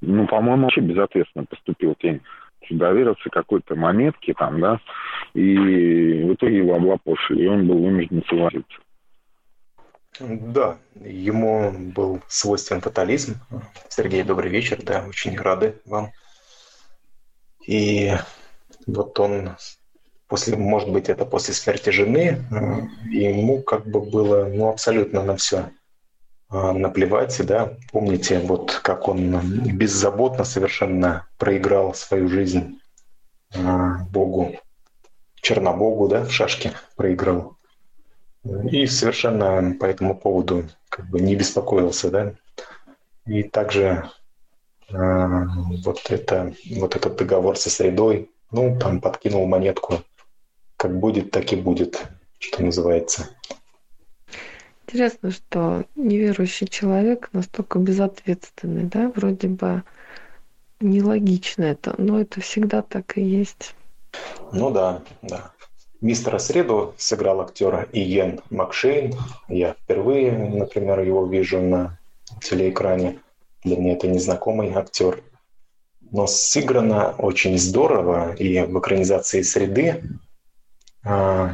ну, 0.00 0.26
по-моему, 0.26 0.64
вообще 0.64 0.80
безответственно 0.80 1.44
поступил 1.44 1.94
тень. 1.94 2.20
Доверился 2.68 3.30
какой-то 3.30 3.76
монетке 3.76 4.34
там, 4.34 4.60
да, 4.60 4.80
и 5.34 5.56
в 6.24 6.34
итоге 6.34 6.58
его 6.58 6.74
облапошили, 6.74 7.44
и 7.44 7.46
он 7.46 7.68
был 7.68 7.78
вынужден 7.80 8.24
согласиться. 8.28 8.78
Да, 10.18 10.78
ему 10.94 11.72
был 11.94 12.22
свойствен 12.26 12.80
фатализм. 12.80 13.34
Сергей, 13.88 14.24
добрый 14.24 14.50
вечер, 14.50 14.82
да, 14.82 15.04
очень 15.06 15.38
рады 15.38 15.80
вам. 15.84 16.10
И 17.66 18.12
вот 18.86 19.20
он 19.20 19.50
после, 20.26 20.56
может 20.56 20.90
быть, 20.90 21.08
это 21.08 21.24
после 21.24 21.54
смерти 21.54 21.90
жены, 21.90 22.42
ему 23.10 23.62
как 23.62 23.86
бы 23.86 24.00
было, 24.00 24.46
ну, 24.46 24.70
абсолютно 24.70 25.22
на 25.22 25.36
все 25.36 25.70
наплевать, 26.50 27.44
да, 27.44 27.74
помните, 27.92 28.38
вот 28.38 28.80
как 28.82 29.08
он 29.08 29.40
беззаботно 29.76 30.44
совершенно 30.44 31.26
проиграл 31.38 31.94
свою 31.94 32.28
жизнь 32.28 32.78
а, 33.54 34.04
Богу, 34.10 34.56
Чернобогу, 35.36 36.08
да, 36.08 36.24
в 36.24 36.30
шашке 36.30 36.72
проиграл. 36.96 37.56
И 38.70 38.86
совершенно 38.86 39.74
по 39.74 39.84
этому 39.84 40.16
поводу 40.16 40.64
как 40.88 41.08
бы 41.08 41.20
не 41.20 41.34
беспокоился, 41.34 42.10
да. 42.10 42.34
И 43.26 43.42
также 43.42 44.08
э, 44.88 44.94
вот, 45.84 46.10
это, 46.10 46.54
вот 46.76 46.94
этот 46.94 47.16
договор 47.16 47.56
со 47.56 47.70
средой, 47.70 48.30
ну, 48.52 48.78
там 48.78 49.00
подкинул 49.00 49.46
монетку, 49.46 50.02
как 50.76 50.98
будет, 50.98 51.32
так 51.32 51.52
и 51.52 51.56
будет, 51.56 52.06
что 52.38 52.62
называется. 52.62 53.30
Интересно, 54.86 55.32
что 55.32 55.84
неверующий 55.96 56.68
человек 56.68 57.28
настолько 57.32 57.80
безответственный, 57.80 58.84
да, 58.84 59.10
вроде 59.16 59.48
бы 59.48 59.82
нелогично 60.78 61.64
это, 61.64 61.94
но 61.98 62.20
это 62.20 62.40
всегда 62.40 62.82
так 62.82 63.18
и 63.18 63.20
есть. 63.20 63.74
Ну 64.52 64.70
да, 64.70 65.02
да. 65.22 65.50
Мистера 66.00 66.38
Среду 66.38 66.94
сыграл 66.98 67.40
актер 67.40 67.88
Иен 67.92 68.40
Макшейн. 68.50 69.14
Я 69.48 69.72
впервые, 69.72 70.30
например, 70.30 71.00
его 71.00 71.26
вижу 71.26 71.60
на 71.60 71.98
телеэкране. 72.40 73.18
Для 73.64 73.78
меня 73.78 73.94
это 73.94 74.06
незнакомый 74.06 74.72
актер. 74.72 75.20
Но 76.12 76.28
сыграно 76.28 77.10
очень 77.18 77.58
здорово, 77.58 78.34
и 78.34 78.60
в 78.60 78.78
экранизации 78.78 79.42
«Среды» 79.42 80.04
а, 81.02 81.50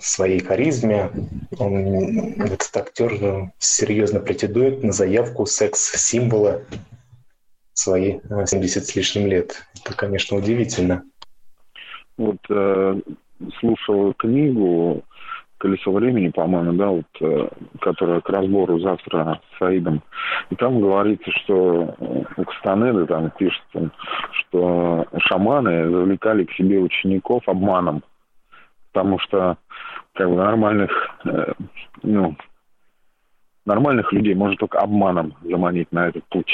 своей 0.00 0.42
харизме. 0.42 1.10
Он, 1.58 2.40
этот 2.40 2.76
актер 2.76 3.50
серьезно 3.58 4.20
претендует 4.20 4.82
на 4.82 4.92
заявку 4.92 5.46
секс-символа 5.46 6.62
свои 7.74 8.20
70 8.46 8.82
э, 8.82 8.86
с 8.86 8.96
лишним 8.96 9.26
лет. 9.26 9.66
Это, 9.84 9.94
конечно, 9.96 10.36
удивительно. 10.36 11.02
Вот 12.16 12.38
э, 12.48 13.00
слушал 13.58 14.14
книгу 14.14 15.02
«Колесо 15.58 15.90
времени», 15.92 16.28
по-моему, 16.28 16.72
да, 16.74 16.88
вот, 16.88 17.06
э, 17.20 17.48
которая 17.80 18.20
к 18.20 18.28
разбору 18.28 18.78
завтра 18.78 19.40
с 19.54 19.58
Саидом. 19.58 20.02
И 20.50 20.54
там 20.56 20.80
говорится, 20.80 21.30
что 21.32 21.94
э, 21.98 22.22
у 22.36 22.44
Кастанеды 22.44 23.06
там 23.06 23.30
пишется, 23.30 23.90
что 24.32 25.06
шаманы 25.18 25.90
завлекали 25.90 26.44
к 26.44 26.52
себе 26.52 26.78
учеников 26.78 27.48
обманом 27.48 28.02
потому 28.94 29.18
что 29.18 29.58
как 30.14 30.28
бы 30.28 30.36
нормальных, 30.36 30.90
э, 31.24 31.52
ну, 32.02 32.36
нормальных 33.66 34.12
людей 34.12 34.34
можно 34.34 34.56
только 34.56 34.78
обманом 34.78 35.34
заманить 35.42 35.90
на 35.92 36.08
этот 36.08 36.24
путь. 36.24 36.52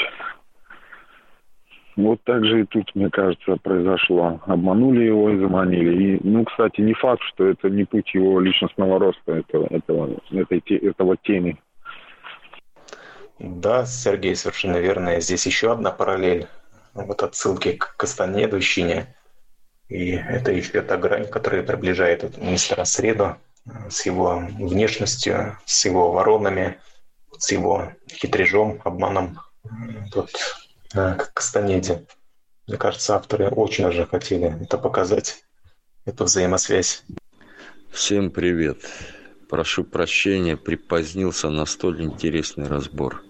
Вот 1.95 2.23
так 2.23 2.43
же 2.45 2.61
и 2.61 2.65
тут, 2.65 2.95
мне 2.95 3.09
кажется, 3.09 3.57
произошло. 3.61 4.39
Обманули 4.45 5.03
его 5.03 5.29
и 5.29 5.37
заманили. 5.37 6.03
И, 6.03 6.19
ну, 6.23 6.45
кстати, 6.45 6.81
не 6.81 6.93
факт, 6.93 7.21
что 7.23 7.45
это 7.45 7.69
не 7.69 7.83
путь 7.83 8.13
его 8.13 8.39
личностного 8.39 8.97
роста, 8.97 9.33
этого, 9.33 9.67
этого, 9.69 10.17
этой, 10.31 10.77
этого 10.77 11.17
тени. 11.17 11.57
Да, 13.39 13.85
Сергей, 13.85 14.35
совершенно 14.35 14.77
верно. 14.77 15.19
Здесь 15.19 15.45
еще 15.45 15.73
одна 15.73 15.91
параллель. 15.91 16.47
Вот 16.93 17.21
отсылки 17.23 17.73
к 17.73 17.95
Кастанедовщине. 17.97 19.13
И 19.89 20.11
это 20.11 20.51
еще 20.53 20.81
та 20.81 20.97
грань, 20.97 21.27
которая 21.27 21.63
приближает 21.63 22.37
мистера 22.37 22.85
Среду 22.85 23.35
с 23.89 24.05
его 24.05 24.43
внешностью, 24.59 25.57
с 25.65 25.85
его 25.85 26.11
воронами, 26.11 26.79
с 27.37 27.51
его 27.51 27.91
хитрежом, 28.09 28.81
обманом 28.83 29.39
вот, 30.15 30.31
э, 30.93 31.15
к 31.15 31.33
Кастанеде. 31.33 32.05
Мне 32.67 32.77
кажется, 32.77 33.15
авторы 33.15 33.49
очень 33.49 33.85
уже 33.85 34.05
хотели 34.05 34.63
это 34.63 34.77
показать, 34.77 35.43
эту 36.05 36.25
взаимосвязь. 36.25 37.03
Всем 37.91 38.31
привет. 38.31 38.79
Прошу 39.49 39.83
прощения, 39.83 40.55
припозднился 40.55 41.49
на 41.49 41.65
столь 41.65 42.03
интересный 42.03 42.67
разбор. 42.67 43.21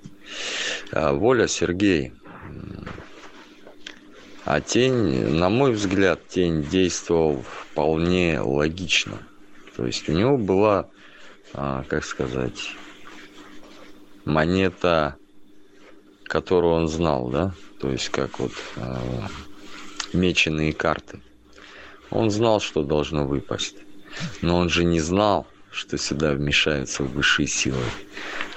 А, 0.92 1.14
Воля, 1.14 1.48
Сергей. 1.48 2.14
А 4.46 4.62
тень, 4.62 5.38
на 5.38 5.50
мой 5.50 5.72
взгляд, 5.74 6.28
тень 6.28 6.64
действовал 6.64 7.44
вполне 7.44 8.40
логично. 8.40 9.20
То 9.76 9.86
есть 9.86 10.08
у 10.10 10.14
него 10.14 10.38
была, 10.38 10.90
а, 11.54 11.84
как 11.88 12.04
сказать, 12.04 12.76
монета, 14.26 15.16
которую 16.24 16.74
он 16.74 16.88
знал, 16.88 17.30
да? 17.30 17.54
То 17.80 17.90
есть 17.92 18.10
как 18.10 18.40
вот 18.40 18.54
а, 18.76 19.28
меченые 20.14 20.74
карты. 20.74 21.22
Он 22.10 22.30
знал, 22.30 22.60
что 22.60 22.84
должно 22.84 23.26
выпасть. 23.26 23.78
Но 24.42 24.58
он 24.58 24.70
же 24.70 24.84
не 24.84 25.00
знал, 25.00 25.48
что 25.72 25.98
сюда 25.98 26.34
вмешаются 26.34 27.04
высшие 27.04 27.48
силы. 27.48 27.84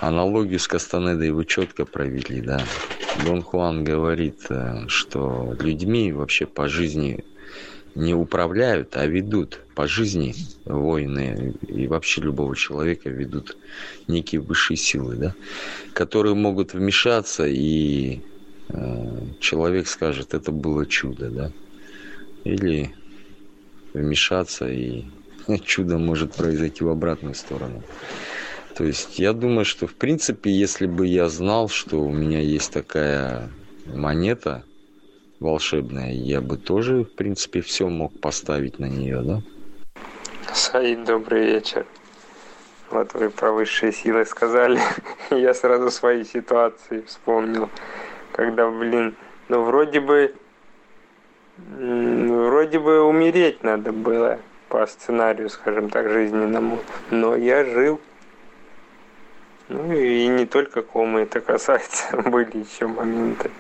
Аналогию 0.00 0.58
с 0.58 0.66
Кастанедой 0.66 1.30
вы 1.30 1.44
четко 1.44 1.84
провели, 1.84 2.40
да. 2.40 2.64
Дон 3.24 3.42
Хуан 3.42 3.84
говорит, 3.84 4.46
э, 4.48 4.88
что 4.88 5.56
людьми 5.60 6.12
вообще 6.12 6.46
по 6.46 6.68
жизни 6.68 7.24
не 7.94 8.14
управляют, 8.14 8.96
а 8.96 9.06
ведут 9.06 9.60
по 9.74 9.86
жизни 9.86 10.34
воины 10.64 11.54
и 11.66 11.86
вообще 11.86 12.22
любого 12.22 12.56
человека 12.56 13.08
ведут 13.08 13.56
некие 14.08 14.40
высшие 14.40 14.76
силы, 14.76 15.16
да, 15.16 15.34
которые 15.92 16.34
могут 16.34 16.74
вмешаться 16.74 17.46
и 17.46 18.20
э, 18.68 19.26
человек 19.40 19.86
скажет, 19.86 20.34
это 20.34 20.50
было 20.50 20.86
чудо, 20.86 21.30
да, 21.30 21.52
или 22.44 22.94
вмешаться 23.92 24.68
и 24.68 25.04
чудо 25.64 25.98
может 25.98 26.32
произойти 26.32 26.82
в 26.82 26.88
обратную 26.88 27.34
сторону. 27.34 27.82
То 28.76 28.84
есть 28.84 29.20
я 29.20 29.32
думаю, 29.32 29.64
что 29.64 29.86
в 29.86 29.94
принципе, 29.94 30.50
если 30.50 30.86
бы 30.86 31.06
я 31.06 31.28
знал, 31.28 31.68
что 31.68 32.02
у 32.02 32.12
меня 32.12 32.40
есть 32.40 32.72
такая 32.72 33.48
монета 33.86 34.64
волшебная, 35.44 36.10
я 36.10 36.40
бы 36.40 36.56
тоже, 36.56 37.04
в 37.04 37.14
принципе, 37.14 37.60
все 37.60 37.88
мог 37.88 38.18
поставить 38.18 38.78
на 38.78 38.86
нее, 38.86 39.20
да? 39.22 39.42
Саид, 40.52 41.04
добрый 41.04 41.44
вечер. 41.46 41.86
Вот 42.90 43.14
вы 43.14 43.30
про 43.30 43.52
высшие 43.52 43.92
силы 43.92 44.24
сказали. 44.24 44.80
я 45.30 45.54
сразу 45.54 45.90
свои 45.90 46.24
ситуации 46.24 47.02
вспомнил. 47.02 47.68
Когда, 48.32 48.70
блин, 48.70 49.14
ну 49.48 49.62
вроде 49.62 50.00
бы 50.00 50.34
вроде 51.56 52.78
бы 52.80 53.02
умереть 53.02 53.62
надо 53.62 53.92
было 53.92 54.40
по 54.68 54.86
сценарию, 54.86 55.50
скажем 55.50 55.90
так, 55.90 56.08
жизненному. 56.08 56.78
Но 57.10 57.36
я 57.36 57.64
жил. 57.64 58.00
Ну 59.68 59.92
и 59.92 60.26
не 60.26 60.46
только 60.46 60.82
комы 60.82 61.20
это 61.20 61.40
касается, 61.40 62.16
были 62.30 62.58
еще 62.58 62.86
моменты. 62.86 63.50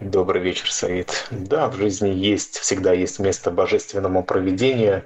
Добрый 0.00 0.42
вечер, 0.42 0.70
Саид. 0.70 1.26
Да, 1.30 1.68
в 1.68 1.76
жизни 1.76 2.10
есть, 2.10 2.58
всегда 2.58 2.92
есть 2.92 3.18
место 3.18 3.50
божественному 3.50 4.22
проведению. 4.22 5.04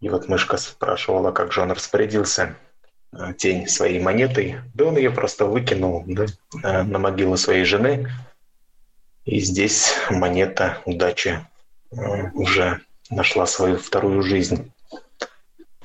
И 0.00 0.10
вот 0.10 0.28
мышка 0.28 0.58
спрашивала, 0.58 1.32
как 1.32 1.50
же 1.52 1.62
он 1.62 1.72
распорядился 1.72 2.54
э, 3.12 3.32
тень 3.38 3.66
своей 3.68 4.00
монетой. 4.00 4.56
Да 4.74 4.84
он 4.86 4.98
ее 4.98 5.10
просто 5.10 5.46
выкинул 5.46 6.04
да, 6.06 6.26
э, 6.62 6.82
на 6.82 6.98
могилу 6.98 7.38
своей 7.38 7.64
жены. 7.64 8.10
И 9.24 9.40
здесь 9.40 9.94
монета 10.10 10.78
удачи 10.84 11.40
э, 11.90 12.30
уже 12.34 12.80
нашла 13.08 13.46
свою 13.46 13.78
вторую 13.78 14.22
жизнь. 14.22 14.70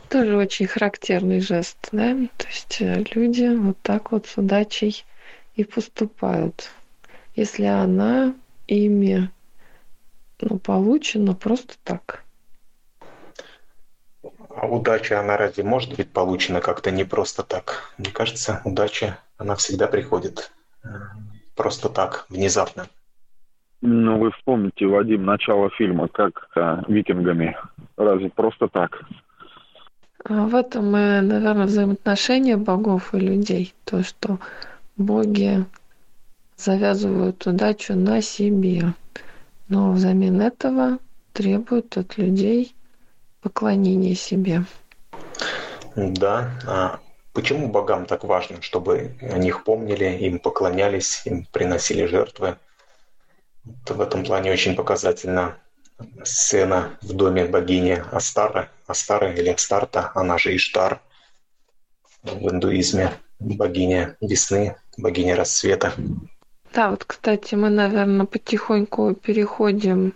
Тоже 0.09 0.35
очень 0.35 0.67
характерный 0.67 1.39
жест, 1.39 1.77
да? 1.93 2.13
То 2.35 2.47
есть 2.47 2.81
люди 3.15 3.55
вот 3.55 3.77
так 3.81 4.11
вот 4.11 4.25
с 4.25 4.35
удачей 4.37 5.05
и 5.55 5.63
поступают. 5.63 6.71
Если 7.37 7.65
она 7.65 8.33
ими 8.65 9.29
ну, 10.41 10.57
получена 10.57 11.35
просто 11.35 11.75
так. 11.83 12.23
А 14.49 14.65
удача, 14.65 15.19
она 15.19 15.37
разве 15.37 15.63
может 15.63 15.95
быть 15.95 16.11
получена 16.11 16.61
как-то 16.61 16.89
не 16.89 17.03
просто 17.03 17.43
так? 17.43 17.93
Мне 17.99 18.09
кажется, 18.09 18.61
удача, 18.65 19.19
она 19.37 19.55
всегда 19.55 19.85
приходит 19.85 20.51
э, 20.83 20.87
просто 21.55 21.89
так, 21.89 22.25
внезапно. 22.29 22.87
Ну, 23.81 24.17
вы 24.17 24.31
вспомните, 24.31 24.87
Вадим, 24.87 25.23
начало 25.23 25.69
фильма, 25.69 26.07
как 26.07 26.49
а, 26.55 26.83
викингами. 26.87 27.55
Разве 27.97 28.31
просто 28.31 28.67
так? 28.67 29.03
А 30.23 30.47
в 30.47 30.55
этом, 30.55 30.89
наверное, 30.89 31.67
взаимоотношения 31.67 32.57
богов 32.57 33.13
и 33.13 33.19
людей. 33.19 33.75
То, 33.85 34.01
что 34.01 34.39
боги 34.97 35.63
завязывают 36.57 37.45
удачу 37.45 37.93
на 37.95 38.21
себе. 38.21 38.93
Но 39.69 39.91
взамен 39.91 40.41
этого 40.41 40.99
требуют 41.33 41.97
от 41.97 42.17
людей 42.17 42.75
поклонения 43.41 44.15
себе. 44.15 44.63
Да. 45.95 46.51
А 46.65 46.99
почему 47.33 47.67
богам 47.69 48.05
так 48.05 48.23
важно, 48.23 48.61
чтобы 48.61 49.15
о 49.21 49.37
них 49.37 49.63
помнили, 49.63 50.05
им 50.17 50.39
поклонялись, 50.39 51.21
им 51.25 51.45
приносили 51.51 52.05
жертвы? 52.05 52.57
в 53.85 54.01
этом 54.01 54.23
плане 54.23 54.51
очень 54.51 54.75
показательна 54.75 55.57
сцена 56.23 56.97
в 57.01 57.13
доме 57.13 57.45
богини 57.45 58.03
Астара, 58.11 58.69
Астара 58.85 59.33
или 59.33 59.49
Астарта, 59.49 60.11
она 60.15 60.37
же 60.37 60.55
Иштар 60.55 61.01
в 62.23 62.49
индуизме, 62.49 63.13
богиня 63.39 64.15
весны, 64.21 64.75
богиня 64.97 65.35
рассвета. 65.35 65.93
Да, 66.77 66.91
вот, 66.91 67.05
кстати, 67.05 67.55
мы, 67.55 67.71
наверное, 67.71 68.27
потихоньку 68.27 69.15
переходим. 69.15 70.13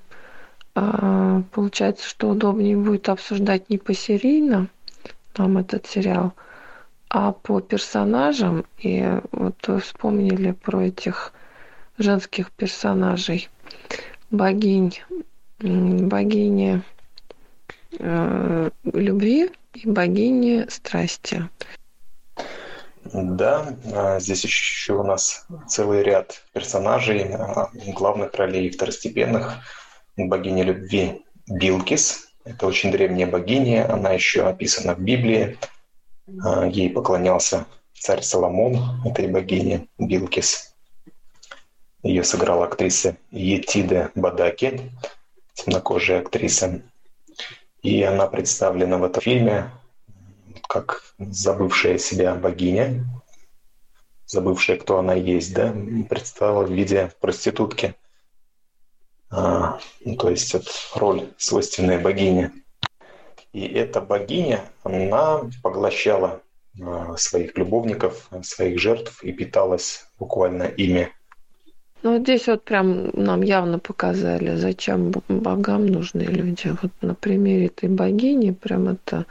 А, 0.76 1.42
получается, 1.52 2.08
что 2.08 2.30
удобнее 2.30 2.78
будет 2.78 3.10
обсуждать 3.10 3.68
не 3.72 3.80
посерийно 3.80 4.68
нам 5.40 5.58
этот 5.58 5.88
сериал, 5.88 6.34
а 7.10 7.32
по 7.32 7.62
персонажам. 7.62 8.66
И 8.78 9.04
вот 9.32 9.56
вы 9.68 9.80
вспомнили 9.80 10.52
про 10.52 10.84
этих 10.84 11.34
женских 11.98 12.52
персонажей. 12.52 13.50
Богинь, 14.30 15.02
богини 15.58 16.84
э, 17.98 18.70
любви 18.84 19.50
и 19.74 19.90
богини 19.90 20.68
страсти. 20.70 21.50
Да, 23.14 23.76
а, 23.94 24.20
здесь 24.20 24.44
еще 24.44 24.94
у 24.94 25.04
нас 25.04 25.46
целый 25.68 26.02
ряд 26.02 26.44
персонажей, 26.54 27.34
а, 27.34 27.70
главных 27.88 28.34
ролей 28.36 28.68
и 28.68 28.70
второстепенных. 28.70 29.58
Богиня 30.16 30.64
любви 30.64 31.26
Билкис. 31.48 32.30
Это 32.46 32.66
очень 32.66 32.92
древняя 32.92 33.28
богиня, 33.28 33.92
она 33.92 34.12
еще 34.12 34.48
описана 34.48 34.96
в 34.96 35.00
Библии. 35.00 35.58
А, 36.44 36.66
ей 36.66 36.90
поклонялся 36.90 37.66
царь 37.94 38.22
Соломон, 38.22 38.80
этой 39.06 39.28
богине 39.28 39.88
Билкис. 39.98 40.74
Ее 42.04 42.24
сыграла 42.24 42.66
актриса 42.66 43.18
Етиде 43.30 44.10
Бадаки, 44.16 44.90
темнокожая 45.54 46.22
актриса. 46.22 46.82
И 47.84 48.02
она 48.04 48.28
представлена 48.28 48.98
в 48.98 49.04
этом 49.04 49.22
фильме 49.22 49.72
как 50.72 51.04
забывшая 51.20 51.98
себя 51.98 52.34
богиня, 52.34 53.04
забывшая, 54.26 54.78
кто 54.78 55.00
она 55.00 55.14
есть, 55.14 55.54
да, 55.54 55.76
представила 56.10 56.64
в 56.64 56.72
виде 56.72 57.12
проститутки. 57.20 57.94
А, 59.30 59.80
ну, 60.06 60.16
то 60.16 60.30
есть 60.30 60.56
это 60.56 60.72
роль 60.96 61.28
свойственная 61.38 62.00
богине. 62.00 62.54
И 63.52 63.68
эта 63.68 64.00
богиня, 64.00 64.64
она 64.84 65.42
поглощала 65.62 66.42
а, 66.82 67.18
своих 67.18 67.58
любовников, 67.58 68.30
своих 68.42 68.80
жертв 68.80 69.22
и 69.26 69.34
питалась 69.34 70.06
буквально 70.20 70.64
ими. 70.64 71.10
Ну, 72.02 72.18
здесь 72.18 72.48
вот 72.48 72.64
прям 72.64 73.10
нам 73.10 73.42
явно 73.42 73.78
показали, 73.78 74.56
зачем 74.56 75.12
богам 75.28 75.86
нужны 75.88 76.22
люди. 76.22 76.74
Вот 76.82 76.92
на 77.02 77.14
примере 77.14 77.66
этой 77.66 77.90
богини 77.90 78.52
прям 78.52 78.88
это 78.88 79.26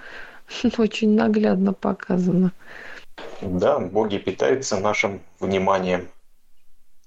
очень 0.78 1.14
наглядно 1.14 1.72
показано. 1.72 2.52
Да, 3.42 3.78
боги 3.78 4.18
питаются 4.18 4.78
нашим 4.78 5.20
вниманием, 5.40 6.08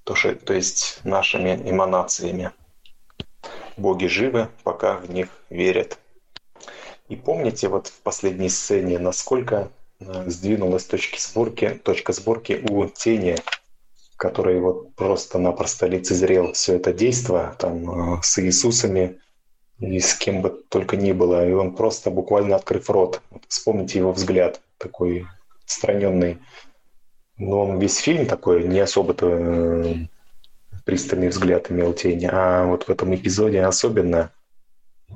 то, 0.04 0.14
что, 0.14 0.34
то 0.34 0.54
есть 0.54 1.00
нашими 1.04 1.54
эманациями. 1.68 2.50
Боги 3.76 4.06
живы, 4.06 4.48
пока 4.62 4.94
в 4.94 5.10
них 5.10 5.28
верят. 5.50 5.98
И 7.08 7.16
помните 7.16 7.68
вот 7.68 7.88
в 7.88 8.00
последней 8.00 8.48
сцене, 8.48 8.98
насколько 8.98 9.70
э, 10.00 10.24
сдвинулась 10.28 10.84
точки 10.84 11.20
сборки, 11.20 11.80
точка 11.82 12.12
сборки 12.12 12.64
у 12.68 12.86
тени, 12.86 13.36
который 14.16 14.60
вот 14.60 14.94
просто-напросто 14.94 15.86
лицезрел 15.86 16.52
все 16.52 16.76
это 16.76 16.92
действо 16.92 17.56
там, 17.58 18.18
э, 18.18 18.20
с 18.22 18.38
Иисусами 18.38 19.18
и 19.92 20.00
с 20.00 20.14
кем 20.14 20.42
бы 20.42 20.50
только 20.68 20.96
ни 20.96 21.12
было. 21.12 21.48
И 21.48 21.52
он 21.52 21.74
просто 21.74 22.10
буквально 22.10 22.56
открыв 22.56 22.90
рот. 22.90 23.20
Вспомните 23.48 23.98
его 23.98 24.12
взгляд 24.12 24.60
такой 24.78 25.26
отстраненный. 25.64 26.38
Но 27.36 27.64
он 27.64 27.78
весь 27.78 27.96
фильм 27.96 28.26
такой 28.26 28.66
не 28.66 28.80
особо-то 28.80 29.26
э, 29.28 29.94
пристальный 30.84 31.28
взгляд 31.28 31.70
имел 31.70 31.92
тень. 31.92 32.26
А 32.30 32.64
вот 32.66 32.84
в 32.84 32.90
этом 32.90 33.14
эпизоде 33.14 33.62
особенно 33.62 34.30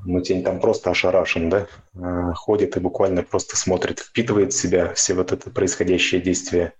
ну, 0.05 0.21
тень 0.21 0.43
там 0.43 0.61
просто 0.61 0.91
ошарашен, 0.91 1.51
да, 1.51 1.67
а, 1.97 2.33
ходит 2.35 2.77
и 2.77 2.81
буквально 2.81 3.23
просто 3.23 3.57
смотрит, 3.57 4.01
впитывает 4.01 4.53
в 4.53 4.59
себя 4.59 4.93
все 4.95 5.15
вот 5.15 5.33
это 5.33 5.51
происходящее 5.51 6.21
действие 6.21 6.73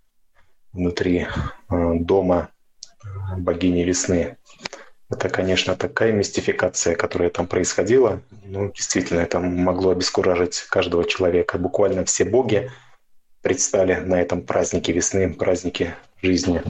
внутри 0.73 1.27
а, 1.69 1.95
дома 1.95 2.51
а, 3.03 3.37
богини 3.37 3.83
весны. 3.83 4.37
Это, 5.11 5.29
конечно, 5.31 5.75
такая 5.75 6.13
мистификация, 6.13 6.95
которая 6.95 7.31
там 7.31 7.47
происходила. 7.47 8.21
Ну, 8.45 8.71
действительно, 8.73 9.21
это 9.21 9.41
могло 9.41 9.91
обескуражить 9.91 10.67
каждого 10.71 11.05
человека. 11.05 11.59
Буквально 11.59 12.05
все 12.05 12.25
боги 12.25 12.71
предстали 13.43 13.95
на 13.95 14.21
этом 14.21 14.43
празднике 14.43 14.93
весны, 14.93 15.33
празднике 15.33 15.97
жизни. 16.23 16.63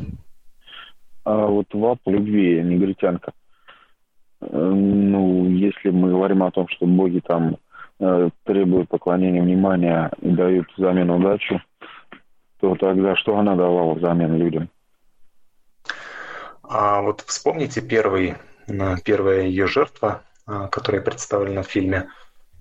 А 1.24 1.47
вот 1.47 1.66
ВАП 1.72 1.99
любви, 2.07 2.62
негритянка– 2.62 3.32
ну, 4.41 5.49
если 5.49 5.91
мы 5.91 6.11
говорим 6.11 6.43
о 6.43 6.51
том, 6.51 6.68
что 6.68 6.86
боги 6.86 7.20
там 7.20 7.57
э, 7.99 8.30
требуют 8.45 8.89
поклонения 8.89 9.43
внимания 9.43 10.11
и 10.20 10.30
дают 10.30 10.68
взамен 10.76 11.11
удачу, 11.11 11.61
то 12.61 12.76
тогда 12.76 13.16
что 13.16 13.36
она 13.36 13.57
давала 13.57 13.95
взамен 13.95 14.36
людям? 14.36 14.68
А 16.69 17.01
вот 17.01 17.25
вспомните 17.27 17.81
первый, 17.81 18.37
первая 19.05 19.43
ее 19.43 19.66
жертва, 19.66 20.23
а, 20.47 20.69
которая 20.69 21.01
представлена 21.01 21.62
в 21.62 21.66
фильме. 21.66 22.09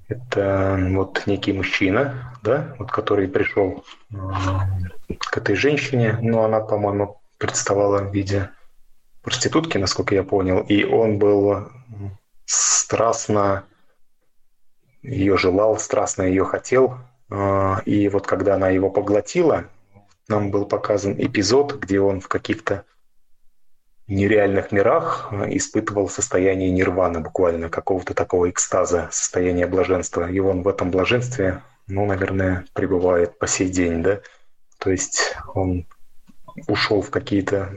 Это 0.08 0.80
вот 0.92 1.24
некий 1.26 1.52
мужчина, 1.52 2.34
да, 2.42 2.74
вот 2.80 2.90
который 2.90 3.28
пришел 3.28 3.84
а, 4.14 4.62
к 5.20 5.38
этой 5.38 5.56
женщине, 5.56 6.18
но 6.22 6.46
она, 6.46 6.62
по-моему, 6.62 7.20
представала 7.38 8.00
в 8.00 8.14
виде 8.14 8.50
проститутки, 9.22 9.78
насколько 9.78 10.16
я 10.16 10.24
понял, 10.24 10.62
и 10.62 10.86
он 10.86 11.20
был 11.20 11.68
страстно 12.46 13.66
ее 15.04 15.38
желал, 15.38 15.78
страстно 15.78 16.24
ее 16.24 16.46
хотел. 16.46 16.98
А, 17.30 17.82
и 17.86 18.08
вот 18.08 18.26
когда 18.26 18.56
она 18.56 18.70
его 18.70 18.90
поглотила, 18.90 19.66
нам 20.30 20.52
был 20.52 20.66
показан 20.66 21.16
эпизод, 21.18 21.74
где 21.80 22.00
он 22.00 22.22
в 22.22 22.30
каких-то 22.30 22.86
нереальных 24.08 24.72
мирах 24.72 25.32
испытывал 25.48 26.10
состояние 26.10 26.72
нирваны, 26.72 27.20
буквально 27.20 27.70
какого-то 27.70 28.14
такого 28.14 28.50
экстаза, 28.50 29.10
состояния 29.12 29.68
блаженства. 29.68 30.30
И 30.30 30.40
он 30.40 30.64
в 30.64 30.68
этом 30.68 30.92
блаженстве, 30.92 31.62
ну, 31.88 32.06
наверное, 32.06 32.66
пребывает 32.74 33.38
по 33.38 33.48
сей 33.48 33.70
день, 33.70 34.04
да. 34.04 34.22
То 34.78 34.92
есть 34.92 35.36
он 35.54 35.86
ушел 36.68 37.02
в 37.02 37.10
какие-то 37.10 37.74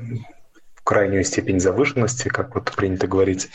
крайнюю 0.85 1.25
степень 1.25 1.61
завышенности, 1.61 2.29
как 2.29 2.55
вот 2.55 2.73
принято 2.75 3.07
говорить 3.07 3.49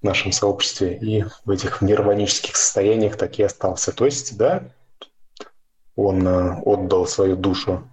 в 0.00 0.04
нашем 0.04 0.32
сообществе, 0.32 0.96
и 0.96 1.24
в 1.44 1.50
этих 1.50 1.80
нирванических 1.80 2.56
состояниях 2.56 3.16
так 3.16 3.38
и 3.38 3.42
остался. 3.42 3.92
То 3.92 4.04
есть, 4.04 4.36
да, 4.36 4.64
он 5.96 6.26
э, 6.26 6.60
отдал 6.64 7.06
свою 7.06 7.36
душу 7.36 7.88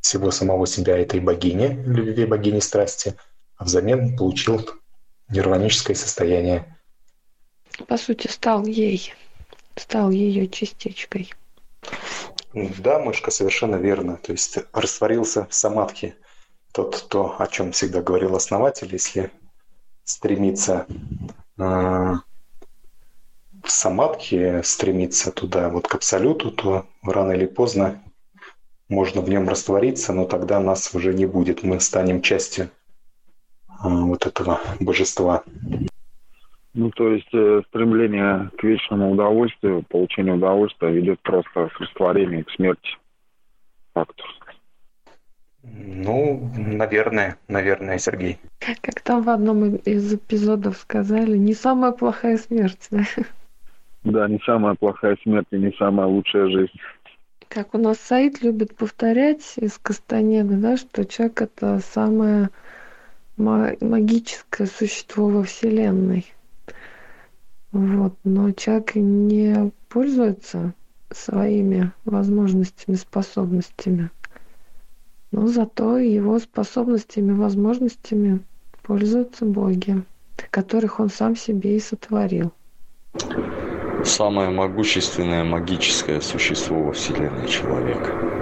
всего 0.00 0.30
самого 0.30 0.66
себя 0.66 0.98
этой 0.98 1.20
богине, 1.20 1.82
любви 1.86 2.26
богини 2.26 2.58
страсти, 2.58 3.14
а 3.62 3.64
взамен 3.64 4.16
получил 4.16 4.68
нирваническое 5.28 5.94
состояние. 5.94 6.76
По 7.86 7.96
сути, 7.96 8.26
стал 8.26 8.66
ей, 8.66 9.14
стал 9.76 10.10
ее 10.10 10.48
частичкой. 10.48 11.32
Да, 12.52 12.98
мышка, 12.98 13.30
совершенно 13.30 13.76
верно. 13.76 14.16
То 14.16 14.32
есть 14.32 14.58
растворился 14.72 15.46
в 15.46 15.54
самадхи 15.54 16.16
тот, 16.72 17.06
то, 17.08 17.36
о 17.38 17.46
чем 17.46 17.70
всегда 17.70 18.02
говорил 18.02 18.34
основатель, 18.34 18.88
если 18.90 19.30
стремиться 20.02 20.86
э, 21.56 21.62
в 21.62 22.20
самадхи, 23.68 24.60
стремиться 24.64 25.30
туда, 25.30 25.68
вот 25.68 25.86
к 25.86 25.94
абсолюту, 25.94 26.50
то 26.50 26.86
рано 27.04 27.30
или 27.30 27.46
поздно 27.46 28.02
можно 28.88 29.20
в 29.20 29.28
нем 29.28 29.48
раствориться, 29.48 30.12
но 30.12 30.24
тогда 30.24 30.58
нас 30.58 30.92
уже 30.94 31.14
не 31.14 31.26
будет. 31.26 31.62
Мы 31.62 31.78
станем 31.78 32.22
частью 32.22 32.68
вот 33.82 34.26
этого 34.26 34.60
божества. 34.80 35.42
Ну, 36.74 36.90
то 36.90 37.08
есть 37.10 37.28
э, 37.34 37.62
стремление 37.68 38.50
к 38.56 38.64
вечному 38.64 39.12
удовольствию, 39.12 39.84
получению 39.88 40.36
удовольствия 40.36 40.90
ведет 40.90 41.20
просто 41.20 41.68
к 41.68 41.80
растворению, 41.80 42.46
к 42.46 42.50
смерти. 42.52 42.96
Фактор. 43.92 44.26
Ну, 45.62 46.50
наверное, 46.56 47.36
наверное, 47.46 47.98
Сергей. 47.98 48.38
Как 48.80 49.00
там 49.02 49.22
в 49.22 49.30
одном 49.30 49.76
из 49.76 50.12
эпизодов 50.12 50.76
сказали, 50.76 51.36
не 51.36 51.54
самая 51.54 51.92
плохая 51.92 52.36
смерть, 52.36 52.88
да? 52.90 53.04
Да, 54.04 54.26
не 54.28 54.40
самая 54.44 54.74
плохая 54.74 55.16
смерть 55.22 55.46
и 55.52 55.58
не 55.58 55.72
самая 55.72 56.06
лучшая 56.06 56.48
жизнь. 56.48 56.72
Как 57.48 57.74
у 57.74 57.78
нас 57.78 57.98
Саид 57.98 58.42
любит 58.42 58.74
повторять 58.74 59.54
из 59.56 59.78
Кастанеда, 59.78 60.56
да, 60.56 60.76
что 60.76 61.04
человек 61.04 61.42
это 61.42 61.78
самое 61.80 62.48
магическое 63.36 64.66
существо 64.66 65.28
во 65.28 65.42
Вселенной. 65.42 66.32
Вот. 67.72 68.14
Но 68.24 68.52
человек 68.52 68.94
не 68.94 69.72
пользуется 69.88 70.74
своими 71.10 71.92
возможностями, 72.04 72.96
способностями. 72.96 74.10
Но 75.30 75.46
зато 75.46 75.98
его 75.98 76.38
способностями, 76.38 77.32
возможностями 77.32 78.40
пользуются 78.82 79.46
боги, 79.46 80.02
которых 80.50 81.00
он 81.00 81.08
сам 81.08 81.36
себе 81.36 81.76
и 81.76 81.80
сотворил. 81.80 82.52
Самое 84.04 84.50
могущественное 84.50 85.44
магическое 85.44 86.20
существо 86.20 86.82
во 86.82 86.92
Вселенной 86.92 87.46
человек. 87.48 88.41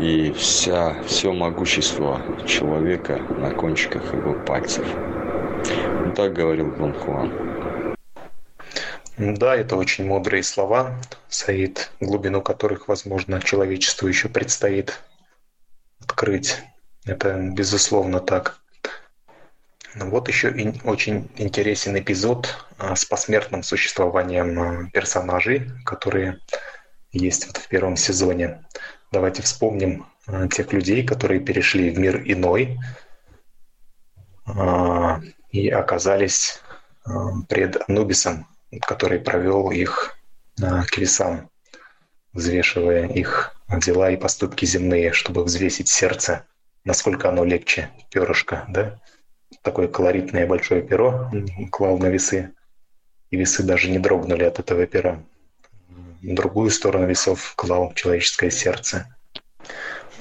И 0.00 0.32
вся, 0.32 1.02
все 1.04 1.32
могущество 1.32 2.20
человека 2.46 3.20
на 3.38 3.50
кончиках 3.50 4.12
его 4.12 4.34
пальцев. 4.44 4.84
Ну, 6.04 6.12
так 6.12 6.34
говорил 6.34 6.70
Дон 6.76 6.92
Хуан. 6.92 7.32
Да, 9.16 9.56
это 9.56 9.76
очень 9.76 10.04
мудрые 10.06 10.42
слова, 10.42 10.94
Саид, 11.28 11.90
глубину 12.00 12.42
которых, 12.42 12.88
возможно, 12.88 13.40
человечеству 13.40 14.06
еще 14.06 14.28
предстоит 14.28 15.00
открыть. 16.02 16.62
Это 17.06 17.34
безусловно 17.34 18.20
так. 18.20 18.58
Вот 19.94 20.28
еще 20.28 20.74
очень 20.84 21.30
интересен 21.36 21.98
эпизод 21.98 22.66
а, 22.76 22.94
с 22.94 23.06
посмертным 23.06 23.62
существованием 23.62 24.60
а, 24.60 24.90
персонажей, 24.92 25.70
которые 25.86 26.40
есть 27.12 27.46
вот 27.46 27.56
в 27.56 27.68
первом 27.68 27.96
сезоне. 27.96 28.62
Давайте 29.12 29.42
вспомним 29.42 30.06
а, 30.26 30.48
тех 30.48 30.72
людей, 30.72 31.06
которые 31.06 31.40
перешли 31.40 31.90
в 31.90 31.98
мир 31.98 32.22
иной 32.24 32.78
и 35.50 35.68
оказались 35.70 36.62
пред 37.48 37.78
Анубисом, 37.88 38.46
который 38.82 39.18
провел 39.18 39.72
их 39.72 40.16
к 40.56 40.98
весам, 40.98 41.50
взвешивая 42.32 43.08
их 43.08 43.56
дела 43.68 44.10
и 44.10 44.16
поступки 44.16 44.64
земные, 44.64 45.12
чтобы 45.12 45.42
взвесить 45.42 45.88
сердце, 45.88 46.46
насколько 46.84 47.28
оно 47.28 47.44
легче 47.44 47.90
перышка, 48.10 48.64
да? 48.68 49.00
Такое 49.62 49.88
колоритное 49.88 50.46
большое 50.46 50.82
перо 50.82 51.30
клал 51.72 51.98
на 51.98 52.06
весы, 52.06 52.52
и 53.30 53.36
весы 53.36 53.64
даже 53.64 53.90
не 53.90 53.98
дрогнули 53.98 54.44
от 54.44 54.60
этого 54.60 54.86
пера. 54.86 55.24
Другую 56.22 56.70
сторону 56.70 57.06
весов 57.06 57.54
клал 57.56 57.92
человеческое 57.94 58.50
сердце. 58.50 59.14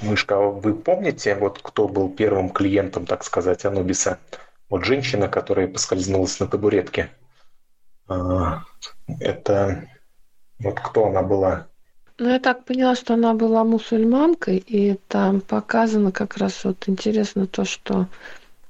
Мышка, 0.02 0.36
а 0.36 0.40
вы 0.40 0.74
помните, 0.74 1.36
вот 1.36 1.60
кто 1.62 1.88
был 1.88 2.10
первым 2.10 2.50
клиентом, 2.50 3.06
так 3.06 3.24
сказать, 3.24 3.66
Анубиса? 3.66 4.20
Вот 4.70 4.84
женщина, 4.84 5.28
которая 5.28 5.68
поскользнулась 5.68 6.40
на 6.40 6.48
табуретке. 6.48 7.10
А, 8.08 8.64
это 9.20 9.88
вот 10.60 10.80
кто 10.80 11.08
она 11.08 11.22
была? 11.22 11.68
Ну, 12.18 12.30
я 12.30 12.40
так 12.40 12.64
поняла, 12.66 12.96
что 12.96 13.16
она 13.16 13.34
была 13.34 13.64
мусульманкой, 13.64 14.58
и 14.58 14.98
там 15.08 15.42
показано 15.42 16.12
как 16.12 16.38
раз 16.38 16.64
вот 16.64 16.88
интересно 16.88 17.46
то, 17.46 17.66
что 17.66 18.08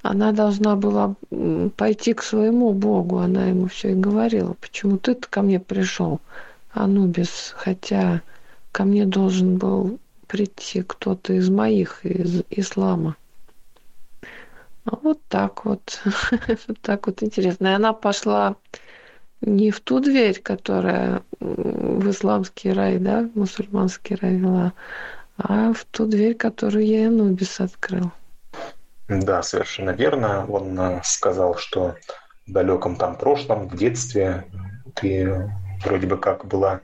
она 0.02 0.32
должна 0.32 0.74
была 0.76 1.14
пойти 1.76 2.12
к 2.12 2.22
своему 2.22 2.72
Богу, 2.72 3.18
она 3.18 3.46
ему 3.46 3.68
все 3.68 3.92
и 3.92 3.94
говорила, 3.94 4.54
почему 4.60 4.98
ты 4.98 5.14
ко 5.14 5.42
мне 5.42 5.60
пришел, 5.60 6.20
Анубис, 6.76 7.54
хотя 7.56 8.22
ко 8.72 8.84
мне 8.84 9.06
должен 9.06 9.58
был 9.58 9.98
прийти 10.26 10.82
кто-то 10.82 11.32
из 11.32 11.48
моих, 11.48 12.04
из 12.04 12.42
ислама. 12.50 13.16
А 14.84 14.96
вот 15.02 15.20
так 15.28 15.64
вот. 15.64 16.02
вот 16.68 16.80
так 16.82 17.06
вот 17.06 17.22
интересно. 17.22 17.68
И 17.68 17.72
она 17.72 17.92
пошла 17.92 18.56
не 19.40 19.70
в 19.70 19.80
ту 19.80 20.00
дверь, 20.00 20.40
которая 20.40 21.22
в 21.40 22.10
исламский 22.10 22.72
рай, 22.72 22.98
да, 22.98 23.28
мусульманский 23.34 24.16
рай 24.16 24.36
вела, 24.36 24.72
а 25.38 25.72
в 25.72 25.84
ту 25.86 26.06
дверь, 26.06 26.34
которую 26.34 26.86
я 26.86 27.08
Анубис 27.08 27.60
открыл. 27.60 28.12
Да, 29.08 29.42
совершенно 29.42 29.90
верно. 29.90 30.46
Он 30.46 30.78
э, 30.78 31.00
сказал, 31.04 31.56
что 31.56 31.94
в 32.46 32.52
далеком 32.52 32.96
там 32.96 33.16
прошлом, 33.16 33.68
в 33.68 33.76
детстве 33.76 34.44
ты 34.94 35.50
вроде 35.84 36.06
бы 36.06 36.18
как 36.18 36.46
была 36.46 36.80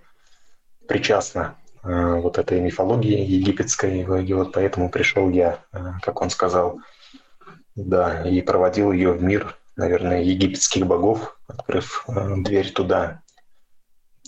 причастна 0.88 1.56
э, 1.82 2.14
вот 2.14 2.38
этой 2.38 2.60
мифологии 2.60 3.18
египетской, 3.18 4.00
и 4.00 4.34
вот 4.34 4.52
поэтому 4.52 4.90
пришел 4.90 5.30
я, 5.30 5.60
э, 5.72 5.78
как 6.02 6.20
он 6.20 6.30
сказал, 6.30 6.80
да, 7.74 8.28
и 8.28 8.40
проводил 8.42 8.92
ее 8.92 9.12
в 9.12 9.22
мир, 9.22 9.56
наверное, 9.76 10.22
египетских 10.22 10.86
богов, 10.86 11.38
открыв 11.46 12.04
э, 12.08 12.34
дверь 12.38 12.72
туда. 12.72 13.22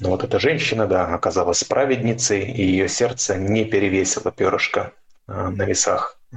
Но 0.00 0.10
вот 0.10 0.24
эта 0.24 0.40
женщина, 0.40 0.86
да, 0.86 1.14
оказалась 1.14 1.62
праведницей, 1.64 2.40
и 2.40 2.62
ее 2.64 2.88
сердце 2.88 3.36
не 3.36 3.64
перевесило 3.64 4.32
перышко 4.32 4.92
э, 5.28 5.48
на 5.48 5.62
весах 5.64 6.18
э, 6.32 6.36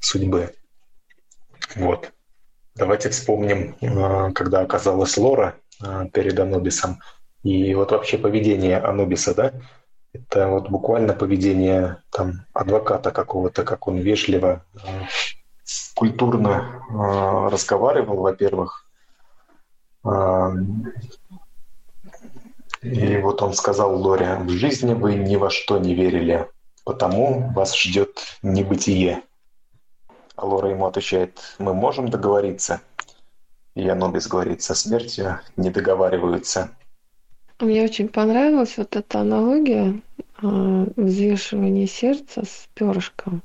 судьбы. 0.00 0.54
Вот. 1.74 2.12
Давайте 2.74 3.10
вспомним, 3.10 3.76
э, 3.80 4.32
когда 4.32 4.60
оказалась 4.60 5.16
Лора 5.16 5.56
э, 5.82 6.06
перед 6.12 6.38
Анубисом. 6.38 7.00
И 7.48 7.74
вот 7.74 7.92
вообще 7.92 8.18
поведение 8.18 8.76
Анубиса, 8.76 9.34
да, 9.34 9.54
это 10.12 10.48
вот 10.48 10.68
буквально 10.68 11.14
поведение 11.14 12.02
там 12.10 12.44
адвоката 12.52 13.10
какого-то, 13.10 13.64
как 13.64 13.88
он 13.88 13.96
вежливо 13.96 14.66
э, 14.74 15.06
культурно 15.94 16.84
э, 16.90 17.48
разговаривал, 17.50 18.16
во-первых. 18.16 18.84
Э, 20.04 20.50
и 22.82 23.16
вот 23.16 23.40
он 23.40 23.54
сказал 23.54 23.98
Лоре, 23.98 24.34
в 24.40 24.50
жизни 24.50 24.92
вы 24.92 25.14
ни 25.14 25.36
во 25.36 25.48
что 25.48 25.78
не 25.78 25.94
верили, 25.94 26.50
потому 26.84 27.50
вас 27.54 27.74
ждет 27.74 28.38
небытие. 28.42 29.22
А 30.36 30.44
Лора 30.44 30.68
ему 30.68 30.84
отвечает, 30.84 31.40
мы 31.58 31.72
можем 31.72 32.10
договориться. 32.10 32.82
И 33.74 33.88
Анубис 33.88 34.28
говорит, 34.28 34.60
со 34.60 34.74
смертью 34.74 35.40
не 35.56 35.70
договариваются. 35.70 36.76
Мне 37.60 37.84
очень 37.84 38.08
понравилась 38.08 38.76
вот 38.76 38.94
эта 38.96 39.20
аналогия 39.20 40.00
э, 40.42 40.86
взвешивания 40.96 41.86
сердца 41.86 42.44
с 42.44 42.68
перышком 42.74 43.42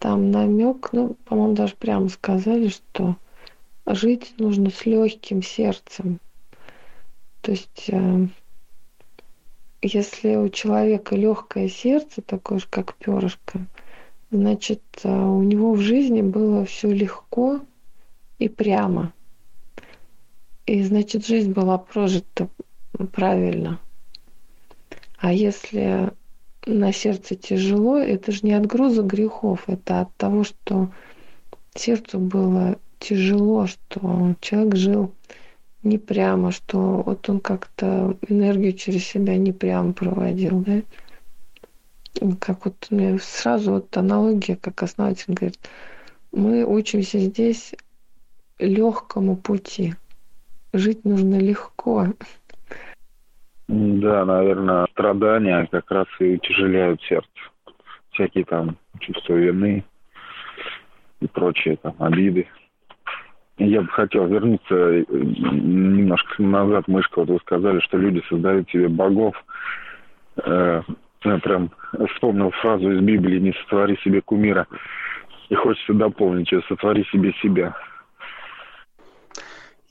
там 0.00 0.30
намек, 0.30 0.88
ну, 0.92 1.14
по-моему, 1.26 1.54
даже 1.54 1.76
прямо 1.76 2.08
сказали, 2.08 2.68
что 2.68 3.16
жить 3.86 4.32
нужно 4.38 4.70
с 4.70 4.86
легким 4.86 5.42
сердцем. 5.42 6.20
То 7.42 7.50
есть, 7.52 7.84
э, 7.88 8.26
если 9.82 10.36
у 10.36 10.48
человека 10.48 11.14
легкое 11.14 11.68
сердце, 11.68 12.22
такое 12.22 12.60
же, 12.60 12.66
как 12.70 12.94
перышко, 12.94 13.66
значит, 14.30 14.82
э, 15.04 15.08
у 15.14 15.42
него 15.42 15.74
в 15.74 15.80
жизни 15.80 16.22
было 16.22 16.64
все 16.64 16.90
легко 16.90 17.60
и 18.38 18.48
прямо. 18.48 19.12
И 20.64 20.82
значит, 20.82 21.26
жизнь 21.26 21.52
была 21.52 21.76
прожита 21.76 22.48
правильно. 23.12 23.78
А 25.18 25.32
если 25.32 26.12
на 26.66 26.92
сердце 26.92 27.34
тяжело, 27.36 27.98
это 27.98 28.32
же 28.32 28.40
не 28.42 28.52
от 28.52 28.66
груза 28.66 29.02
грехов, 29.02 29.64
это 29.66 30.02
от 30.02 30.14
того, 30.16 30.44
что 30.44 30.90
сердцу 31.74 32.18
было 32.18 32.78
тяжело, 32.98 33.66
что 33.66 34.34
человек 34.40 34.76
жил 34.76 35.14
не 35.82 35.98
прямо, 35.98 36.52
что 36.52 37.02
вот 37.04 37.28
он 37.28 37.40
как-то 37.40 38.16
энергию 38.28 38.72
через 38.74 39.04
себя 39.04 39.36
не 39.36 39.52
прямо 39.52 39.92
проводил, 39.92 40.60
да? 40.60 40.82
Как 42.38 42.64
вот 42.64 42.88
мне 42.90 43.18
сразу 43.18 43.72
вот 43.72 43.96
аналогия, 43.96 44.56
как 44.56 44.82
основатель 44.82 45.32
говорит, 45.32 45.58
мы 46.32 46.64
учимся 46.64 47.18
здесь 47.18 47.72
легкому 48.58 49.36
пути. 49.36 49.94
Жить 50.72 51.04
нужно 51.04 51.36
легко. 51.36 52.08
Да, 53.72 54.24
наверное, 54.24 54.88
страдания 54.90 55.68
как 55.70 55.88
раз 55.92 56.06
и 56.18 56.34
утяжеляют 56.34 57.00
сердце. 57.02 57.28
Всякие 58.10 58.44
там 58.44 58.76
чувства 58.98 59.34
вины 59.34 59.84
и 61.20 61.28
прочие 61.28 61.76
там 61.76 61.94
обиды. 62.00 62.48
Я 63.58 63.82
бы 63.82 63.88
хотел 63.88 64.26
вернуться 64.26 64.74
э, 64.74 65.04
немножко 65.08 66.42
назад, 66.42 66.88
Мышка, 66.88 67.20
вот 67.20 67.28
вы 67.28 67.38
сказали, 67.38 67.78
что 67.78 67.96
люди 67.96 68.20
создают 68.28 68.68
себе 68.70 68.88
богов. 68.88 69.36
Э, 70.44 70.82
я 71.22 71.38
прям 71.38 71.70
вспомнил 72.12 72.50
фразу 72.50 72.90
из 72.90 73.00
Библии 73.00 73.38
«Не 73.38 73.52
сотвори 73.52 73.96
себе 73.98 74.20
кумира». 74.20 74.66
И 75.48 75.54
хочется 75.54 75.94
дополнить 75.94 76.50
ее 76.50 76.62
«Сотвори 76.62 77.04
себе 77.12 77.32
себя». 77.34 77.76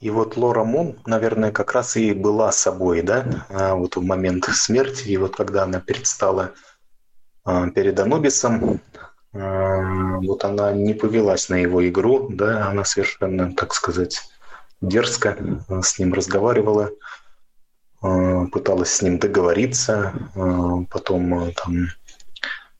И 0.00 0.08
вот 0.08 0.38
Лора 0.38 0.64
Мун, 0.64 0.98
наверное, 1.04 1.52
как 1.52 1.72
раз 1.72 1.96
и 1.96 2.14
была 2.14 2.52
собой, 2.52 3.02
да, 3.02 3.46
а, 3.50 3.74
вот 3.74 3.96
в 3.96 4.02
момент 4.02 4.46
смерти, 4.46 5.08
и 5.08 5.18
вот 5.18 5.36
когда 5.36 5.64
она 5.64 5.78
предстала 5.78 6.52
а, 7.44 7.68
перед 7.68 8.00
Анубисом, 8.00 8.80
а, 9.34 10.16
вот 10.20 10.44
она 10.44 10.72
не 10.72 10.94
повелась 10.94 11.50
на 11.50 11.56
его 11.56 11.86
игру, 11.86 12.30
да, 12.30 12.68
она 12.68 12.84
совершенно, 12.84 13.54
так 13.54 13.74
сказать, 13.74 14.22
дерзко 14.80 15.36
с 15.82 15.98
ним 15.98 16.14
разговаривала, 16.14 16.90
пыталась 18.00 18.94
с 18.94 19.02
ним 19.02 19.18
договориться, 19.18 20.14
потом 20.90 21.52
там 21.52 21.88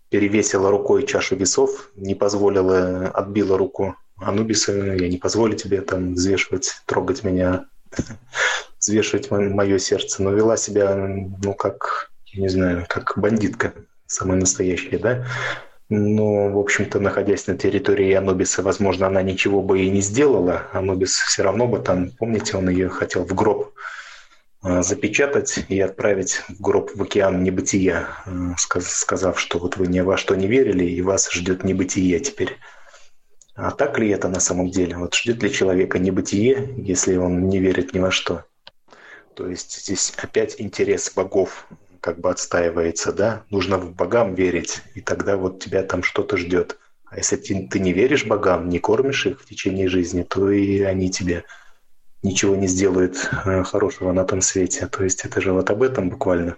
перевесила 0.08 0.70
рукой 0.70 1.04
чашу 1.06 1.36
весов, 1.36 1.90
не 1.94 2.14
позволила, 2.14 3.08
отбила 3.08 3.58
руку 3.58 3.96
Анубиса, 4.20 4.72
я 4.72 5.08
не 5.08 5.16
позволю 5.16 5.56
тебе 5.56 5.80
там 5.80 6.14
взвешивать, 6.14 6.82
трогать 6.86 7.24
меня, 7.24 7.66
взвешивать 8.78 9.30
мое 9.30 9.78
сердце, 9.78 10.22
но 10.22 10.30
вела 10.32 10.56
себя, 10.56 10.94
ну, 10.94 11.54
как, 11.54 12.10
я 12.26 12.42
не 12.42 12.48
знаю, 12.48 12.86
как 12.88 13.14
бандитка 13.16 13.72
самая 14.06 14.38
настоящая, 14.38 14.98
да. 14.98 15.26
Но, 15.88 16.50
в 16.50 16.58
общем-то, 16.58 17.00
находясь 17.00 17.48
на 17.48 17.56
территории 17.56 18.12
Анубиса, 18.12 18.62
возможно, 18.62 19.08
она 19.08 19.22
ничего 19.22 19.60
бы 19.60 19.80
и 19.80 19.90
не 19.90 20.00
сделала. 20.00 20.68
Анубис 20.72 21.14
все 21.14 21.42
равно 21.42 21.66
бы 21.66 21.80
там, 21.80 22.10
помните, 22.12 22.56
он 22.56 22.68
ее 22.68 22.88
хотел 22.88 23.24
в 23.24 23.34
гроб 23.34 23.72
а, 24.62 24.82
запечатать 24.82 25.64
и 25.68 25.80
отправить 25.80 26.42
в 26.48 26.60
гроб 26.60 26.92
в 26.94 27.02
океан 27.02 27.42
небытия, 27.42 28.06
а, 28.24 28.54
сказав, 28.56 29.40
что 29.40 29.58
вот 29.58 29.78
вы 29.78 29.88
ни 29.88 29.98
во 29.98 30.16
что 30.16 30.36
не 30.36 30.46
верили, 30.46 30.84
и 30.84 31.02
вас 31.02 31.28
ждет 31.32 31.64
небытие 31.64 32.20
теперь. 32.20 32.56
А 33.62 33.72
так 33.72 33.98
ли 33.98 34.08
это 34.08 34.28
на 34.28 34.40
самом 34.40 34.70
деле? 34.70 34.96
Вот 34.96 35.14
ждет 35.14 35.42
ли 35.42 35.52
человека 35.52 35.98
небытие, 35.98 36.72
если 36.78 37.16
он 37.16 37.50
не 37.50 37.58
верит 37.58 37.92
ни 37.92 37.98
во 37.98 38.10
что? 38.10 38.46
То 39.34 39.46
есть 39.46 39.82
здесь 39.82 40.14
опять 40.16 40.58
интерес 40.58 41.12
богов 41.14 41.66
как 42.00 42.18
бы 42.20 42.30
отстаивается, 42.30 43.12
да? 43.12 43.44
Нужно 43.50 43.76
в 43.76 43.94
богам 43.94 44.34
верить, 44.34 44.80
и 44.94 45.02
тогда 45.02 45.36
вот 45.36 45.62
тебя 45.62 45.82
там 45.82 46.02
что-то 46.02 46.38
ждет. 46.38 46.78
А 47.04 47.18
если 47.18 47.36
ты, 47.36 47.68
ты 47.68 47.80
не 47.80 47.92
веришь 47.92 48.24
богам, 48.24 48.70
не 48.70 48.78
кормишь 48.78 49.26
их 49.26 49.42
в 49.42 49.44
течение 49.44 49.88
жизни, 49.88 50.22
то 50.22 50.50
и 50.50 50.80
они 50.80 51.10
тебе 51.10 51.44
ничего 52.22 52.56
не 52.56 52.66
сделают 52.66 53.28
э, 53.44 53.62
хорошего 53.64 54.12
на 54.12 54.24
том 54.24 54.40
свете. 54.40 54.86
То 54.86 55.04
есть 55.04 55.26
это 55.26 55.42
же 55.42 55.52
вот 55.52 55.68
об 55.68 55.82
этом 55.82 56.08
буквально. 56.08 56.56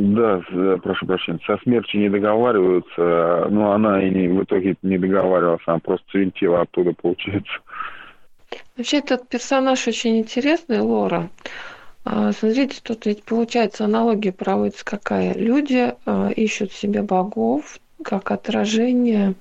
Да, 0.00 0.40
прошу 0.80 1.06
прощения, 1.06 1.40
со 1.44 1.58
смертью 1.64 2.00
не 2.00 2.08
договариваются, 2.08 3.48
но 3.50 3.72
она 3.72 4.00
и 4.00 4.10
не, 4.10 4.28
в 4.28 4.44
итоге 4.44 4.76
не 4.82 4.96
договаривалась, 4.96 5.62
она 5.66 5.80
просто 5.80 6.06
свинтила 6.12 6.60
оттуда, 6.60 6.92
получается. 6.92 7.52
Вообще 8.76 8.98
этот 8.98 9.28
персонаж 9.28 9.88
очень 9.88 10.20
интересный, 10.20 10.78
Лора. 10.78 11.30
А, 12.04 12.30
смотрите, 12.30 12.80
тут 12.80 13.06
ведь 13.06 13.24
получается 13.24 13.86
аналогия 13.86 14.30
проводится 14.30 14.84
какая. 14.84 15.34
Люди 15.34 15.92
а, 16.06 16.30
ищут 16.30 16.72
себе 16.72 17.02
богов 17.02 17.80
как 18.04 18.30
отражение 18.30 19.34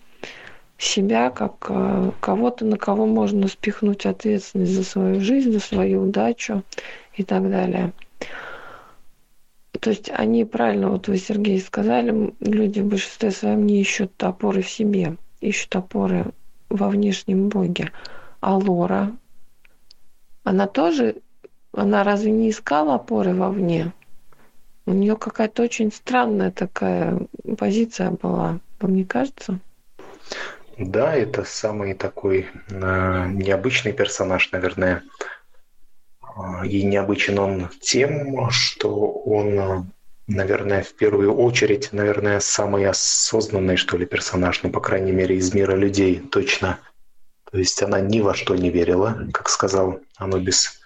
себя, 0.80 1.30
как 1.30 1.68
а, 1.70 2.14
кого-то, 2.20 2.66
на 2.66 2.78
кого 2.78 3.06
можно 3.06 3.48
спихнуть 3.48 4.08
ответственность 4.08 4.74
за 4.74 4.84
свою 4.84 5.22
жизнь, 5.22 5.52
за 5.52 5.60
свою 5.60 6.02
удачу 6.02 6.64
и 7.16 7.24
так 7.24 7.48
далее. 7.48 7.94
То 9.80 9.92
есть 9.92 10.10
они 10.10 10.46
правильно, 10.46 10.90
вот 10.90 11.08
вы, 11.08 11.18
Сергей, 11.18 11.60
сказали, 11.60 12.34
люди 12.40 12.80
в 12.80 12.88
большинстве 12.88 13.32
своем 13.32 13.66
не 13.66 13.82
ищут 13.82 14.12
опоры 14.24 14.62
в 14.62 14.70
себе, 14.70 15.18
ищут 15.40 15.76
опоры 15.76 16.32
во 16.70 16.90
внешнем 16.90 17.50
Боге. 17.50 17.92
А 18.40 18.56
Лора, 18.58 19.16
она 20.44 20.68
тоже, 20.68 21.18
она 21.74 22.04
разве 22.04 22.32
не 22.32 22.50
искала 22.50 22.96
опоры 22.96 23.34
вовне? 23.34 23.92
У 24.86 24.94
нее 24.94 25.18
какая-то 25.18 25.64
очень 25.64 25.92
странная 25.92 26.52
такая 26.52 27.20
позиция 27.58 28.12
была, 28.12 28.60
вам 28.80 28.96
не 28.96 29.04
кажется? 29.04 29.60
Да, 30.78 31.14
это 31.14 31.44
самый 31.44 31.94
такой 31.96 32.48
э, 32.70 33.28
необычный 33.30 33.94
персонаж, 33.94 34.52
наверное. 34.52 35.04
А, 36.38 36.66
и 36.66 36.84
необычен 36.84 37.40
он 37.40 37.70
тем, 37.82 38.50
что 38.52 38.94
он, 38.96 39.92
наверное, 40.28 40.84
в 40.84 40.94
первую 40.94 41.34
очередь, 41.36 41.92
наверное, 41.92 42.40
самый 42.40 42.86
осознанный, 42.86 43.76
что 43.76 43.98
ли, 43.98 44.06
персонаж, 44.06 44.62
ну, 44.62 44.70
по 44.70 44.80
крайней 44.80 45.12
мере, 45.12 45.36
из 45.36 45.54
мира 45.54 45.76
людей, 45.76 46.20
точно. 46.20 46.80
То 47.52 47.58
есть 47.58 47.82
она 47.82 48.00
ни 48.02 48.20
во 48.20 48.36
что 48.36 48.56
не 48.56 48.70
верила, 48.70 49.18
как 49.34 49.50
сказал 49.50 50.00
Анубис. 50.18 50.80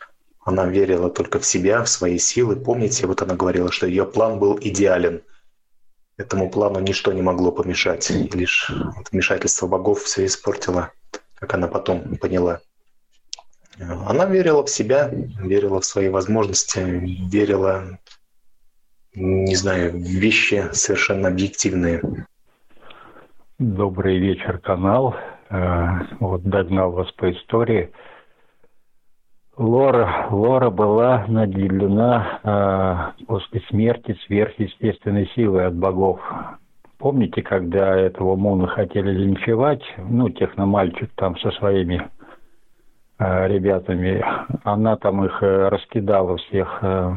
Она 0.44 0.66
верила 0.68 1.10
только 1.10 1.40
в 1.40 1.46
себя, 1.46 1.84
в 1.84 1.90
свои 1.90 2.18
силы. 2.18 2.56
Помните, 2.56 3.06
вот 3.06 3.22
она 3.22 3.36
говорила, 3.36 3.72
что 3.72 3.88
ее 3.88 4.06
план 4.06 4.40
был 4.40 4.58
идеален. 4.60 5.22
Этому 6.18 6.50
плану 6.50 6.80
ничто 6.80 7.12
не 7.12 7.22
могло 7.22 7.52
помешать. 7.52 8.10
И 8.10 8.30
лишь 8.30 8.72
вмешательство 9.12 9.68
богов 9.68 10.04
все 10.04 10.26
испортило, 10.26 10.92
как 11.36 11.54
она 11.54 11.68
потом 11.68 12.16
поняла. 12.18 12.62
Она 13.80 14.26
верила 14.26 14.64
в 14.64 14.70
себя, 14.70 15.10
верила 15.40 15.80
в 15.80 15.86
свои 15.86 16.10
возможности, 16.10 16.80
верила, 16.80 18.00
не 19.16 19.56
знаю, 19.56 19.92
в 19.92 19.96
вещи 19.96 20.66
совершенно 20.74 21.30
объективные. 21.30 22.02
Добрый 23.60 24.18
вечер, 24.18 24.58
канал. 24.58 25.16
Э, 25.50 25.88
вот 26.20 26.44
догнал 26.44 26.92
вас 26.92 27.12
по 27.14 27.32
истории. 27.32 27.92
Лора, 29.58 30.28
Лора 30.32 30.70
была 30.70 31.26
наделена 31.28 33.14
э, 33.20 33.26
после 33.26 33.62
смерти 33.70 34.18
сверхъестественной 34.26 35.30
силой 35.36 35.68
от 35.68 35.76
богов. 35.76 36.20
Помните, 36.98 37.42
когда 37.42 37.96
этого 37.96 38.36
Муна 38.36 38.68
хотели 38.68 39.12
линчевать, 39.12 39.84
ну, 39.98 40.30
техномальчик 40.30 41.12
там 41.16 41.38
со 41.40 41.52
своими 41.52 42.10
ребятами, 43.48 44.24
она 44.64 44.96
там 44.98 45.24
их 45.26 45.44
э, 45.44 45.70
раскидала 45.70 46.38
всех. 46.38 46.80
Э, 46.82 47.14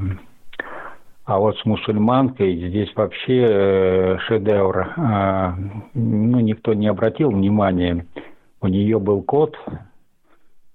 а 1.24 1.38
вот 1.38 1.56
с 1.58 1.64
мусульманкой 1.64 2.68
здесь 2.68 2.94
вообще 2.94 3.46
э, 3.48 4.18
шедевр. 4.26 4.92
Э, 4.96 5.52
ну, 5.94 6.40
никто 6.40 6.74
не 6.74 6.88
обратил 6.88 7.30
внимания. 7.30 8.06
У 8.60 8.66
нее 8.66 8.98
был 8.98 9.22
кот, 9.22 9.56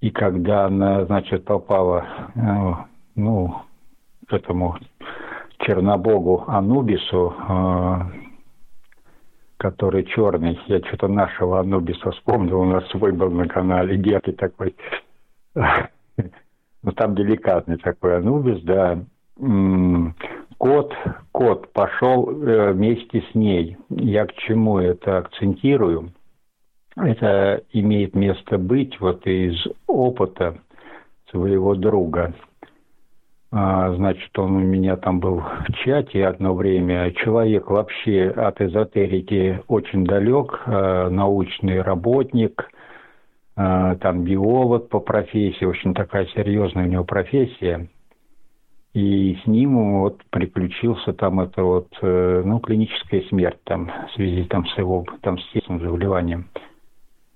и 0.01 0.11
когда 0.11 0.65
она, 0.65 1.05
значит, 1.05 1.45
попала, 1.45 2.05
э, 2.35 2.73
ну, 3.15 3.55
к 4.27 4.33
этому 4.33 4.77
Чернобогу 5.59 6.45
Анубису, 6.47 7.35
э, 7.47 7.95
который 9.57 10.05
черный, 10.05 10.59
я 10.67 10.79
что-то 10.79 11.07
нашего 11.07 11.59
Анубиса 11.59 12.11
вспомнил, 12.11 12.61
у 12.61 12.65
нас 12.65 12.87
свой 12.89 13.11
был 13.11 13.29
на 13.29 13.47
канале, 13.47 13.97
детый 13.97 14.33
такой, 14.33 14.73
ну 16.83 16.91
там 16.93 17.15
деликатный 17.15 17.77
такой 17.77 18.17
Анубис, 18.17 18.61
да, 18.63 18.99
кот, 20.57 20.93
кот 21.31 21.71
пошел 21.73 22.29
э, 22.29 22.71
вместе 22.71 23.23
с 23.31 23.35
ней. 23.35 23.77
Я 23.89 24.25
к 24.25 24.33
чему 24.33 24.79
это 24.79 25.19
акцентирую? 25.19 26.11
Это 26.95 27.63
имеет 27.71 28.15
место 28.15 28.57
быть 28.57 28.99
вот 28.99 29.25
из 29.25 29.55
опыта 29.87 30.57
своего 31.29 31.75
друга. 31.75 32.33
А, 33.51 33.93
значит, 33.95 34.37
он 34.37 34.57
у 34.57 34.59
меня 34.59 34.95
там 34.95 35.19
был 35.19 35.39
в 35.39 35.73
чате 35.83 36.25
одно 36.25 36.53
время. 36.53 37.11
Человек 37.11 37.69
вообще 37.69 38.29
от 38.29 38.61
эзотерики 38.61 39.61
очень 39.67 40.05
далек, 40.05 40.61
а, 40.65 41.09
научный 41.09 41.81
работник, 41.81 42.69
там 43.59 44.23
биолог 44.23 44.87
по 44.87 45.01
профессии, 45.01 45.65
очень 45.65 45.93
такая 45.93 46.27
серьезная 46.27 46.85
у 46.85 46.89
него 46.89 47.03
профессия. 47.03 47.89
И 48.93 49.37
с 49.43 49.47
ним 49.47 49.99
вот 49.99 50.23
приключился 50.31 51.13
там 51.13 51.41
это 51.41 51.63
вот, 51.63 51.87
э, 52.01 52.41
ну, 52.43 52.59
клиническая 52.59 53.21
смерть 53.29 53.59
там 53.63 53.91
в 54.07 54.15
связи 54.15 54.43
там 54.45 54.65
с 54.65 54.77
его 54.77 55.05
там 55.21 55.37
с 55.37 55.45
естественным 55.47 55.81
заболеванием. 55.81 56.47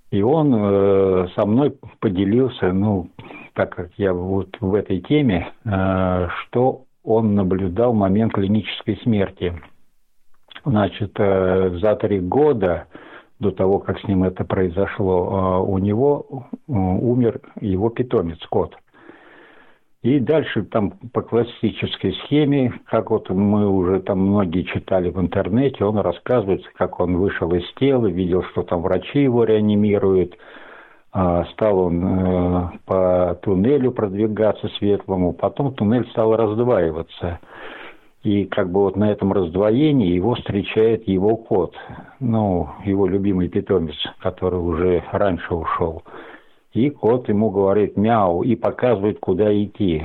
И 0.09 0.21
он 0.21 0.53
э, 0.55 1.27
со 1.35 1.45
мной 1.45 1.77
поделился, 1.99 2.71
ну, 2.71 3.09
так 3.53 3.75
как 3.75 3.91
я 3.97 4.13
вот 4.13 4.55
в 4.59 4.73
этой 4.73 5.01
теме, 5.01 5.51
э, 5.63 6.27
что 6.41 6.85
он 7.03 7.35
наблюдал 7.35 7.93
момент 7.93 8.33
клинической 8.33 8.97
смерти. 9.03 9.53
Значит, 10.65 11.11
э, 11.17 11.77
за 11.79 11.95
три 11.97 12.19
года 12.19 12.87
до 13.43 13.51
того, 13.51 13.79
как 13.79 13.99
с 13.99 14.07
ним 14.07 14.23
это 14.23 14.43
произошло, 14.43 15.61
э, 15.65 15.69
у 15.69 15.77
него 15.77 16.47
умер 16.67 17.41
его 17.61 17.89
питомец, 17.89 18.39
кот. 18.49 18.75
И 20.03 20.19
дальше 20.19 20.63
там 20.63 20.91
по 21.13 21.21
классической 21.21 22.13
схеме, 22.25 22.73
как 22.87 23.09
вот 23.09 23.29
мы 23.29 23.69
уже 23.69 24.01
там 24.01 24.19
многие 24.19 24.63
читали 24.63 25.09
в 25.09 25.19
интернете, 25.19 25.85
он 25.85 25.97
рассказывает, 25.97 26.61
как 26.75 26.99
он 26.99 27.15
вышел 27.15 27.49
из 27.53 27.63
тела, 27.75 28.07
видел, 28.07 28.43
что 28.51 28.63
там 28.63 28.81
врачи 28.81 29.21
его 29.21 29.45
реанимируют, 29.45 30.37
а, 31.13 31.45
стал 31.53 31.79
он 31.79 32.03
э, 32.03 32.69
по 32.85 33.39
туннелю 33.43 33.91
продвигаться 33.91 34.67
светлому, 34.77 35.31
потом 35.31 35.73
туннель 35.73 36.09
стал 36.09 36.35
раздваиваться. 36.35 37.39
И 38.23 38.45
как 38.45 38.71
бы 38.71 38.81
вот 38.81 38.95
на 38.95 39.11
этом 39.11 39.33
раздвоении 39.33 40.13
его 40.13 40.35
встречает 40.35 41.07
его 41.07 41.35
кот, 41.35 41.75
ну, 42.21 42.69
его 42.85 43.05
любимый 43.05 43.49
питомец, 43.49 43.95
который 44.19 44.59
уже 44.59 45.03
раньше 45.11 45.53
ушел. 45.53 46.03
И 46.71 46.89
кот 46.89 47.27
ему 47.27 47.49
говорит 47.49 47.97
мяу 47.97 48.41
и 48.41 48.55
показывает, 48.55 49.19
куда 49.19 49.53
идти. 49.53 50.03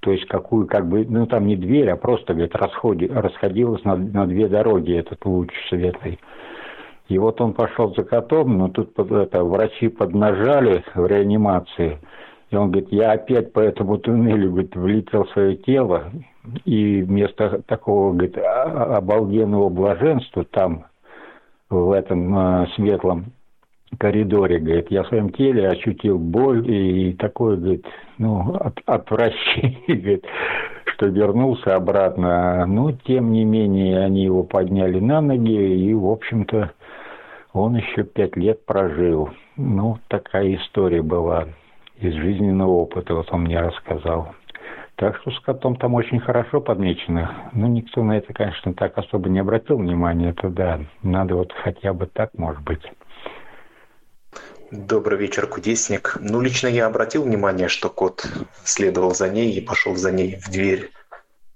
То 0.00 0.12
есть 0.12 0.26
какую, 0.26 0.66
как 0.66 0.86
бы, 0.86 1.06
ну 1.08 1.26
там 1.26 1.46
не 1.46 1.56
дверь, 1.56 1.88
а 1.88 1.96
просто, 1.96 2.34
говорит, 2.34 2.54
расходи, 2.54 3.06
расходилась 3.06 3.82
на, 3.84 3.96
на 3.96 4.26
две 4.26 4.46
дороги 4.48 4.92
этот 4.92 5.24
луч 5.24 5.48
светлый. 5.70 6.20
И 7.08 7.16
вот 7.16 7.40
он 7.40 7.54
пошел 7.54 7.94
за 7.94 8.04
котом, 8.04 8.58
но 8.58 8.68
тут 8.68 8.98
это, 8.98 9.42
врачи 9.42 9.88
поднажали 9.88 10.84
в 10.94 11.06
реанимации. 11.06 11.98
И 12.54 12.56
он 12.56 12.70
говорит, 12.70 12.92
я 12.92 13.12
опять 13.12 13.52
по 13.52 13.58
этому 13.58 13.98
туннелю 13.98 14.50
говорит, 14.50 14.76
влетел 14.76 15.24
в 15.24 15.30
свое 15.30 15.56
тело, 15.56 16.12
и 16.64 17.02
вместо 17.02 17.62
такого 17.62 18.12
говорит, 18.12 18.38
обалденного 18.38 19.68
блаженства 19.70 20.44
там, 20.44 20.84
в 21.68 21.90
этом 21.90 22.38
э, 22.38 22.66
светлом 22.76 23.32
коридоре, 23.98 24.60
говорит, 24.60 24.86
я 24.90 25.02
в 25.02 25.08
своем 25.08 25.30
теле 25.30 25.68
ощутил 25.68 26.16
боль 26.16 26.70
и 26.70 27.14
такое, 27.14 27.56
говорит, 27.56 27.86
ну, 28.18 28.54
от, 28.54 28.78
отвращение, 28.86 29.82
говорит, 29.88 30.24
что 30.84 31.06
вернулся 31.06 31.74
обратно. 31.74 32.66
Но, 32.66 32.92
тем 32.92 33.32
не 33.32 33.44
менее, 33.44 33.98
они 33.98 34.22
его 34.22 34.44
подняли 34.44 35.00
на 35.00 35.20
ноги, 35.20 35.88
и, 35.88 35.92
в 35.92 36.06
общем-то, 36.06 36.70
он 37.52 37.74
еще 37.74 38.04
пять 38.04 38.36
лет 38.36 38.64
прожил. 38.64 39.30
Ну, 39.56 39.98
такая 40.06 40.54
история 40.54 41.02
была 41.02 41.48
из 42.04 42.14
жизненного 42.14 42.70
опыта, 42.70 43.14
вот 43.14 43.32
он 43.32 43.42
мне 43.42 43.60
рассказал. 43.60 44.34
Так 44.96 45.16
что 45.16 45.32
с 45.32 45.40
котом 45.40 45.76
там 45.76 45.94
очень 45.94 46.20
хорошо 46.20 46.60
подмечено. 46.60 47.50
Ну, 47.52 47.66
никто 47.66 48.04
на 48.04 48.18
это, 48.18 48.32
конечно, 48.32 48.74
так 48.74 48.96
особо 48.96 49.28
не 49.28 49.40
обратил 49.40 49.78
внимания. 49.78 50.30
Это 50.30 50.48
да, 50.48 50.80
надо 51.02 51.34
вот 51.34 51.52
хотя 51.52 51.92
бы 51.92 52.06
так, 52.06 52.30
может 52.34 52.62
быть. 52.62 52.82
Добрый 54.70 55.18
вечер, 55.18 55.46
кудесник. 55.46 56.16
Ну, 56.20 56.40
лично 56.40 56.68
я 56.68 56.86
обратил 56.86 57.24
внимание, 57.24 57.68
что 57.68 57.88
кот 57.88 58.26
следовал 58.64 59.14
за 59.14 59.28
ней 59.28 59.52
и 59.52 59.60
пошел 59.60 59.96
за 59.96 60.12
ней 60.12 60.36
в 60.36 60.50
дверь, 60.50 60.90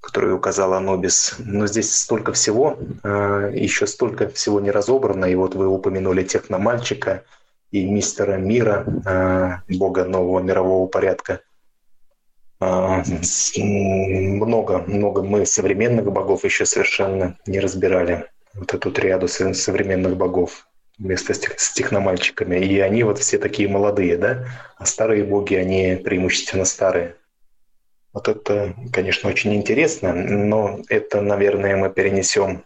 которую 0.00 0.36
указал 0.36 0.74
Анобис. 0.74 1.36
Но 1.38 1.66
здесь 1.66 1.94
столько 1.94 2.32
всего, 2.32 2.76
э, 3.04 3.52
еще 3.54 3.86
столько 3.86 4.28
всего 4.28 4.60
не 4.60 4.70
разобрано. 4.70 5.26
И 5.26 5.34
вот 5.36 5.54
вы 5.54 5.68
упомянули 5.68 6.24
техномальчика 6.24 7.24
и 7.70 7.84
мистера 7.84 8.36
Мира, 8.36 8.84
э, 9.06 9.74
бога 9.76 10.04
нового 10.04 10.40
мирового 10.40 10.86
порядка. 10.86 11.40
Э, 12.60 13.02
много, 13.56 14.84
много 14.86 15.22
мы 15.22 15.46
современных 15.46 16.10
богов 16.10 16.44
еще 16.44 16.66
совершенно 16.66 17.36
не 17.46 17.60
разбирали. 17.60 18.26
Вот 18.54 18.74
эту 18.74 18.90
триаду 18.90 19.28
современных 19.28 20.16
богов 20.16 20.66
вместо 20.98 21.34
с 21.34 21.72
техномальчиками. 21.72 22.56
И 22.56 22.80
они 22.80 23.04
вот 23.04 23.18
все 23.18 23.38
такие 23.38 23.68
молодые, 23.68 24.16
да? 24.16 24.46
А 24.76 24.86
старые 24.86 25.24
боги, 25.24 25.54
они 25.54 25.96
преимущественно 25.96 26.64
старые. 26.64 27.16
Вот 28.12 28.26
это, 28.26 28.74
конечно, 28.92 29.30
очень 29.30 29.54
интересно, 29.54 30.12
но 30.12 30.80
это, 30.88 31.20
наверное, 31.20 31.76
мы 31.76 31.90
перенесем 31.90 32.64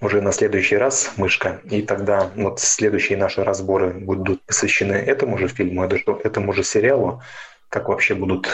уже 0.00 0.20
на 0.20 0.32
следующий 0.32 0.76
раз, 0.76 1.14
Мышка, 1.16 1.60
и 1.64 1.82
тогда 1.82 2.30
вот 2.36 2.60
следующие 2.60 3.18
наши 3.18 3.44
разборы 3.44 3.92
будут 3.92 4.42
посвящены 4.42 4.94
этому 4.94 5.38
же 5.38 5.48
фильму, 5.48 5.84
этому 5.84 6.52
же 6.52 6.62
сериалу, 6.62 7.22
как 7.68 7.88
вообще 7.88 8.14
будут 8.14 8.46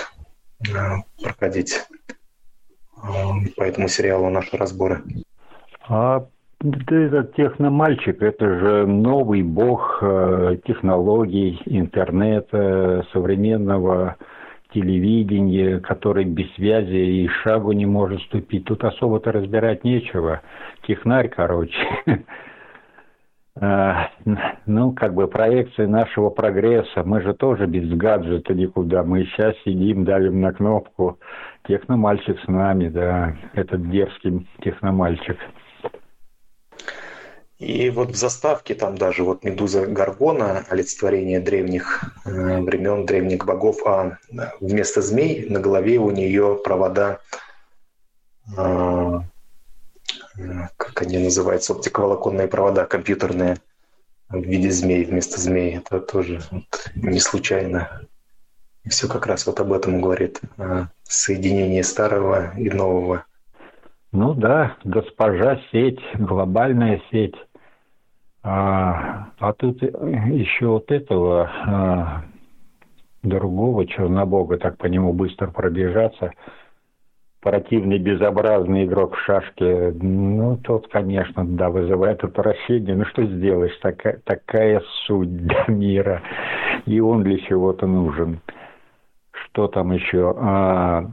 э, 0.68 0.72
проходить 1.22 1.82
по 3.56 3.62
этому 3.62 3.88
сериалу 3.88 4.30
наши 4.30 4.56
разборы? 4.56 5.02
А 5.88 6.26
этот 6.60 7.34
техномальчик, 7.34 8.22
это 8.22 8.58
же 8.58 8.86
новый 8.86 9.42
бог 9.42 9.98
э, 10.02 10.56
технологий, 10.66 11.60
интернета, 11.66 13.06
современного 13.12 14.16
телевидения, 14.72 15.80
который 15.80 16.24
без 16.24 16.52
связи 16.54 16.94
и 16.94 17.28
шагу 17.42 17.72
не 17.72 17.86
может 17.86 18.20
ступить. 18.22 18.64
Тут 18.64 18.84
особо-то 18.84 19.32
разбирать 19.32 19.84
нечего. 19.84 20.42
Технарь, 20.86 21.28
короче. 21.28 21.76
А, 23.58 24.10
ну, 24.66 24.92
как 24.92 25.14
бы 25.14 25.28
проекция 25.28 25.86
нашего 25.86 26.28
прогресса. 26.28 27.02
Мы 27.04 27.22
же 27.22 27.32
тоже 27.32 27.66
без 27.66 27.88
гаджета 27.88 28.52
никуда. 28.52 29.02
Мы 29.02 29.24
сейчас 29.24 29.54
сидим, 29.64 30.04
давим 30.04 30.42
на 30.42 30.52
кнопку. 30.52 31.18
Техномальчик 31.66 32.38
с 32.38 32.48
нами, 32.48 32.88
да. 32.88 33.34
Этот 33.54 33.88
дерзкий 33.88 34.46
техномальчик. 34.60 35.38
И 37.58 37.88
вот 37.88 38.10
в 38.10 38.16
заставке 38.16 38.74
там 38.74 38.98
даже 38.98 39.24
вот 39.24 39.42
Медуза 39.42 39.86
Гаргона, 39.86 40.66
олицетворение 40.68 41.40
древних 41.40 42.04
э, 42.26 42.60
времен, 42.60 43.06
древних 43.06 43.46
богов, 43.46 43.86
а 43.86 44.18
вместо 44.60 45.00
змей 45.00 45.48
на 45.48 45.58
голове 45.58 45.98
у 45.98 46.10
нее 46.10 46.60
провода, 46.62 47.20
э, 48.58 49.20
как 50.76 51.02
они 51.02 51.18
называются, 51.18 51.72
оптиковолоконные 51.72 52.46
провода 52.46 52.84
компьютерные 52.84 53.56
в 54.28 54.42
виде 54.42 54.70
змей 54.70 55.04
вместо 55.04 55.40
змей. 55.40 55.78
Это 55.78 56.00
тоже 56.00 56.42
вот, 56.50 56.90
не 56.94 57.20
случайно. 57.20 58.02
Все 58.86 59.08
как 59.08 59.26
раз 59.26 59.46
вот 59.46 59.60
об 59.60 59.72
этом 59.72 60.02
говорит. 60.02 60.40
Соединение 61.04 61.82
старого 61.82 62.54
и 62.56 62.68
нового. 62.68 63.24
Ну 64.12 64.34
да, 64.34 64.76
госпожа 64.84 65.60
сеть, 65.70 66.00
глобальная 66.14 67.02
сеть. 67.10 67.34
А, 68.48 69.26
а 69.40 69.52
тут 69.54 69.82
еще 69.82 70.68
вот 70.68 70.92
этого 70.92 71.50
а, 71.66 72.22
другого 73.24 73.86
Чернобога, 73.86 74.56
так 74.56 74.78
по 74.78 74.86
нему 74.86 75.12
быстро 75.12 75.48
пробежаться. 75.48 76.30
Противный 77.40 77.98
безобразный 77.98 78.84
игрок 78.84 79.16
в 79.16 79.20
шашке, 79.22 79.92
ну, 80.00 80.58
тот, 80.58 80.86
конечно, 80.88 81.44
да, 81.44 81.70
вызывает 81.70 82.22
отвращение. 82.22 82.94
Ну, 82.94 83.04
что 83.06 83.24
сделаешь, 83.24 83.76
такая, 83.82 84.20
такая 84.24 84.80
суть 85.06 85.28
мира. 85.68 86.22
И 86.86 87.00
он 87.00 87.24
для 87.24 87.38
чего-то 87.38 87.88
нужен. 87.88 88.40
Что 89.32 89.66
там 89.66 89.90
еще? 89.90 90.36
А, 90.38 91.04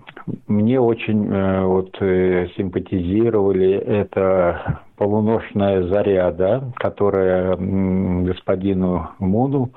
мне 0.47 0.79
очень 0.79 1.27
э, 1.33 1.65
вот 1.65 1.97
э, 1.99 2.47
симпатизировали 2.55 3.71
это 3.71 4.81
полуношная 5.03 5.83
заря, 5.87 6.31
да, 6.31 6.63
которая 6.77 7.57
господину 7.57 9.09
Муну 9.19 9.71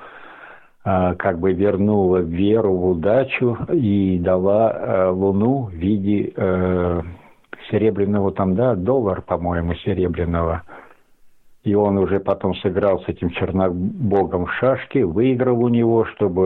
а, 0.85 1.15
как 1.15 1.39
бы 1.39 1.51
вернула 1.51 2.19
веру 2.19 2.71
в 2.71 2.87
удачу 2.91 3.57
и 3.73 4.19
дала 4.19 4.71
э, 4.71 5.09
Луну 5.09 5.65
в 5.65 5.73
виде 5.73 6.31
э, 6.33 7.01
серебряного 7.69 8.31
там, 8.31 8.55
да, 8.55 8.75
доллар, 8.75 9.21
по-моему, 9.21 9.73
серебряного. 9.75 10.63
И 11.65 11.75
он 11.75 11.97
уже 11.97 12.21
потом 12.21 12.55
сыграл 12.55 13.01
с 13.01 13.09
этим 13.09 13.29
чернобогом 13.31 14.45
в 14.45 14.53
шашки, 14.53 14.99
выиграл 14.99 15.61
у 15.61 15.67
него, 15.67 16.05
чтобы 16.05 16.43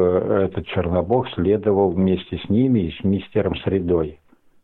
этот 0.50 0.66
чернобог 0.66 1.30
следовал 1.36 1.92
вместе 1.92 2.40
с 2.40 2.50
ними 2.50 2.88
и 2.88 3.00
с 3.00 3.04
мистером 3.04 3.56
Средой. 3.58 4.18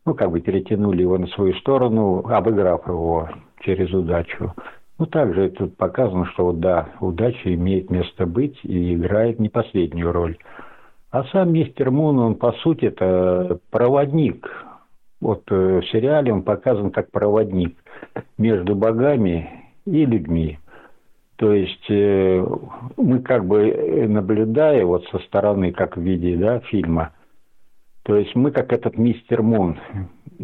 Ну, 0.04 0.14
как 0.14 0.32
бы 0.32 0.40
перетянули 0.40 1.02
его 1.02 1.18
на 1.18 1.28
свою 1.28 1.54
сторону, 1.54 2.26
обыграв 2.26 2.88
его 2.88 3.28
через 3.60 3.92
удачу. 3.92 4.54
Ну, 4.98 5.06
также 5.06 5.50
тут 5.50 5.76
показано, 5.76 6.26
что 6.26 6.46
вот 6.46 6.60
да, 6.60 6.88
удача 7.00 7.54
имеет 7.54 7.90
место 7.90 8.26
быть 8.26 8.58
и 8.64 8.94
играет 8.94 9.38
не 9.38 9.48
последнюю 9.48 10.12
роль. 10.12 10.36
А 11.10 11.24
сам 11.24 11.52
мистер 11.52 11.90
Мун, 11.90 12.18
он 12.18 12.34
по 12.34 12.52
сути 12.52 12.86
это 12.86 13.60
проводник. 13.70 14.50
Вот 15.20 15.44
э, 15.50 15.80
в 15.80 15.90
сериале 15.90 16.32
он 16.32 16.42
показан 16.42 16.90
как 16.90 17.10
проводник 17.10 17.76
между 18.36 18.74
богами 18.74 19.68
и 19.84 20.04
людьми. 20.04 20.58
То 21.36 21.52
есть 21.52 21.88
э, 21.88 22.44
мы 22.96 23.20
как 23.20 23.46
бы 23.46 24.06
наблюдая 24.08 24.84
вот 24.84 25.06
со 25.06 25.18
стороны, 25.20 25.72
как 25.72 25.96
в 25.96 26.00
виде 26.00 26.36
да, 26.36 26.58
фильма, 26.60 27.12
то 28.02 28.16
есть 28.16 28.34
мы 28.34 28.50
как 28.50 28.72
этот 28.72 28.98
мистер 28.98 29.42
Мун, 29.42 29.78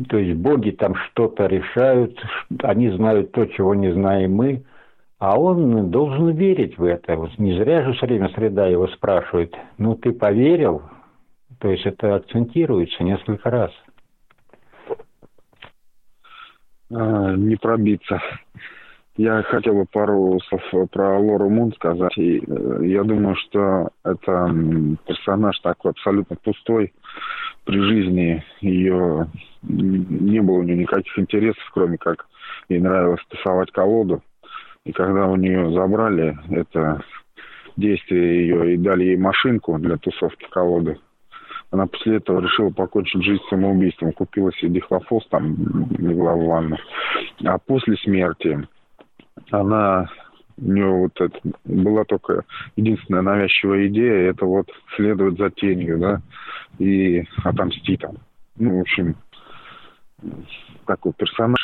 то 0.08 0.18
есть 0.18 0.38
боги 0.38 0.70
там 0.70 0.94
что-то 0.96 1.46
решают, 1.46 2.18
они 2.62 2.90
знают 2.90 3.32
то, 3.32 3.46
чего 3.46 3.74
не 3.74 3.92
знаем 3.92 4.34
мы, 4.34 4.64
а 5.18 5.38
он 5.38 5.90
должен 5.90 6.30
верить 6.30 6.76
в 6.76 6.84
это. 6.84 7.16
Вот 7.16 7.38
не 7.38 7.56
зря 7.58 7.82
же 7.82 7.92
все 7.92 8.06
время 8.06 8.28
среда 8.30 8.66
его 8.66 8.88
спрашивает, 8.88 9.54
ну 9.78 9.94
ты 9.94 10.12
поверил? 10.12 10.82
То 11.60 11.70
есть 11.70 11.86
это 11.86 12.16
акцентируется 12.16 13.04
несколько 13.04 13.50
раз. 13.50 13.70
А, 16.90 17.34
не 17.36 17.56
пробиться. 17.56 18.20
Я 19.16 19.42
хотел 19.44 19.74
бы 19.74 19.86
пару 19.86 20.40
слов 20.48 20.90
про 20.90 21.18
Лору 21.20 21.48
Мун 21.48 21.72
сказать. 21.74 22.18
И 22.18 22.38
э, 22.38 22.78
я 22.82 23.04
думаю, 23.04 23.36
что 23.36 23.90
это 24.04 24.52
персонаж 25.06 25.58
такой 25.60 25.92
абсолютно 25.92 26.36
пустой. 26.36 26.92
При 27.64 27.80
жизни 27.80 28.44
ее 28.60 29.28
не 29.62 30.40
было 30.40 30.56
у 30.56 30.62
нее 30.62 30.76
никаких 30.76 31.18
интересов, 31.18 31.62
кроме 31.72 31.96
как 31.96 32.26
ей 32.68 32.80
нравилось 32.80 33.22
тусовать 33.28 33.70
колоду. 33.72 34.22
И 34.84 34.92
когда 34.92 35.26
у 35.26 35.36
нее 35.36 35.72
забрали 35.72 36.36
это 36.50 37.02
действие 37.76 38.42
ее 38.42 38.74
и 38.74 38.76
дали 38.76 39.04
ей 39.04 39.16
машинку 39.16 39.78
для 39.78 39.96
тусовки 39.96 40.46
колоды, 40.50 40.98
она 41.70 41.86
после 41.86 42.18
этого 42.18 42.40
решила 42.40 42.70
покончить 42.70 43.24
жизнь 43.24 43.42
самоубийством. 43.48 44.12
Купила 44.12 44.52
себе 44.52 44.74
дихлофос, 44.74 45.26
там 45.28 45.56
легла 45.98 46.34
в 46.34 46.44
ванну. 46.44 46.76
А 47.44 47.58
после 47.58 47.96
смерти 47.96 48.68
она 49.50 50.08
у 50.56 50.72
нее 50.72 50.86
вот 50.86 51.20
это 51.20 51.38
была 51.64 52.04
только 52.04 52.44
единственная 52.76 53.22
навязчивая 53.22 53.88
идея, 53.88 54.30
это 54.30 54.46
вот 54.46 54.70
следовать 54.96 55.38
за 55.38 55.50
тенью, 55.50 55.98
да, 55.98 56.22
и 56.78 57.24
отомстить 57.42 58.00
там. 58.00 58.16
Ну, 58.56 58.78
в 58.78 58.80
общем, 58.82 59.16
такой 60.86 61.12
персонаж 61.12 61.60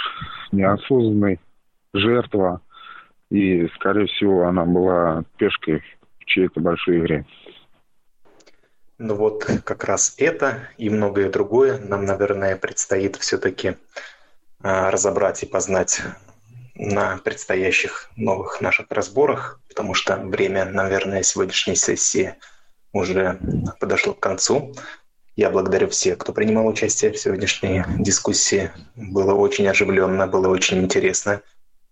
неосознанный, 0.53 1.39
жертва, 1.93 2.61
и, 3.31 3.69
скорее 3.77 4.07
всего, 4.07 4.47
она 4.47 4.65
была 4.65 5.23
пешкой 5.37 5.83
в 6.19 6.25
чьей-то 6.25 6.61
большой 6.61 6.99
игре. 6.99 7.25
Ну 8.99 9.15
вот 9.15 9.45
как 9.65 9.85
раз 9.85 10.15
это 10.19 10.69
и 10.77 10.91
многое 10.91 11.31
другое 11.31 11.79
нам, 11.79 12.05
наверное, 12.05 12.57
предстоит 12.57 13.17
все-таки 13.17 13.77
а, 14.63 14.91
разобрать 14.91 15.43
и 15.43 15.47
познать 15.47 16.03
на 16.81 17.19
предстоящих 17.19 18.11
новых 18.17 18.63
наших 18.63 18.87
разборах, 18.91 19.61
потому 19.69 19.93
что 19.93 20.17
время, 20.17 20.65
наверное, 20.65 21.23
сегодняшней 21.23 21.77
сессии 21.77 22.37
уже 22.93 23.39
подошло 23.79 24.15
к 24.15 24.21
концу. 24.21 24.75
Я 25.37 25.51
благодарю 25.51 25.89
всех, 25.89 26.19
кто 26.19 26.33
принимал 26.33 26.67
участие 26.67 27.13
в 27.13 27.19
сегодняшней 27.19 27.85
дискуссии. 27.99 28.71
Было 28.97 29.35
очень 29.35 29.69
оживленно, 29.69 30.27
было 30.27 30.49
очень 30.49 30.83
интересно. 30.83 31.43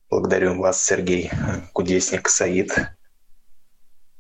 Благодарю 0.09 0.59
вас, 0.59 0.83
Сергей 0.83 1.31
Кудесник, 1.75 2.29
Саид, 2.31 2.75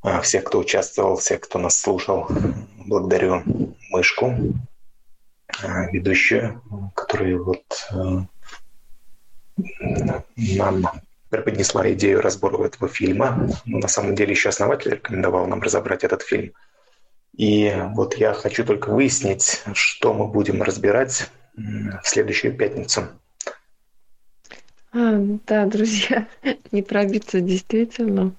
а, 0.02 0.20
всех, 0.20 0.44
кто 0.44 0.58
участвовал, 0.58 1.16
всех, 1.16 1.40
кто 1.40 1.58
нас 1.58 1.78
слушал. 1.78 2.28
Благодарю 2.76 3.42
Мышку, 3.90 4.34
а, 5.62 5.90
ведущую, 5.90 6.62
которая 6.94 7.38
вот 7.38 7.64
а, 7.90 8.26
нам 10.36 10.86
преподнесла 11.30 11.90
идею 11.92 12.20
разбора 12.20 12.64
этого 12.66 12.88
фильма. 12.88 13.48
Ну, 13.64 13.78
на 13.78 13.88
самом 13.88 14.14
деле 14.14 14.32
еще 14.32 14.48
основатель 14.48 14.92
рекомендовал 14.92 15.46
нам 15.46 15.60
разобрать 15.60 16.04
этот 16.04 16.22
фильм. 16.22 16.52
И 17.36 17.72
вот 17.94 18.14
я 18.14 18.32
хочу 18.32 18.64
только 18.64 18.90
выяснить, 18.90 19.62
что 19.74 20.12
мы 20.12 20.26
будем 20.26 20.62
разбирать 20.62 21.30
в 21.54 22.08
следующую 22.08 22.56
пятницу. 22.56 23.08
А, 24.92 25.18
да, 25.46 25.66
друзья, 25.66 26.26
не 26.72 26.82
пробиться 26.82 27.40
действительно. 27.40 28.34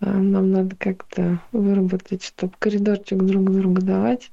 А, 0.00 0.10
нам 0.10 0.50
надо 0.50 0.76
как-то 0.76 1.40
выработать, 1.52 2.24
чтобы 2.24 2.52
коридорчик 2.58 3.18
друг 3.18 3.50
другу 3.50 3.80
давать, 3.80 4.30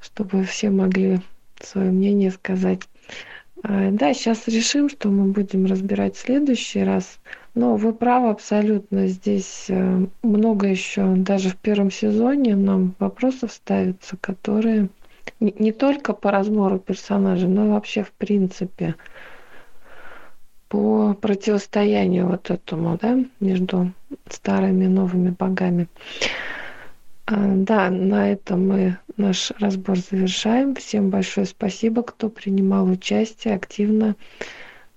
чтобы 0.00 0.44
все 0.44 0.70
могли 0.70 1.20
свое 1.60 1.90
мнение 1.90 2.30
сказать. 2.30 2.80
А, 3.66 3.90
да, 3.90 4.12
сейчас 4.12 4.46
решим, 4.46 4.90
что 4.90 5.08
мы 5.08 5.32
будем 5.32 5.64
разбирать 5.64 6.16
в 6.16 6.20
следующий 6.20 6.84
раз. 6.84 7.18
Но 7.54 7.76
вы 7.76 7.94
правы 7.94 8.28
абсолютно. 8.28 9.06
Здесь 9.06 9.66
э, 9.68 10.06
много 10.22 10.66
еще, 10.66 11.14
даже 11.16 11.48
в 11.48 11.56
первом 11.56 11.90
сезоне 11.90 12.56
нам 12.56 12.94
вопросов 12.98 13.52
ставятся, 13.52 14.18
которые 14.20 14.90
не, 15.40 15.54
не 15.58 15.72
только 15.72 16.12
по 16.12 16.30
разбору 16.30 16.78
персонажей, 16.78 17.48
но 17.48 17.64
и 17.64 17.70
вообще 17.70 18.02
в 18.02 18.12
принципе 18.12 18.96
по 20.68 21.14
противостоянию 21.14 22.26
вот 22.26 22.50
этому, 22.50 22.98
да, 23.00 23.18
между 23.40 23.92
старыми 24.28 24.84
и 24.84 24.88
новыми 24.88 25.30
богами. 25.30 25.88
А, 27.26 27.54
да, 27.54 27.90
на 27.90 28.32
этом 28.32 28.68
мы 28.68 28.98
наш 29.16 29.50
разбор 29.58 29.98
завершаем. 29.98 30.74
Всем 30.74 31.10
большое 31.10 31.46
спасибо, 31.46 32.02
кто 32.02 32.28
принимал 32.28 32.86
участие 32.86 33.54
активно 33.54 34.16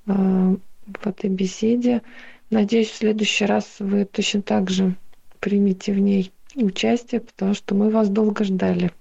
а, 0.08 0.56
в 0.86 1.08
этой 1.08 1.30
беседе. 1.30 2.02
Надеюсь, 2.49 2.90
в 2.90 2.95
следующий 2.95 3.45
раз 3.45 3.78
вы 3.80 4.06
точно 4.06 4.41
так 4.41 4.70
же 4.70 4.95
примите 5.40 5.94
в 5.94 5.99
ней 5.99 6.32
участие, 6.56 7.22
потому 7.22 7.54
что 7.54 7.76
мы 7.76 7.90
вас 7.90 8.10
долго 8.10 8.44
ждали. 8.44 8.91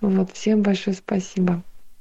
Вот, 0.00 0.32
всем 0.32 0.62
большое 0.62 0.96
спасибо. 0.96 1.62